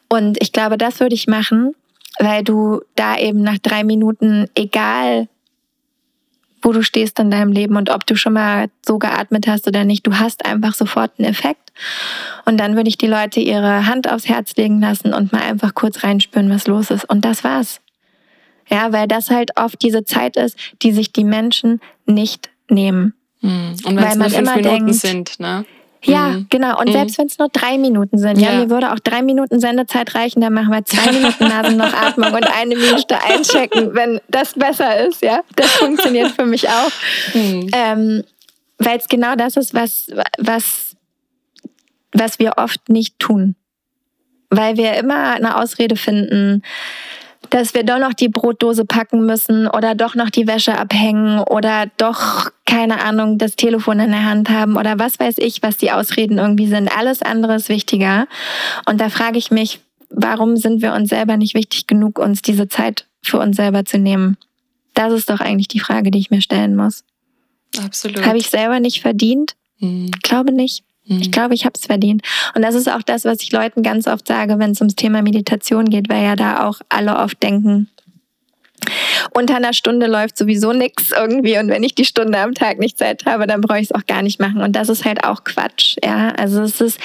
Und 0.09 0.41
ich 0.41 0.51
glaube, 0.51 0.77
das 0.77 0.99
würde 0.99 1.15
ich 1.15 1.27
machen, 1.27 1.75
weil 2.19 2.43
du 2.43 2.81
da 2.95 3.17
eben 3.17 3.41
nach 3.41 3.59
drei 3.59 3.83
Minuten, 3.83 4.47
egal 4.55 5.27
wo 6.63 6.71
du 6.71 6.81
stehst 6.81 7.19
in 7.19 7.29
deinem 7.29 7.51
Leben 7.51 7.75
und 7.75 7.89
ob 7.89 8.05
du 8.05 8.15
schon 8.15 8.33
mal 8.33 8.67
so 8.85 8.97
geatmet 8.97 9.47
hast 9.47 9.67
oder 9.67 9.83
nicht, 9.83 10.07
du 10.07 10.17
hast 10.17 10.45
einfach 10.45 10.73
sofort 10.73 11.11
einen 11.17 11.29
Effekt. 11.29 11.73
Und 12.45 12.57
dann 12.57 12.75
würde 12.75 12.87
ich 12.87 12.97
die 12.97 13.07
Leute 13.07 13.41
ihre 13.41 13.85
Hand 13.85 14.09
aufs 14.09 14.29
Herz 14.29 14.55
legen 14.55 14.79
lassen 14.79 15.13
und 15.13 15.33
mal 15.33 15.41
einfach 15.41 15.73
kurz 15.73 16.03
reinspüren, 16.03 16.49
was 16.49 16.67
los 16.67 16.89
ist. 16.89 17.03
Und 17.09 17.25
das 17.25 17.43
war's. 17.43 17.81
Ja, 18.69 18.93
weil 18.93 19.07
das 19.07 19.29
halt 19.29 19.51
oft 19.57 19.81
diese 19.81 20.05
Zeit 20.05 20.37
ist, 20.37 20.57
die 20.81 20.93
sich 20.93 21.11
die 21.11 21.25
Menschen 21.25 21.81
nicht 22.05 22.49
nehmen. 22.69 23.13
Hm. 23.41 23.75
Und 23.83 23.97
weil 23.97 24.07
es 24.07 24.15
nur 24.15 24.29
fünf 24.29 24.55
Minuten 24.55 24.63
denkt, 24.63 24.95
sind, 24.95 25.39
ne? 25.39 25.65
Ja, 26.05 26.29
mhm. 26.29 26.47
genau. 26.49 26.79
Und 26.79 26.89
mhm. 26.89 26.93
selbst 26.93 27.17
wenn 27.17 27.27
es 27.27 27.37
nur 27.37 27.49
drei 27.49 27.77
Minuten 27.77 28.17
sind, 28.17 28.39
ja. 28.39 28.51
ja. 28.51 28.59
mir 28.59 28.69
würde 28.69 28.91
auch 28.91 28.99
drei 28.99 29.21
Minuten 29.21 29.59
Sendezeit 29.59 30.15
reichen, 30.15 30.41
dann 30.41 30.53
machen 30.53 30.71
wir 30.71 30.83
zwei 30.85 31.11
Minuten 31.11 31.47
Nasen 31.47 31.77
noch 31.77 31.93
Atmung 31.93 32.33
und 32.33 32.45
eine 32.45 32.75
Minute 32.75 33.21
einchecken, 33.23 33.93
wenn 33.93 34.19
das 34.27 34.53
besser 34.53 35.05
ist, 35.07 35.21
ja. 35.21 35.41
Das 35.55 35.71
funktioniert 35.73 36.31
für 36.31 36.45
mich 36.45 36.67
auch. 36.69 36.91
Mhm. 37.33 37.69
Ähm, 37.73 38.23
Weil 38.77 38.97
es 38.97 39.07
genau 39.07 39.35
das 39.35 39.57
ist, 39.57 39.73
was, 39.73 40.07
was, 40.37 40.95
was 42.11 42.39
wir 42.39 42.53
oft 42.57 42.89
nicht 42.89 43.19
tun. 43.19 43.55
Weil 44.49 44.77
wir 44.77 44.93
immer 44.95 45.33
eine 45.33 45.57
Ausrede 45.57 45.95
finden, 45.95 46.61
dass 47.49 47.73
wir 47.73 47.83
doch 47.83 47.99
noch 47.99 48.13
die 48.13 48.29
Brotdose 48.29 48.85
packen 48.85 49.25
müssen 49.25 49.67
oder 49.67 49.95
doch 49.95 50.15
noch 50.15 50.29
die 50.29 50.47
Wäsche 50.47 50.77
abhängen 50.77 51.39
oder 51.39 51.85
doch, 51.97 52.49
keine 52.65 53.03
Ahnung, 53.03 53.37
das 53.37 53.55
Telefon 53.55 53.99
in 53.99 54.11
der 54.11 54.25
Hand 54.25 54.49
haben 54.49 54.75
oder 54.77 54.99
was 54.99 55.19
weiß 55.19 55.35
ich, 55.37 55.61
was 55.61 55.77
die 55.77 55.91
Ausreden 55.91 56.37
irgendwie 56.37 56.67
sind. 56.67 56.95
Alles 56.95 57.21
andere 57.21 57.55
ist 57.55 57.69
wichtiger. 57.69 58.27
Und 58.85 58.99
da 59.01 59.09
frage 59.09 59.37
ich 59.37 59.51
mich, 59.51 59.81
warum 60.09 60.57
sind 60.57 60.81
wir 60.81 60.93
uns 60.93 61.09
selber 61.09 61.37
nicht 61.37 61.53
wichtig 61.53 61.87
genug, 61.87 62.19
uns 62.19 62.41
diese 62.41 62.67
Zeit 62.67 63.07
für 63.21 63.39
uns 63.39 63.57
selber 63.57 63.85
zu 63.85 63.97
nehmen? 63.97 64.37
Das 64.93 65.11
ist 65.13 65.29
doch 65.29 65.39
eigentlich 65.39 65.67
die 65.67 65.79
Frage, 65.79 66.11
die 66.11 66.19
ich 66.19 66.31
mir 66.31 66.41
stellen 66.41 66.75
muss. 66.75 67.03
Absolut. 67.83 68.25
Habe 68.25 68.37
ich 68.37 68.49
selber 68.49 68.79
nicht 68.79 69.01
verdient? 69.01 69.55
Hm. 69.79 70.11
Glaube 70.21 70.51
nicht. 70.51 70.83
Ich 71.05 71.27
mhm. 71.27 71.31
glaube, 71.31 71.53
ich 71.53 71.65
habe 71.65 71.73
es 71.77 71.85
verdient. 71.85 72.21
Und 72.55 72.61
das 72.61 72.75
ist 72.75 72.89
auch 72.89 73.01
das, 73.01 73.25
was 73.25 73.41
ich 73.41 73.51
Leuten 73.51 73.83
ganz 73.83 74.07
oft 74.07 74.27
sage, 74.27 74.57
wenn 74.59 74.71
es 74.71 74.81
ums 74.81 74.95
Thema 74.95 75.21
Meditation 75.21 75.89
geht, 75.89 76.09
weil 76.09 76.23
ja 76.23 76.35
da 76.35 76.67
auch 76.67 76.79
alle 76.89 77.17
oft 77.17 77.41
denken, 77.43 77.89
unter 79.31 79.55
einer 79.55 79.73
Stunde 79.73 80.07
läuft 80.07 80.37
sowieso 80.37 80.73
nichts 80.73 81.11
irgendwie 81.11 81.57
und 81.57 81.69
wenn 81.69 81.83
ich 81.83 81.95
die 81.95 82.05
Stunde 82.05 82.39
am 82.39 82.53
Tag 82.53 82.79
nicht 82.79 82.97
Zeit 82.97 83.25
habe, 83.25 83.47
dann 83.47 83.61
brauche 83.61 83.79
ich 83.79 83.85
es 83.85 83.91
auch 83.91 84.05
gar 84.05 84.21
nicht 84.21 84.39
machen. 84.39 84.61
Und 84.61 84.75
das 84.75 84.89
ist 84.89 85.05
halt 85.05 85.23
auch 85.23 85.43
Quatsch. 85.43 85.95
Ja, 86.03 86.29
also 86.31 86.61
es 86.61 86.81
ist 86.81 86.99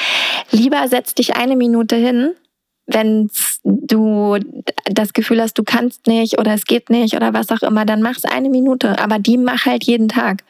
lieber 0.51 0.87
setz 0.89 1.15
dich 1.15 1.37
eine 1.37 1.57
Minute 1.57 1.97
hin, 1.97 2.33
wenn 2.87 3.31
du 3.65 4.39
das 4.87 5.13
Gefühl 5.13 5.43
hast, 5.43 5.59
du 5.59 5.63
kannst 5.63 6.07
nicht 6.07 6.39
oder 6.39 6.55
es 6.55 6.65
geht 6.65 6.91
nicht 6.91 7.15
oder 7.15 7.35
was 7.35 7.51
auch 7.51 7.63
immer, 7.63 7.85
dann 7.85 8.03
mach's 8.03 8.25
eine 8.25 8.49
Minute. 8.49 8.99
Aber 8.99 9.19
die 9.19 9.37
mach 9.37 9.67
halt 9.67 9.85
jeden 9.85 10.09
Tag. 10.09 10.43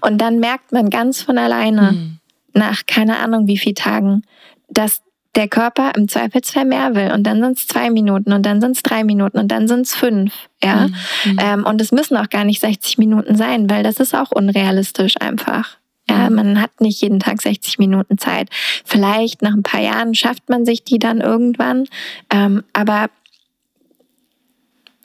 Und 0.00 0.18
dann 0.18 0.40
merkt 0.40 0.72
man 0.72 0.90
ganz 0.90 1.22
von 1.22 1.38
alleine. 1.38 1.92
Mhm 1.92 2.18
nach 2.54 2.86
keine 2.86 3.18
Ahnung 3.18 3.46
wie 3.46 3.58
viel 3.58 3.74
Tagen, 3.74 4.22
dass 4.68 5.02
der 5.34 5.48
Körper 5.48 5.92
im 5.96 6.08
Zweifelsfall 6.08 6.64
mehr 6.64 6.94
will. 6.94 7.10
Und 7.12 7.24
dann 7.24 7.40
sind 7.40 7.58
es 7.58 7.66
zwei 7.66 7.90
Minuten 7.90 8.32
und 8.32 8.44
dann 8.44 8.60
sind 8.60 8.76
es 8.76 8.82
drei 8.82 9.02
Minuten 9.02 9.38
und 9.38 9.48
dann 9.48 9.66
sind 9.66 9.86
es 9.86 9.94
fünf. 9.94 10.32
Ja? 10.62 10.88
Mhm. 11.24 11.38
Ähm, 11.40 11.64
und 11.64 11.80
es 11.80 11.90
müssen 11.92 12.16
auch 12.16 12.28
gar 12.28 12.44
nicht 12.44 12.60
60 12.60 12.98
Minuten 12.98 13.36
sein, 13.36 13.70
weil 13.70 13.82
das 13.82 13.98
ist 13.98 14.14
auch 14.14 14.30
unrealistisch 14.30 15.14
einfach. 15.20 15.78
Ja, 16.10 16.28
mhm. 16.28 16.36
man 16.36 16.60
hat 16.60 16.80
nicht 16.80 17.00
jeden 17.00 17.20
Tag 17.20 17.40
60 17.40 17.78
Minuten 17.78 18.18
Zeit. 18.18 18.48
Vielleicht 18.84 19.40
nach 19.40 19.54
ein 19.54 19.62
paar 19.62 19.80
Jahren 19.80 20.14
schafft 20.14 20.48
man 20.48 20.66
sich 20.66 20.84
die 20.84 20.98
dann 20.98 21.20
irgendwann. 21.20 21.86
Ähm, 22.30 22.64
aber 22.72 23.08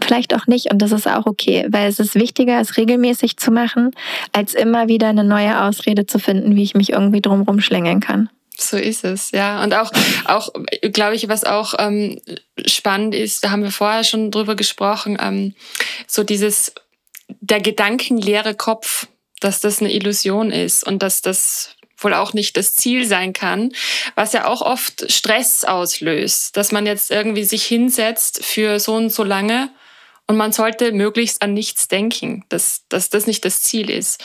vielleicht 0.08 0.34
auch 0.34 0.48
nicht 0.48 0.72
und 0.72 0.82
das 0.82 0.92
ist 0.92 1.08
auch 1.08 1.26
okay, 1.26 1.68
weil 1.70 1.88
es 1.88 2.00
ist 2.00 2.16
wichtiger, 2.16 2.60
es 2.60 2.78
regelmäßig 2.78 3.38
zu 3.38 3.52
machen, 3.52 3.92
als 4.32 4.54
immer 4.54 4.88
wieder 4.88 5.10
eine 5.10 5.24
neue 5.24 5.62
Ausrede 5.62 6.06
zu 6.06 6.20
finden, 6.20 6.56
wie 6.56 6.64
ich 6.64 6.76
mich 6.76 6.92
irgendwie 6.92 7.22
drumherum 7.22 7.60
schlängeln 7.60 8.00
kann. 8.00 8.30
So 8.60 8.78
ist 8.78 9.04
es, 9.04 9.32
ja. 9.32 9.64
Und 9.64 9.76
auch, 9.76 9.92
auch 10.26 10.50
glaube 10.82 11.16
ich, 11.16 11.30
was 11.30 11.44
auch 11.44 11.76
ähm, 11.78 12.20
spannend 12.66 13.14
ist, 13.14 13.44
da 13.44 13.52
haben 13.52 13.62
wir 13.62 13.72
vorher 13.72 14.04
schon 14.04 14.32
drüber 14.32 14.56
gesprochen, 14.56 15.18
ähm, 15.22 15.54
so 16.08 16.24
dieses, 16.24 16.74
der 17.40 17.62
gedankenleere 17.62 18.56
Kopf, 18.56 19.08
dass 19.42 19.60
das 19.60 19.80
eine 19.80 19.94
Illusion 19.94 20.50
ist 20.50 20.86
und 20.88 21.04
dass 21.04 21.22
das 21.22 21.76
wohl 22.00 22.14
auch 22.14 22.34
nicht 22.34 22.58
das 22.58 22.74
Ziel 22.74 23.06
sein 23.06 23.34
kann, 23.34 23.72
was 24.16 24.34
ja 24.34 24.46
auch 24.46 24.62
oft 24.62 25.12
Stress 25.12 25.64
auslöst, 25.64 26.56
dass 26.58 26.72
man 26.72 26.86
jetzt 26.86 27.12
irgendwie 27.12 27.44
sich 27.44 27.66
hinsetzt 27.66 28.44
für 28.44 28.80
so 28.80 28.96
und 28.96 29.12
so 29.12 29.24
lange 29.24 29.70
und 30.28 30.38
man 30.38 30.52
sollte 30.52 30.92
möglichst 30.92 31.42
an 31.42 31.54
nichts 31.54 31.88
denken, 31.88 32.44
dass, 32.50 32.84
dass 32.90 33.10
das 33.10 33.28
nicht 33.28 33.46
das 33.46 33.62
Ziel 33.62 33.90
ist. 33.90 34.24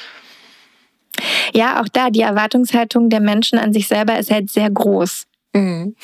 Ja, 1.54 1.80
auch 1.80 1.88
da, 1.92 2.10
die 2.10 2.22
Erwartungshaltung 2.22 3.08
der 3.08 3.20
Menschen 3.20 3.58
an 3.58 3.72
sich 3.72 3.86
selber 3.86 4.18
ist 4.18 4.30
halt 4.30 4.50
sehr 4.50 4.70
groß. 4.70 5.26
Mhm. 5.52 5.94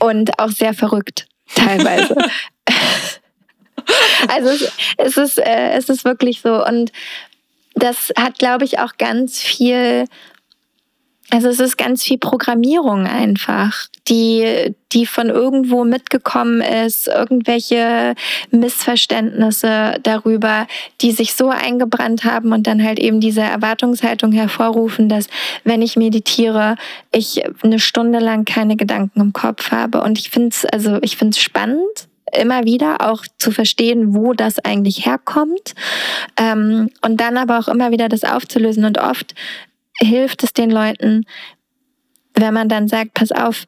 Und 0.00 0.38
auch 0.38 0.50
sehr 0.50 0.74
verrückt, 0.74 1.26
teilweise. 1.54 2.16
also 4.28 4.48
es, 4.48 4.72
es, 4.96 5.16
ist, 5.16 5.38
äh, 5.38 5.72
es 5.72 5.88
ist 5.88 6.04
wirklich 6.04 6.40
so. 6.40 6.64
Und 6.64 6.90
das 7.74 8.12
hat, 8.18 8.38
glaube 8.38 8.64
ich, 8.64 8.78
auch 8.78 8.96
ganz 8.98 9.40
viel 9.40 10.06
also 11.30 11.48
es 11.48 11.60
ist 11.60 11.78
ganz 11.78 12.02
viel 12.02 12.18
Programmierung 12.18 13.06
einfach, 13.06 13.86
die, 14.08 14.74
die 14.92 15.06
von 15.06 15.30
irgendwo 15.30 15.84
mitgekommen 15.84 16.60
ist, 16.60 17.08
irgendwelche 17.08 18.14
Missverständnisse 18.50 19.98
darüber, 20.02 20.66
die 21.00 21.12
sich 21.12 21.34
so 21.34 21.48
eingebrannt 21.48 22.24
haben 22.24 22.52
und 22.52 22.66
dann 22.66 22.82
halt 22.82 22.98
eben 22.98 23.20
diese 23.20 23.40
Erwartungshaltung 23.40 24.32
hervorrufen, 24.32 25.08
dass 25.08 25.28
wenn 25.64 25.80
ich 25.80 25.96
meditiere, 25.96 26.76
ich 27.12 27.42
eine 27.62 27.78
Stunde 27.78 28.18
lang 28.18 28.44
keine 28.44 28.76
Gedanken 28.76 29.20
im 29.20 29.32
Kopf 29.32 29.70
habe. 29.70 30.02
Und 30.02 30.18
ich 30.18 30.28
finde 30.28 30.48
es, 30.48 30.66
also 30.66 30.98
ich 31.00 31.16
finde 31.16 31.38
spannend, 31.38 32.08
immer 32.34 32.64
wieder 32.64 33.10
auch 33.10 33.24
zu 33.38 33.52
verstehen, 33.52 34.14
wo 34.14 34.32
das 34.32 34.58
eigentlich 34.58 35.06
herkommt 35.06 35.74
ähm, 36.36 36.90
und 37.02 37.20
dann 37.20 37.36
aber 37.36 37.58
auch 37.58 37.68
immer 37.68 37.90
wieder 37.90 38.08
das 38.08 38.24
aufzulösen. 38.24 38.84
Und 38.84 38.98
oft 38.98 39.34
hilft 40.00 40.42
es 40.42 40.52
den 40.52 40.70
Leuten, 40.70 41.24
wenn 42.34 42.54
man 42.54 42.68
dann 42.68 42.88
sagt, 42.88 43.14
pass 43.14 43.32
auf, 43.32 43.66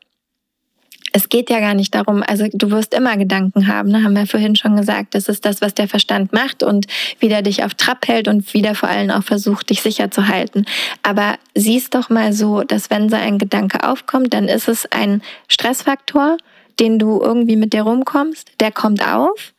es 1.17 1.29
geht 1.29 1.49
ja 1.49 1.61
gar 1.61 1.75
nicht 1.75 1.95
darum, 1.95 2.25
also 2.27 2.49
du 2.53 2.73
wirst 2.73 2.93
immer 2.93 3.17
Gedanken 3.17 3.69
haben, 3.69 3.91
ne? 3.91 4.03
haben 4.03 4.17
wir 4.17 4.27
vorhin 4.27 4.57
schon 4.57 4.77
gesagt. 4.77 5.15
Das 5.15 5.29
ist 5.29 5.45
das, 5.45 5.61
was 5.61 5.73
der 5.73 5.87
Verstand 5.87 6.33
macht 6.33 6.65
und 6.65 6.87
wieder 7.21 7.41
dich 7.41 7.63
auf 7.63 7.75
Trab 7.75 8.09
hält 8.09 8.27
und 8.27 8.53
wieder 8.53 8.75
vor 8.75 8.89
allem 8.89 9.11
auch 9.11 9.23
versucht, 9.23 9.71
dich 9.71 9.81
sicher 9.81 10.11
zu 10.11 10.27
halten. 10.27 10.65
Aber 11.05 11.37
siehst 11.55 11.95
doch 11.95 12.11
mal 12.11 12.33
so, 12.33 12.65
dass 12.65 12.91
wenn 12.91 13.11
so 13.11 13.15
ein 13.15 13.39
Gedanke 13.39 13.89
aufkommt, 13.89 14.35
dann 14.35 14.49
ist 14.49 14.67
es 14.67 14.91
ein 14.91 15.23
Stressfaktor, 15.47 16.37
den 16.81 16.99
du 16.99 17.21
irgendwie 17.23 17.57
mit 17.57 17.75
dir 17.75 17.83
rumkommst. 17.83 18.51
Der 18.59 18.73
kommt 18.73 19.07
auf, 19.07 19.55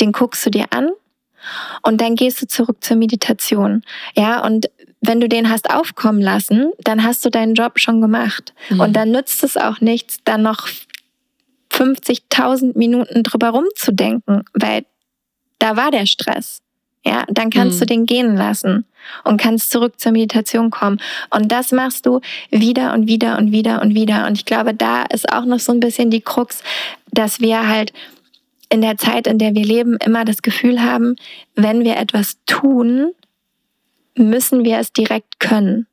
den 0.00 0.12
guckst 0.12 0.44
du 0.44 0.50
dir 0.50 0.66
an 0.70 0.90
und 1.82 2.02
dann 2.02 2.16
gehst 2.16 2.42
du 2.42 2.46
zurück 2.46 2.84
zur 2.84 2.98
Meditation. 2.98 3.82
Ja, 4.14 4.44
und 4.44 4.68
wenn 5.00 5.20
du 5.20 5.28
den 5.28 5.50
hast 5.50 5.70
aufkommen 5.70 6.20
lassen, 6.20 6.72
dann 6.82 7.04
hast 7.04 7.24
du 7.24 7.30
deinen 7.30 7.54
Job 7.54 7.78
schon 7.78 8.00
gemacht. 8.00 8.52
Mhm. 8.68 8.80
Und 8.80 8.92
dann 8.94 9.10
nützt 9.10 9.44
es 9.44 9.56
auch 9.56 9.80
nichts, 9.80 10.18
dann 10.24 10.42
noch 10.42 10.68
50.000 11.72 12.76
Minuten 12.76 13.22
drüber 13.22 13.50
rumzudenken, 13.50 14.42
weil 14.54 14.84
da 15.58 15.76
war 15.76 15.90
der 15.90 16.06
Stress. 16.06 16.60
Ja, 17.06 17.24
dann 17.28 17.50
kannst 17.50 17.76
mhm. 17.76 17.80
du 17.80 17.86
den 17.86 18.06
gehen 18.06 18.36
lassen 18.36 18.84
und 19.24 19.40
kannst 19.40 19.70
zurück 19.70 19.98
zur 19.98 20.12
Meditation 20.12 20.70
kommen. 20.70 21.00
Und 21.30 21.50
das 21.50 21.72
machst 21.72 22.04
du 22.06 22.20
wieder 22.50 22.92
und 22.92 23.06
wieder 23.06 23.38
und 23.38 23.52
wieder 23.52 23.80
und 23.80 23.94
wieder. 23.94 24.26
Und 24.26 24.36
ich 24.36 24.44
glaube, 24.44 24.74
da 24.74 25.04
ist 25.04 25.32
auch 25.32 25.44
noch 25.44 25.60
so 25.60 25.72
ein 25.72 25.80
bisschen 25.80 26.10
die 26.10 26.20
Krux, 26.20 26.62
dass 27.12 27.40
wir 27.40 27.68
halt 27.68 27.92
in 28.68 28.82
der 28.82 28.98
Zeit, 28.98 29.26
in 29.26 29.38
der 29.38 29.54
wir 29.54 29.64
leben, 29.64 29.96
immer 30.04 30.24
das 30.24 30.42
Gefühl 30.42 30.82
haben, 30.82 31.16
wenn 31.54 31.84
wir 31.84 31.96
etwas 31.96 32.36
tun, 32.44 33.12
müssen 34.18 34.64
wir 34.64 34.78
es 34.78 34.92
direkt 34.92 35.40
können. 35.40 35.86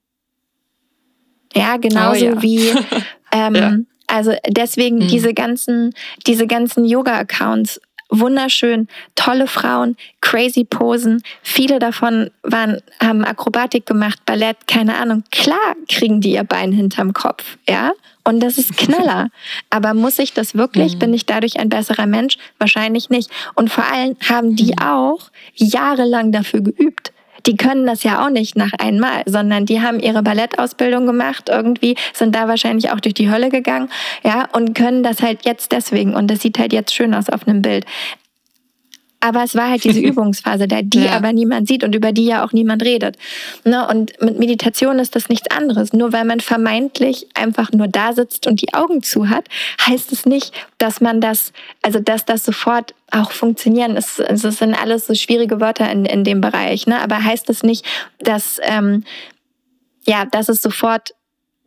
Ja, 1.53 1.77
genauso 1.77 2.25
oh, 2.25 2.29
ja. 2.29 2.41
wie, 2.41 2.69
ähm, 3.31 3.55
ja. 3.55 3.77
also 4.07 4.33
deswegen 4.47 4.97
mhm. 4.97 5.07
diese 5.07 5.33
ganzen, 5.33 5.93
diese 6.27 6.47
ganzen 6.47 6.85
Yoga-Accounts, 6.85 7.79
wunderschön, 8.09 8.87
tolle 9.15 9.47
Frauen, 9.47 9.95
crazy 10.21 10.63
Posen. 10.63 11.23
Viele 11.41 11.79
davon 11.79 12.29
waren, 12.43 12.81
haben 12.99 13.23
Akrobatik 13.23 13.85
gemacht, 13.85 14.19
Ballett, 14.25 14.67
keine 14.67 14.95
Ahnung. 14.97 15.23
Klar 15.31 15.75
kriegen 15.87 16.21
die 16.21 16.33
ihr 16.33 16.43
Bein 16.43 16.71
hinterm 16.71 17.13
Kopf, 17.13 17.57
ja. 17.67 17.93
Und 18.27 18.39
das 18.41 18.57
ist 18.57 18.75
Knaller. 18.75 19.29
Aber 19.69 19.93
muss 19.93 20.17
ich 20.17 20.33
das 20.33 20.55
wirklich? 20.55 20.95
Mhm. 20.95 20.99
Bin 20.99 21.13
ich 21.13 21.25
dadurch 21.25 21.59
ein 21.59 21.69
besserer 21.69 22.07
Mensch? 22.07 22.37
Wahrscheinlich 22.57 23.09
nicht. 23.09 23.29
Und 23.53 23.71
vor 23.71 23.85
allem 23.85 24.17
haben 24.27 24.55
die 24.55 24.73
mhm. 24.73 24.79
auch 24.79 25.29
jahrelang 25.55 26.31
dafür 26.31 26.61
geübt 26.61 27.11
die 27.45 27.57
können 27.57 27.85
das 27.85 28.03
ja 28.03 28.25
auch 28.25 28.29
nicht 28.29 28.55
nach 28.55 28.73
einmal, 28.77 29.23
sondern 29.25 29.65
die 29.65 29.81
haben 29.81 29.99
ihre 29.99 30.23
Ballettausbildung 30.23 31.05
gemacht 31.05 31.49
irgendwie, 31.49 31.95
sind 32.13 32.35
da 32.35 32.47
wahrscheinlich 32.47 32.91
auch 32.91 32.99
durch 32.99 33.13
die 33.13 33.29
Hölle 33.29 33.49
gegangen, 33.49 33.89
ja, 34.23 34.47
und 34.53 34.73
können 34.73 35.03
das 35.03 35.21
halt 35.21 35.45
jetzt 35.45 35.71
deswegen. 35.71 36.15
Und 36.15 36.29
das 36.29 36.41
sieht 36.41 36.59
halt 36.59 36.73
jetzt 36.73 36.93
schön 36.93 37.13
aus 37.13 37.29
auf 37.29 37.47
einem 37.47 37.61
Bild. 37.61 37.85
Aber 39.25 39.43
es 39.43 39.55
war 39.55 39.71
halt 39.71 39.83
diese 39.83 39.99
Übungsphase, 40.11 40.67
der 40.67 40.83
die 40.83 41.05
ja. 41.05 41.13
aber 41.13 41.33
niemand 41.33 41.67
sieht 41.67 41.83
und 41.83 41.95
über 41.95 42.11
die 42.11 42.25
ja 42.25 42.45
auch 42.45 42.53
niemand 42.53 42.83
redet. 42.83 43.17
Ne? 43.63 43.87
Und 43.87 44.21
mit 44.21 44.37
Meditation 44.37 44.99
ist 44.99 45.15
das 45.15 45.29
nichts 45.29 45.49
anderes. 45.49 45.93
Nur 45.93 46.13
weil 46.13 46.25
man 46.25 46.41
vermeintlich 46.41 47.27
einfach 47.33 47.71
nur 47.71 47.87
da 47.87 48.13
sitzt 48.13 48.45
und 48.45 48.61
die 48.61 48.75
Augen 48.75 49.01
zu 49.01 49.29
hat, 49.29 49.47
heißt 49.83 50.11
es 50.11 50.27
nicht, 50.27 50.53
dass 50.77 51.01
man 51.01 51.21
das, 51.21 51.53
also 51.81 51.99
dass 51.99 52.25
das 52.25 52.45
sofort 52.45 52.93
auch 53.09 53.31
funktionieren. 53.31 53.97
Es, 53.97 54.19
es 54.19 54.41
sind 54.41 54.75
alles 54.75 55.07
so 55.07 55.15
schwierige 55.15 55.59
Wörter 55.59 55.91
in, 55.91 56.05
in 56.05 56.23
dem 56.23 56.39
Bereich. 56.39 56.85
Ne? 56.85 57.01
Aber 57.01 57.23
heißt 57.23 57.49
es 57.49 57.63
nicht, 57.63 57.83
dass 58.19 58.59
ähm, 58.61 59.03
ja, 60.07 60.25
dass 60.25 60.49
es 60.49 60.61
sofort 60.61 61.15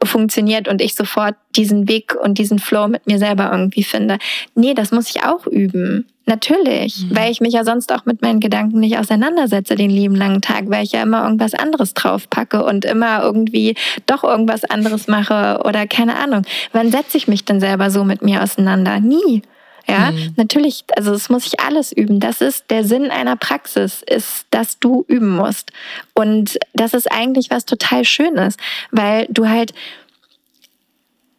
funktioniert 0.02 0.68
und 0.68 0.80
ich 0.80 0.94
sofort 0.94 1.34
diesen 1.56 1.88
Weg 1.88 2.14
und 2.14 2.38
diesen 2.38 2.58
Flow 2.58 2.88
mit 2.88 3.06
mir 3.06 3.18
selber 3.18 3.50
irgendwie 3.50 3.82
finde. 3.82 4.18
Nee, 4.54 4.74
das 4.74 4.92
muss 4.92 5.10
ich 5.10 5.24
auch 5.24 5.46
üben. 5.46 6.06
Natürlich, 6.26 7.04
mhm. 7.04 7.16
weil 7.16 7.32
ich 7.32 7.40
mich 7.40 7.54
ja 7.54 7.64
sonst 7.64 7.90
auch 7.90 8.04
mit 8.04 8.20
meinen 8.20 8.38
Gedanken 8.38 8.80
nicht 8.80 8.98
auseinandersetze 8.98 9.76
den 9.76 9.88
lieben 9.88 10.14
langen 10.14 10.42
Tag, 10.42 10.64
weil 10.68 10.84
ich 10.84 10.92
ja 10.92 11.02
immer 11.02 11.24
irgendwas 11.24 11.54
anderes 11.54 11.94
draufpacke 11.94 12.62
und 12.64 12.84
immer 12.84 13.22
irgendwie 13.22 13.74
doch 14.06 14.24
irgendwas 14.24 14.64
anderes 14.64 15.08
mache 15.08 15.62
oder 15.64 15.86
keine 15.86 16.16
Ahnung. 16.16 16.42
Wann 16.72 16.90
setze 16.90 17.16
ich 17.16 17.28
mich 17.28 17.46
denn 17.46 17.60
selber 17.60 17.90
so 17.90 18.04
mit 18.04 18.22
mir 18.22 18.42
auseinander? 18.42 19.00
Nie. 19.00 19.42
Ja, 19.88 20.10
mhm. 20.10 20.34
natürlich, 20.36 20.84
also 20.96 21.12
das 21.12 21.30
muss 21.30 21.46
ich 21.46 21.60
alles 21.60 21.92
üben. 21.92 22.20
Das 22.20 22.42
ist 22.42 22.70
der 22.70 22.84
Sinn 22.84 23.10
einer 23.10 23.36
Praxis, 23.36 24.02
ist, 24.02 24.46
dass 24.50 24.78
du 24.78 25.04
üben 25.08 25.34
musst. 25.34 25.72
Und 26.14 26.58
das 26.74 26.92
ist 26.92 27.10
eigentlich 27.10 27.50
was 27.50 27.64
total 27.64 28.04
Schönes, 28.04 28.56
weil 28.90 29.26
du 29.30 29.48
halt 29.48 29.72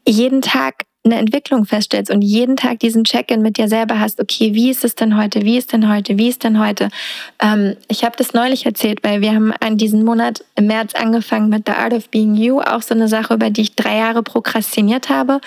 jeden 0.08 0.42
Tag 0.42 0.86
eine 1.06 1.16
Entwicklung 1.16 1.66
feststellst 1.66 2.12
und 2.12 2.22
jeden 2.22 2.58
Tag 2.58 2.80
diesen 2.80 3.06
Check-in 3.06 3.42
mit 3.42 3.58
dir 3.58 3.70
selber 3.70 4.00
hast, 4.00 4.20
okay, 4.20 4.54
wie 4.54 4.70
ist 4.70 4.84
es 4.84 4.96
denn 4.96 5.18
heute, 5.18 5.44
wie 5.44 5.58
ist 5.58 5.72
denn 5.72 5.90
heute, 5.90 6.18
wie 6.18 6.28
ist 6.28 6.44
denn 6.44 6.60
heute? 6.60 6.90
Ähm, 7.42 7.78
ich 7.88 8.04
habe 8.04 8.18
das 8.18 8.34
neulich 8.34 8.66
erzählt, 8.66 9.00
weil 9.02 9.22
wir 9.22 9.34
haben 9.34 9.54
an 9.62 9.78
diesem 9.78 10.04
Monat 10.04 10.44
im 10.56 10.68
März 10.68 10.96
angefangen 10.96 11.48
mit 11.48 11.68
The 11.68 11.74
Art 11.74 11.94
of 11.94 12.10
Being 12.10 12.36
You, 12.36 12.60
auch 12.60 12.82
so 12.82 12.94
eine 12.94 13.08
Sache, 13.08 13.34
über 13.34 13.50
die 13.50 13.62
ich 13.62 13.76
drei 13.76 13.98
Jahre 13.98 14.24
prokrastiniert 14.24 15.10
habe. 15.10 15.40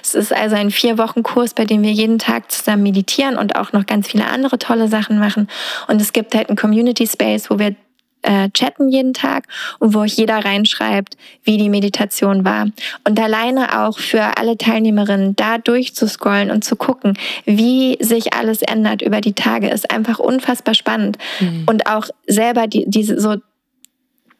Es 0.00 0.14
ist 0.14 0.32
also 0.32 0.54
ein 0.54 0.70
Vier-Wochen-Kurs, 0.70 1.54
bei 1.54 1.64
dem 1.64 1.82
wir 1.82 1.92
jeden 1.92 2.20
Tag 2.20 2.52
zusammen 2.52 2.84
meditieren 2.84 3.36
und 3.36 3.56
auch 3.56 3.72
noch 3.72 3.86
ganz 3.86 4.08
viele 4.08 4.26
andere 4.26 4.58
tolle 4.58 4.86
Sachen 4.86 5.18
machen. 5.18 5.48
Und 5.88 6.00
es 6.00 6.12
gibt 6.12 6.36
halt 6.36 6.48
einen 6.48 6.56
Community 6.56 7.06
Space, 7.06 7.50
wo 7.50 7.58
wir 7.58 7.74
äh, 8.22 8.50
chatten 8.50 8.88
jeden 8.88 9.14
Tag 9.14 9.44
und 9.78 9.94
wo 9.94 10.00
euch 10.00 10.14
jeder 10.14 10.44
reinschreibt, 10.44 11.16
wie 11.44 11.56
die 11.56 11.68
Meditation 11.68 12.44
war. 12.44 12.66
Und 13.06 13.20
alleine 13.20 13.80
auch 13.84 13.98
für 13.98 14.38
alle 14.38 14.56
Teilnehmerinnen 14.56 15.36
da 15.36 15.58
durchzuscrollen 15.58 16.50
und 16.50 16.64
zu 16.64 16.76
gucken, 16.76 17.18
wie 17.44 17.96
sich 18.00 18.34
alles 18.34 18.62
ändert 18.62 19.02
über 19.02 19.20
die 19.20 19.34
Tage, 19.34 19.68
ist 19.68 19.90
einfach 19.90 20.18
unfassbar 20.18 20.74
spannend. 20.74 21.18
Mhm. 21.40 21.64
Und 21.66 21.86
auch 21.86 22.08
selber 22.26 22.66
die, 22.66 22.84
diese 22.86 23.20
so 23.20 23.36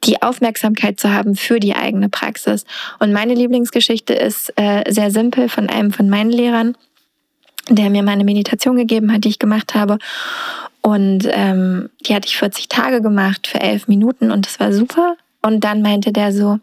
die 0.04 0.22
Aufmerksamkeit 0.22 0.98
zu 0.98 1.12
haben 1.12 1.36
für 1.36 1.60
die 1.60 1.74
eigene 1.74 2.08
Praxis. 2.08 2.64
Und 2.98 3.12
meine 3.12 3.34
Lieblingsgeschichte 3.34 4.14
ist 4.14 4.52
äh, 4.56 4.90
sehr 4.90 5.10
simpel 5.10 5.48
von 5.48 5.68
einem 5.68 5.92
von 5.92 6.08
meinen 6.08 6.30
Lehrern, 6.30 6.74
der 7.68 7.90
mir 7.90 8.02
meine 8.02 8.24
Meditation 8.24 8.76
gegeben 8.76 9.12
hat, 9.12 9.24
die 9.24 9.28
ich 9.28 9.38
gemacht 9.38 9.74
habe. 9.74 9.98
Und 10.82 11.28
ähm, 11.30 11.90
die 12.06 12.14
hatte 12.14 12.26
ich 12.26 12.38
40 12.38 12.68
Tage 12.68 13.02
gemacht 13.02 13.46
für 13.46 13.60
elf 13.60 13.86
Minuten 13.88 14.30
und 14.30 14.46
das 14.46 14.58
war 14.60 14.72
super. 14.72 15.16
Und 15.42 15.64
dann 15.64 15.82
meinte 15.82 16.12
der 16.12 16.32
so, 16.32 16.58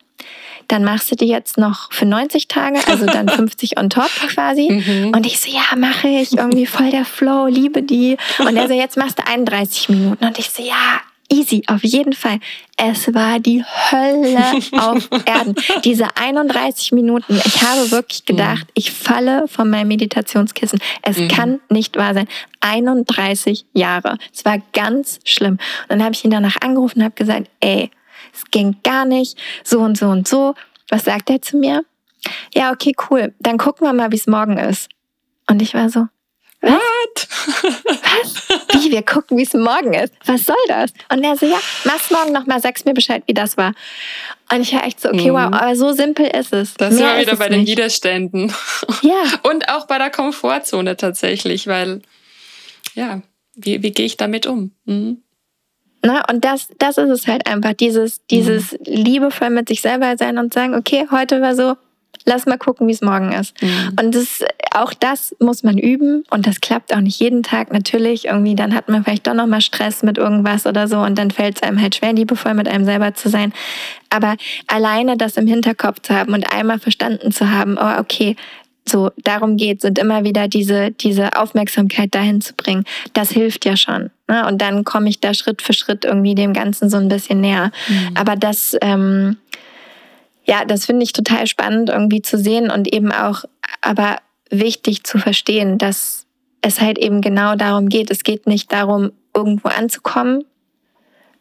dann 0.68 0.84
machst 0.84 1.12
du 1.12 1.16
die 1.16 1.28
jetzt 1.28 1.58
noch 1.58 1.91
für 1.93 2.06
90 2.06 2.48
Tage, 2.48 2.80
also 2.88 3.06
dann 3.06 3.30
50 3.30 3.80
on 3.80 3.89
top 3.89 4.10
quasi. 4.28 4.70
Mhm. 4.72 5.12
Und 5.16 5.26
ich 5.26 5.39
so, 5.39 5.50
ja, 5.50 5.76
mache 5.78 6.08
ich, 6.08 6.38
irgendwie 6.38 6.66
voll 6.66 6.89
der 6.89 7.06
Flow, 7.06 7.48
liebe 7.48 7.84
die. 7.84 8.18
Und 8.39 8.58
er 8.58 8.68
so, 8.68 8.74
jetzt 8.74 8.98
machst 8.98 9.20
du 9.20 9.28
31 9.28 9.89
Minuten. 9.89 10.26
Und 10.26 10.39
ich 10.39 10.50
so, 10.50 10.64
ja, 10.64 11.02
Easy, 11.30 11.61
auf 11.67 11.84
jeden 11.84 12.13
Fall. 12.13 12.39
Es 12.78 13.13
war 13.13 13.39
die 13.39 13.63
Hölle 13.63 14.61
auf 14.80 15.09
Erden. 15.25 15.55
Diese 15.84 16.15
31 16.15 16.93
Minuten. 16.93 17.39
Ich 17.45 17.61
habe 17.61 17.91
wirklich 17.91 18.21
mhm. 18.21 18.38
gedacht, 18.38 18.67
ich 18.75 18.91
falle 18.91 19.47
von 19.47 19.69
meinem 19.69 19.89
Meditationskissen. 19.89 20.80
Es 21.01 21.17
mhm. 21.17 21.28
kann 21.28 21.59
nicht 21.69 21.97
wahr 21.97 22.13
sein. 22.13 22.28
31 22.61 23.65
Jahre. 23.73 24.17
Es 24.34 24.45
war 24.45 24.59
ganz 24.71 25.19
schlimm. 25.25 25.53
Und 25.53 25.89
dann 25.89 26.03
habe 26.03 26.13
ich 26.13 26.23
ihn 26.23 26.32
danach 26.32 26.61
angerufen 26.61 26.99
und 26.99 27.05
habe 27.05 27.15
gesagt, 27.15 27.49
ey, 27.59 27.91
es 28.34 28.45
ging 28.51 28.78
gar 28.84 29.05
nicht. 29.05 29.38
So 29.63 29.80
und 29.80 29.97
so 29.97 30.07
und 30.07 30.28
so. 30.28 30.53
Was 30.89 31.05
sagt 31.05 31.30
er 31.30 31.41
zu 31.41 31.57
mir? 31.57 31.84
Ja, 32.53 32.71
okay, 32.71 32.93
cool. 33.09 33.34
Dann 33.39 33.57
gucken 33.57 33.86
wir 33.86 33.93
mal, 33.93 34.11
wie 34.11 34.17
es 34.17 34.28
morgen 34.28 34.57
ist. 34.57 34.89
Und 35.49 35.61
ich 35.61 35.73
war 35.73 35.89
so, 35.89 36.07
What? 36.68 37.28
Was? 37.86 38.47
Wie? 38.74 38.91
Wir 38.91 39.03
gucken, 39.03 39.38
wie 39.38 39.43
es 39.43 39.53
morgen 39.53 39.93
ist. 39.93 40.13
Was 40.26 40.43
soll 40.45 40.55
das? 40.68 40.91
Und 41.11 41.24
er 41.24 41.38
so, 41.38 41.45
ja, 41.45 41.59
mach's 41.86 42.11
morgen 42.11 42.32
nochmal, 42.32 42.61
sag's 42.61 42.86
mir 42.86 42.93
Bescheid, 42.93 43.24
wie 43.28 43.34
das 43.34 43.57
war. 43.57 43.74
Und 44.51 44.61
ich 44.61 44.74
war 44.74 44.86
echt 44.86 45.01
so, 45.01 45.09
okay, 45.09 45.32
wow, 45.32 45.47
mhm. 45.47 45.53
aber 45.53 45.76
so 45.76 45.91
simpel 45.93 46.28
ist 46.28 46.53
es. 46.53 46.74
Das 46.76 46.93
sind 46.93 47.05
wir 47.05 47.20
wieder 47.20 47.36
bei 47.36 47.49
den 47.49 47.65
Widerständen. 47.65 48.53
Ja. 49.01 49.24
Und 49.49 49.70
auch 49.70 49.88
bei 49.88 49.97
der 49.97 50.09
Komfortzone 50.09 50.97
tatsächlich, 50.97 51.68
weil, 51.68 52.01
ja, 52.95 53.22
wie, 53.55 53.84
wie 53.84 53.91
gehe 53.91 54.05
ich 54.05 54.18
damit 54.18 54.45
um? 54.45 54.72
Mhm. 54.86 55.22
Na, 56.03 56.24
und 56.30 56.45
das, 56.45 56.68
das 56.78 56.97
ist 56.97 57.09
es 57.09 57.28
halt 57.28 57.47
einfach, 57.47 57.74
dieses, 57.74 58.26
dieses 58.28 58.74
mhm. 58.74 58.78
liebevoll 58.86 59.49
mit 59.49 59.68
sich 59.68 59.82
selber 59.82 60.15
sein 60.18 60.38
und 60.38 60.53
sagen, 60.53 60.76
okay, 60.76 61.07
heute 61.11 61.41
war 61.41 61.55
so, 61.55 61.76
lass 62.28 62.45
mal 62.45 62.57
gucken, 62.57 62.88
wie 62.88 62.91
es 62.91 63.01
morgen 63.01 63.32
ist. 63.32 63.59
Mhm. 63.61 63.95
Und 63.99 64.13
das, 64.13 64.43
auch 64.73 64.93
das 64.93 65.36
muss 65.39 65.63
man 65.63 65.78
üben 65.78 66.23
und 66.30 66.45
das 66.45 66.61
klappt 66.61 66.93
auch 66.93 66.99
nicht 66.99 67.19
jeden 67.19 67.41
Tag. 67.41 67.71
Natürlich, 67.71 68.25
irgendwie, 68.25 68.53
dann 68.53 68.75
hat 68.75 68.89
man 68.89 69.03
vielleicht 69.03 69.25
doch 69.25 69.34
nochmal 69.34 69.61
Stress 69.61 70.03
mit 70.03 70.17
irgendwas 70.17 70.65
oder 70.67 70.88
so 70.88 70.99
und 70.99 71.17
dann 71.17 71.32
fällt 71.32 71.55
es 71.55 71.63
einem 71.63 71.82
halt 71.82 71.95
schwer, 71.95 72.13
liebevoll 72.13 72.53
mit 72.53 72.67
einem 72.67 72.86
selber 72.86 73.15
zu 73.15 73.30
sein. 73.30 73.53
Aber 74.09 74.36
alleine 74.67 75.17
das 75.17 75.38
im 75.38 75.47
Hinterkopf 75.47 76.01
zu 76.01 76.13
haben 76.13 76.34
und 76.34 76.53
einmal 76.53 76.80
verstanden 76.80 77.32
zu 77.32 77.49
haben, 77.49 77.78
oh, 77.80 77.99
okay, 77.99 78.36
so 78.88 79.11
darum 79.17 79.57
geht 79.57 79.84
und 79.84 79.99
immer 79.99 80.23
wieder 80.23 80.47
diese, 80.47 80.91
diese 80.91 81.38
Aufmerksamkeit 81.38 82.13
dahin 82.13 82.41
zu 82.41 82.53
bringen, 82.53 82.86
das 83.13 83.32
hilft 83.32 83.65
ja 83.65 83.75
schon. 83.75 84.11
Ne? 84.28 84.45
Und 84.47 84.61
dann 84.61 84.84
komme 84.84 85.09
ich 85.09 85.19
da 85.19 85.34
Schritt 85.34 85.61
für 85.61 85.73
Schritt 85.73 86.05
irgendwie 86.05 86.36
dem 86.36 86.53
Ganzen 86.53 86.89
so 86.89 86.97
ein 86.97 87.07
bisschen 87.07 87.41
näher. 87.41 87.71
Mhm. 87.88 88.09
Aber 88.15 88.36
das, 88.36 88.78
ähm, 88.82 89.38
ja, 90.48 90.66
das 90.66 90.86
finde 90.86 91.04
ich 91.04 91.14
total 91.14 91.48
spannend 91.48 91.89
irgendwie 91.89 92.22
zu 92.22 92.38
sehen 92.38 92.72
und 92.72 92.93
eben 92.93 93.12
auch, 93.12 93.43
aber 93.82 94.18
wichtig 94.50 95.04
zu 95.04 95.18
verstehen, 95.18 95.78
dass 95.78 96.26
es 96.62 96.80
halt 96.82 96.98
eben 96.98 97.22
genau 97.22 97.56
darum 97.56 97.89
geht. 97.89 98.10
Es 98.12 98.24
geht 98.24 98.48
nicht 98.48 98.72
darum, 98.72 99.12
irgendwo 99.36 99.68
anzukommen, 99.70 100.45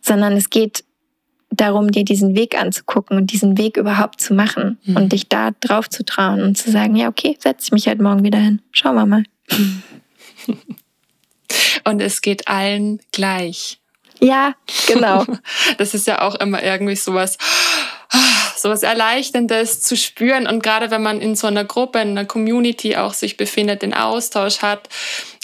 sondern 0.00 0.34
es 0.34 0.50
geht 0.50 0.84
darum, 1.50 1.90
dir 1.90 2.04
diesen 2.04 2.36
Weg 2.36 2.60
anzugucken 2.60 3.16
und 3.16 3.32
diesen 3.32 3.56
Weg 3.56 3.76
überhaupt 3.76 4.20
zu 4.20 4.34
machen 4.34 4.78
mhm. 4.84 4.96
und 4.96 5.12
dich 5.12 5.28
da 5.28 5.52
drauf 5.60 5.88
zu 5.88 6.04
trauen 6.04 6.42
und 6.42 6.56
zu 6.56 6.70
sagen, 6.70 6.96
ja, 6.96 7.08
okay, 7.08 7.36
setze 7.40 7.66
ich 7.66 7.72
mich 7.72 7.86
halt 7.88 8.00
morgen 8.00 8.24
wieder 8.24 8.38
hin. 8.38 8.60
Schauen 8.72 8.96
wir 8.96 9.06
mal. 9.06 9.24
Und 11.84 12.02
es 12.02 12.20
geht 12.20 12.48
allen 12.48 12.98
gleich. 13.12 13.78
Ja, 14.20 14.54
genau. 14.88 15.24
Das 15.78 15.94
ist 15.94 16.06
ja 16.08 16.22
auch 16.22 16.34
immer 16.36 16.62
irgendwie 16.62 16.96
sowas, 16.96 17.38
so 18.56 18.70
was 18.70 18.82
Erleichterndes 18.82 19.80
zu 19.80 19.96
spüren. 19.96 20.46
Und 20.46 20.62
gerade 20.62 20.90
wenn 20.90 21.02
man 21.02 21.20
in 21.20 21.36
so 21.36 21.46
einer 21.46 21.64
Gruppe, 21.64 22.00
in 22.00 22.10
einer 22.10 22.24
Community 22.24 22.96
auch 22.96 23.14
sich 23.14 23.36
befindet, 23.36 23.82
den 23.82 23.94
Austausch 23.94 24.62
hat, 24.62 24.88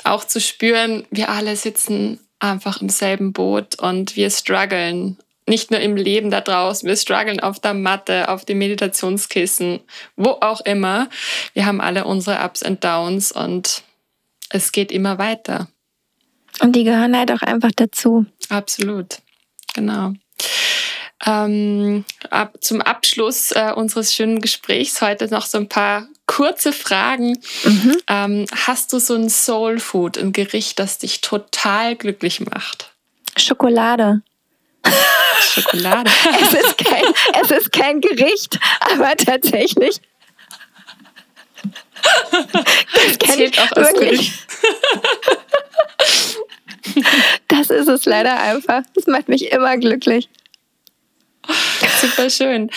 auch 0.04 0.24
zu 0.24 0.40
spüren, 0.40 1.04
wir 1.10 1.28
alle 1.28 1.56
sitzen 1.56 2.18
einfach 2.38 2.80
im 2.80 2.88
selben 2.88 3.32
Boot 3.32 3.78
und 3.78 4.16
wir 4.16 4.30
strugglen. 4.30 5.16
Nicht 5.46 5.70
nur 5.70 5.80
im 5.80 5.96
Leben 5.96 6.30
da 6.30 6.40
draußen, 6.40 6.88
wir 6.88 6.96
strugglen 6.96 7.40
auf 7.40 7.58
der 7.58 7.74
Matte, 7.74 8.28
auf 8.28 8.44
dem 8.44 8.58
Meditationskissen, 8.58 9.80
wo 10.16 10.30
auch 10.40 10.60
immer. 10.60 11.08
Wir 11.52 11.66
haben 11.66 11.80
alle 11.80 12.04
unsere 12.04 12.44
Ups 12.44 12.62
und 12.62 12.84
Downs 12.84 13.32
und 13.32 13.82
es 14.50 14.70
geht 14.70 14.92
immer 14.92 15.18
weiter. 15.18 15.68
Und 16.60 16.76
die 16.76 16.84
gehören 16.84 17.16
halt 17.16 17.32
auch 17.32 17.42
einfach 17.42 17.72
dazu. 17.74 18.26
Absolut, 18.50 19.18
genau. 19.74 20.12
Ähm, 21.24 22.04
ab, 22.30 22.56
zum 22.60 22.80
Abschluss 22.80 23.52
äh, 23.52 23.72
unseres 23.74 24.14
schönen 24.14 24.40
Gesprächs 24.40 25.00
heute 25.00 25.28
noch 25.28 25.46
so 25.46 25.58
ein 25.58 25.68
paar 25.68 26.08
kurze 26.26 26.72
Fragen. 26.72 27.38
Mhm. 27.64 27.96
Ähm, 28.08 28.46
hast 28.66 28.92
du 28.92 28.98
so 28.98 29.14
ein 29.14 29.28
Soul 29.30 29.78
Food, 29.78 30.18
ein 30.18 30.32
Gericht, 30.32 30.78
das 30.78 30.98
dich 30.98 31.20
total 31.20 31.94
glücklich 31.94 32.40
macht? 32.40 32.92
Schokolade. 33.36 34.22
Schokolade. 35.40 36.10
es, 36.42 36.54
ist 36.54 36.78
kein, 36.78 37.04
es 37.42 37.50
ist 37.50 37.72
kein 37.72 38.00
Gericht, 38.00 38.58
aber 38.80 39.16
tatsächlich. 39.16 40.00
Das 42.94 43.36
zählt 43.36 43.58
auch 43.60 43.72
als 43.72 43.92
Gericht. 43.94 44.32
das 47.48 47.70
ist 47.70 47.88
es 47.88 48.04
leider 48.06 48.40
einfach. 48.40 48.82
Das 48.94 49.06
macht 49.06 49.28
mich 49.28 49.52
immer 49.52 49.76
glücklich. 49.76 50.28
Super 52.00 52.30
schön. 52.30 52.70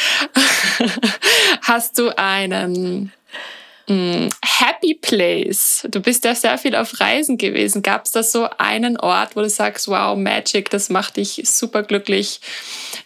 Hast 1.62 1.98
du 1.98 2.16
einen 2.18 3.12
mm, 3.88 4.28
Happy 4.44 4.96
Place? 4.96 5.88
Du 5.90 6.02
bist 6.02 6.26
ja 6.26 6.36
sehr 6.36 6.58
viel 6.58 6.76
auf 6.76 7.00
Reisen 7.00 7.38
gewesen. 7.38 7.82
Gab 7.82 8.06
es 8.06 8.12
da 8.12 8.24
so 8.24 8.50
einen 8.58 8.98
Ort, 8.98 9.36
wo 9.36 9.42
du 9.42 9.50
sagst, 9.50 9.88
wow, 9.88 10.18
Magic, 10.18 10.70
das 10.70 10.90
macht 10.90 11.18
dich 11.18 11.42
super 11.46 11.84
glücklich? 11.84 12.40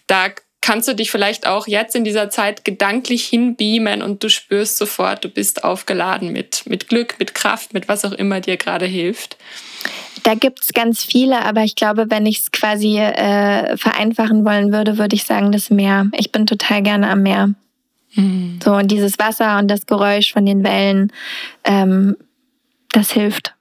Da 0.08 0.30
kannst 0.62 0.88
du 0.88 0.94
dich 0.94 1.10
vielleicht 1.10 1.48
auch 1.48 1.68
jetzt 1.68 1.96
in 1.96 2.04
dieser 2.04 2.30
Zeit 2.30 2.66
gedanklich 2.66 3.26
hinbeamen 3.26 4.02
und 4.02 4.24
du 4.24 4.30
spürst 4.30 4.78
sofort, 4.78 5.24
du 5.24 5.30
bist 5.30 5.64
aufgeladen 5.64 6.32
mit, 6.32 6.64
mit 6.66 6.90
Glück, 6.90 7.16
mit 7.20 7.34
Kraft, 7.34 7.74
mit 7.74 7.88
was 7.88 8.06
auch 8.06 8.12
immer 8.12 8.42
dir 8.42 8.58
gerade 8.58 8.86
hilft. 8.86 9.38
Da 10.24 10.36
gibt 10.36 10.64
es 10.64 10.74
ganz 10.74 11.04
viele, 11.04 11.44
aber 11.46 11.64
ich 11.64 11.76
glaube, 11.76 12.10
wenn 12.10 12.26
ich 12.26 12.40
es 12.40 12.52
quasi 12.52 12.98
äh, 12.98 13.78
vereinfachen 13.78 14.46
wollen 14.46 14.72
würde, 14.72 14.98
würde 14.98 15.16
ich 15.16 15.24
sagen, 15.24 15.52
das 15.52 15.70
Meer. 15.70 16.08
Ich 16.18 16.32
bin 16.32 16.46
total 16.46 16.82
gerne 16.82 17.10
am 17.10 17.24
Meer. 17.24 17.54
Mhm. 18.16 18.60
So, 18.64 18.74
und 18.74 18.90
dieses 18.90 19.20
Wasser 19.20 19.60
und 19.60 19.68
das 19.68 19.86
Geräusch 19.86 20.34
von 20.34 20.46
den 20.46 20.64
Wellen, 20.64 21.12
ähm, 21.64 22.18
das 22.92 23.12
hilft. 23.12 23.54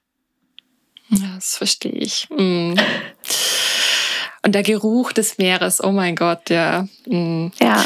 Ja, 1.11 1.35
das 1.35 1.57
verstehe 1.57 1.93
ich. 1.93 2.29
Mhm. 2.31 2.79
Und 4.43 4.55
der 4.55 4.63
Geruch 4.63 5.13
des 5.13 5.39
Meeres, 5.39 5.83
oh 5.83 5.93
mein 5.93 6.17
Gott, 6.17 6.51
ja. 6.51 6.87
Mhm. 7.07 7.53
Ja. 7.61 7.85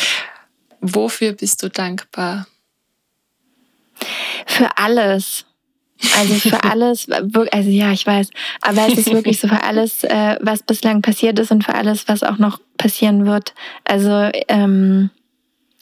Wofür 0.81 1.33
bist 1.33 1.63
du 1.63 1.71
dankbar? 1.71 2.47
Für 4.47 4.77
alles. 4.77 5.45
Also 6.19 6.35
für 6.35 6.65
alles, 6.71 7.07
also 7.11 7.71
ja, 7.71 7.93
ich 7.93 8.07
weiß, 8.07 8.31
aber 8.61 8.89
es 8.89 8.99
ist 8.99 9.13
wirklich 9.13 9.39
so 9.41 9.49
für 9.49 9.63
alles, 9.65 10.05
äh, 10.05 10.37
was 10.41 10.63
bislang 10.63 11.03
passiert 11.03 11.39
ist 11.39 11.51
und 11.51 11.65
für 11.65 11.75
alles, 11.75 12.09
was 12.09 12.23
auch 12.23 12.39
noch 12.39 12.61
passieren 12.77 13.27
wird. 13.27 13.55
Also 13.85 14.31
ähm, 14.49 15.11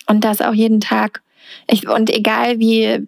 und 0.06 0.24
das 0.24 0.40
auch 0.40 0.54
jeden 0.54 0.80
Tag. 0.80 1.22
Ich, 1.70 1.88
und 1.88 2.10
egal 2.10 2.58
wie, 2.58 3.06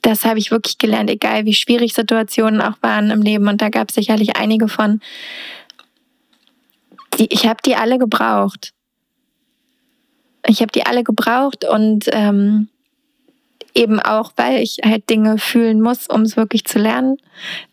das 0.00 0.24
habe 0.24 0.38
ich 0.38 0.50
wirklich 0.50 0.78
gelernt, 0.78 1.10
egal 1.10 1.44
wie 1.44 1.54
schwierig 1.54 1.94
Situationen 1.94 2.60
auch 2.60 2.76
waren 2.80 3.10
im 3.10 3.22
Leben 3.22 3.46
und 3.48 3.60
da 3.60 3.68
gab 3.68 3.90
es 3.90 3.94
sicherlich 3.94 4.36
einige 4.36 4.68
von, 4.68 5.00
die, 7.18 7.26
ich 7.30 7.46
habe 7.46 7.60
die 7.64 7.76
alle 7.76 7.98
gebraucht. 7.98 8.72
Ich 10.46 10.60
habe 10.60 10.72
die 10.72 10.84
alle 10.84 11.04
gebraucht 11.04 11.64
und 11.64 12.06
ähm, 12.10 12.68
eben 13.74 14.00
auch, 14.00 14.32
weil 14.36 14.62
ich 14.62 14.78
halt 14.84 15.08
Dinge 15.08 15.38
fühlen 15.38 15.80
muss, 15.80 16.06
um 16.06 16.22
es 16.22 16.36
wirklich 16.36 16.64
zu 16.64 16.78
lernen. 16.78 17.16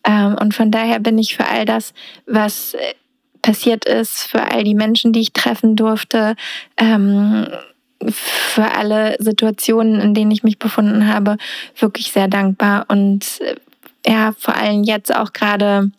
Ähm, 0.04 0.36
und 0.40 0.54
von 0.54 0.70
daher 0.70 1.00
bin 1.00 1.18
ich 1.18 1.36
für 1.36 1.46
all 1.46 1.64
das, 1.64 1.92
was 2.26 2.74
äh, 2.74 2.94
passiert 3.42 3.84
ist, 3.84 4.22
für 4.22 4.50
all 4.50 4.64
die 4.64 4.74
Menschen, 4.74 5.12
die 5.12 5.20
ich 5.20 5.32
treffen 5.32 5.76
durfte, 5.76 6.36
ähm, 6.76 7.48
für 8.08 8.72
alle 8.72 9.16
Situationen, 9.18 10.00
in 10.00 10.14
denen 10.14 10.30
ich 10.30 10.42
mich 10.42 10.58
befunden 10.58 11.06
habe, 11.12 11.36
wirklich 11.78 12.12
sehr 12.12 12.28
dankbar. 12.28 12.86
Und 12.88 13.40
äh, 13.40 13.56
ja, 14.06 14.32
vor 14.38 14.56
allem 14.56 14.84
jetzt 14.84 15.14
auch 15.14 15.32
gerade 15.32 15.90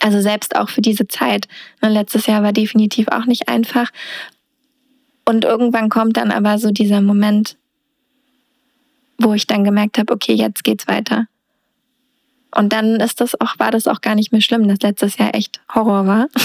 also 0.00 0.20
selbst 0.20 0.56
auch 0.56 0.68
für 0.68 0.80
diese 0.80 1.06
Zeit. 1.06 1.48
Ne, 1.80 1.88
letztes 1.88 2.26
Jahr 2.26 2.42
war 2.42 2.52
definitiv 2.52 3.08
auch 3.08 3.26
nicht 3.26 3.48
einfach. 3.48 3.90
Und 5.24 5.44
irgendwann 5.44 5.88
kommt 5.88 6.16
dann 6.16 6.30
aber 6.30 6.58
so 6.58 6.70
dieser 6.70 7.00
Moment, 7.00 7.56
wo 9.18 9.34
ich 9.34 9.46
dann 9.46 9.64
gemerkt 9.64 9.98
habe, 9.98 10.12
okay, 10.12 10.34
jetzt 10.34 10.64
geht's 10.64 10.88
weiter. 10.88 11.26
Und 12.54 12.72
dann 12.72 12.96
ist 12.96 13.20
das 13.20 13.40
auch, 13.40 13.58
war 13.58 13.70
das 13.70 13.88
auch 13.88 14.00
gar 14.00 14.14
nicht 14.14 14.32
mehr 14.32 14.42
schlimm, 14.42 14.68
dass 14.68 14.80
letztes 14.80 15.16
Jahr 15.16 15.34
echt 15.34 15.60
Horror 15.74 16.06
war. 16.06 16.28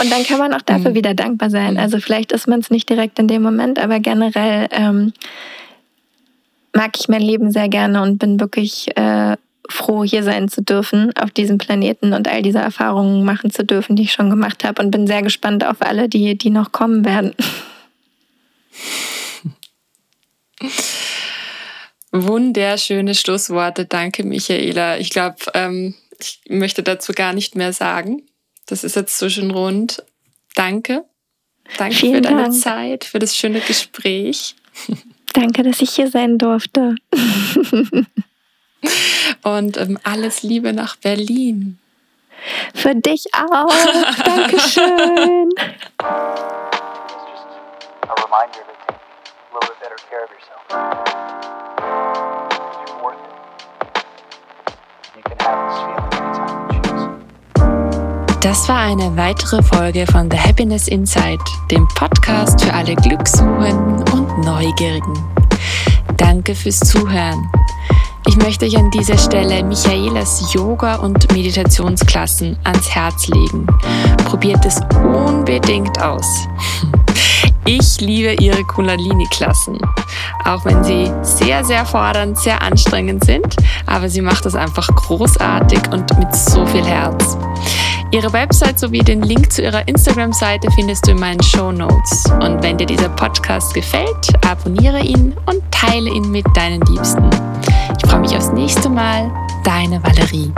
Und 0.00 0.10
dann 0.10 0.24
kann 0.24 0.38
man 0.38 0.52
auch 0.52 0.62
dafür 0.62 0.90
mhm. 0.90 0.94
wieder 0.94 1.14
dankbar 1.14 1.50
sein. 1.50 1.78
Also 1.78 2.00
vielleicht 2.00 2.32
ist 2.32 2.48
man 2.48 2.60
es 2.60 2.70
nicht 2.70 2.88
direkt 2.88 3.18
in 3.18 3.28
dem 3.28 3.42
Moment, 3.42 3.78
aber 3.78 4.00
generell 4.00 4.66
ähm, 4.70 5.12
mag 6.72 6.98
ich 6.98 7.08
mein 7.08 7.22
Leben 7.22 7.50
sehr 7.52 7.68
gerne 7.68 8.02
und 8.02 8.18
bin 8.18 8.40
wirklich 8.40 8.96
äh, 8.96 9.36
froh, 9.68 10.04
hier 10.04 10.22
sein 10.22 10.48
zu 10.48 10.62
dürfen 10.62 11.12
auf 11.16 11.30
diesem 11.30 11.58
Planeten 11.58 12.12
und 12.12 12.28
all 12.28 12.42
diese 12.42 12.58
Erfahrungen 12.58 13.24
machen 13.24 13.50
zu 13.50 13.64
dürfen, 13.64 13.96
die 13.96 14.02
ich 14.02 14.12
schon 14.12 14.28
gemacht 14.28 14.64
habe 14.64 14.82
und 14.82 14.90
bin 14.90 15.06
sehr 15.06 15.22
gespannt 15.22 15.64
auf 15.64 15.80
alle, 15.80 16.08
die, 16.08 16.36
die 16.36 16.50
noch 16.50 16.72
kommen 16.72 17.04
werden. 17.04 17.34
Wunderschöne 22.12 23.14
Schlussworte. 23.14 23.86
Danke, 23.86 24.24
Michaela. 24.24 24.98
Ich 24.98 25.10
glaube, 25.10 25.36
ähm, 25.54 25.94
ich 26.18 26.40
möchte 26.48 26.82
dazu 26.82 27.12
gar 27.12 27.32
nicht 27.32 27.56
mehr 27.56 27.72
sagen. 27.72 28.22
Das 28.66 28.84
ist 28.84 28.96
jetzt 28.96 29.18
so 29.18 29.28
schön 29.28 29.50
rund. 29.50 30.02
Danke. 30.54 31.04
Danke 31.76 31.96
Vielen 31.96 32.14
für 32.16 32.20
deine 32.22 32.42
Dank. 32.44 32.54
Zeit, 32.54 33.04
für 33.04 33.18
das 33.18 33.36
schöne 33.36 33.60
Gespräch. 33.60 34.54
Danke, 35.32 35.64
dass 35.64 35.80
ich 35.80 35.90
hier 35.90 36.10
sein 36.10 36.38
durfte. 36.38 36.94
Und 39.42 39.76
ähm, 39.76 39.98
alles 40.04 40.42
Liebe 40.42 40.72
nach 40.72 40.96
Berlin. 40.96 41.78
Für 42.74 42.94
dich 42.94 43.26
auch. 43.34 43.72
Dankeschön. 44.24 45.50
Das 58.44 58.68
war 58.68 58.78
eine 58.78 59.16
weitere 59.16 59.62
Folge 59.62 60.06
von 60.06 60.30
The 60.30 60.38
Happiness 60.38 60.88
Insight, 60.88 61.40
dem 61.70 61.88
Podcast 61.96 62.62
für 62.62 62.72
alle 62.72 62.94
Glückssuchenden 62.94 64.04
und 64.12 64.44
Neugierigen. 64.44 65.14
Danke 66.18 66.54
fürs 66.54 66.78
Zuhören. 66.78 67.50
Ich 68.26 68.36
möchte 68.36 68.66
euch 68.66 68.76
an 68.76 68.90
dieser 68.90 69.18
Stelle 69.18 69.64
Michaelas 69.64 70.52
Yoga- 70.54 70.96
und 70.96 71.32
Meditationsklassen 71.32 72.58
ans 72.64 72.88
Herz 72.90 73.28
legen. 73.28 73.66
Probiert 74.24 74.64
es 74.64 74.80
unbedingt 75.02 76.00
aus. 76.00 76.46
Ich 77.66 78.00
liebe 78.00 78.34
ihre 78.34 78.62
Kundalini-Klassen, 78.64 79.78
auch 80.44 80.64
wenn 80.66 80.84
sie 80.84 81.10
sehr, 81.22 81.64
sehr 81.64 81.86
fordernd, 81.86 82.38
sehr 82.38 82.60
anstrengend 82.60 83.24
sind, 83.24 83.56
aber 83.86 84.08
sie 84.08 84.20
macht 84.20 84.44
das 84.44 84.54
einfach 84.54 84.86
großartig 84.86 85.80
und 85.90 86.18
mit 86.18 86.34
so 86.34 86.66
viel 86.66 86.84
Herz. 86.84 87.38
Ihre 88.10 88.32
Website 88.32 88.78
sowie 88.78 89.00
den 89.00 89.22
Link 89.22 89.50
zu 89.50 89.62
ihrer 89.62 89.88
Instagram-Seite 89.88 90.70
findest 90.72 91.06
du 91.06 91.12
in 91.12 91.20
meinen 91.20 91.42
Show 91.42 91.72
Notes. 91.72 92.24
Und 92.40 92.62
wenn 92.62 92.78
dir 92.78 92.86
dieser 92.86 93.08
Podcast 93.08 93.74
gefällt, 93.74 94.46
abonniere 94.46 95.00
ihn 95.00 95.34
und 95.46 95.62
teile 95.72 96.10
ihn 96.10 96.30
mit 96.30 96.46
deinen 96.54 96.82
Liebsten. 96.82 97.28
Ich 97.96 98.08
freue 98.08 98.20
mich 98.20 98.36
aufs 98.36 98.52
nächste 98.52 98.88
Mal. 98.88 99.32
Deine 99.64 100.00
Valerie. 100.04 100.52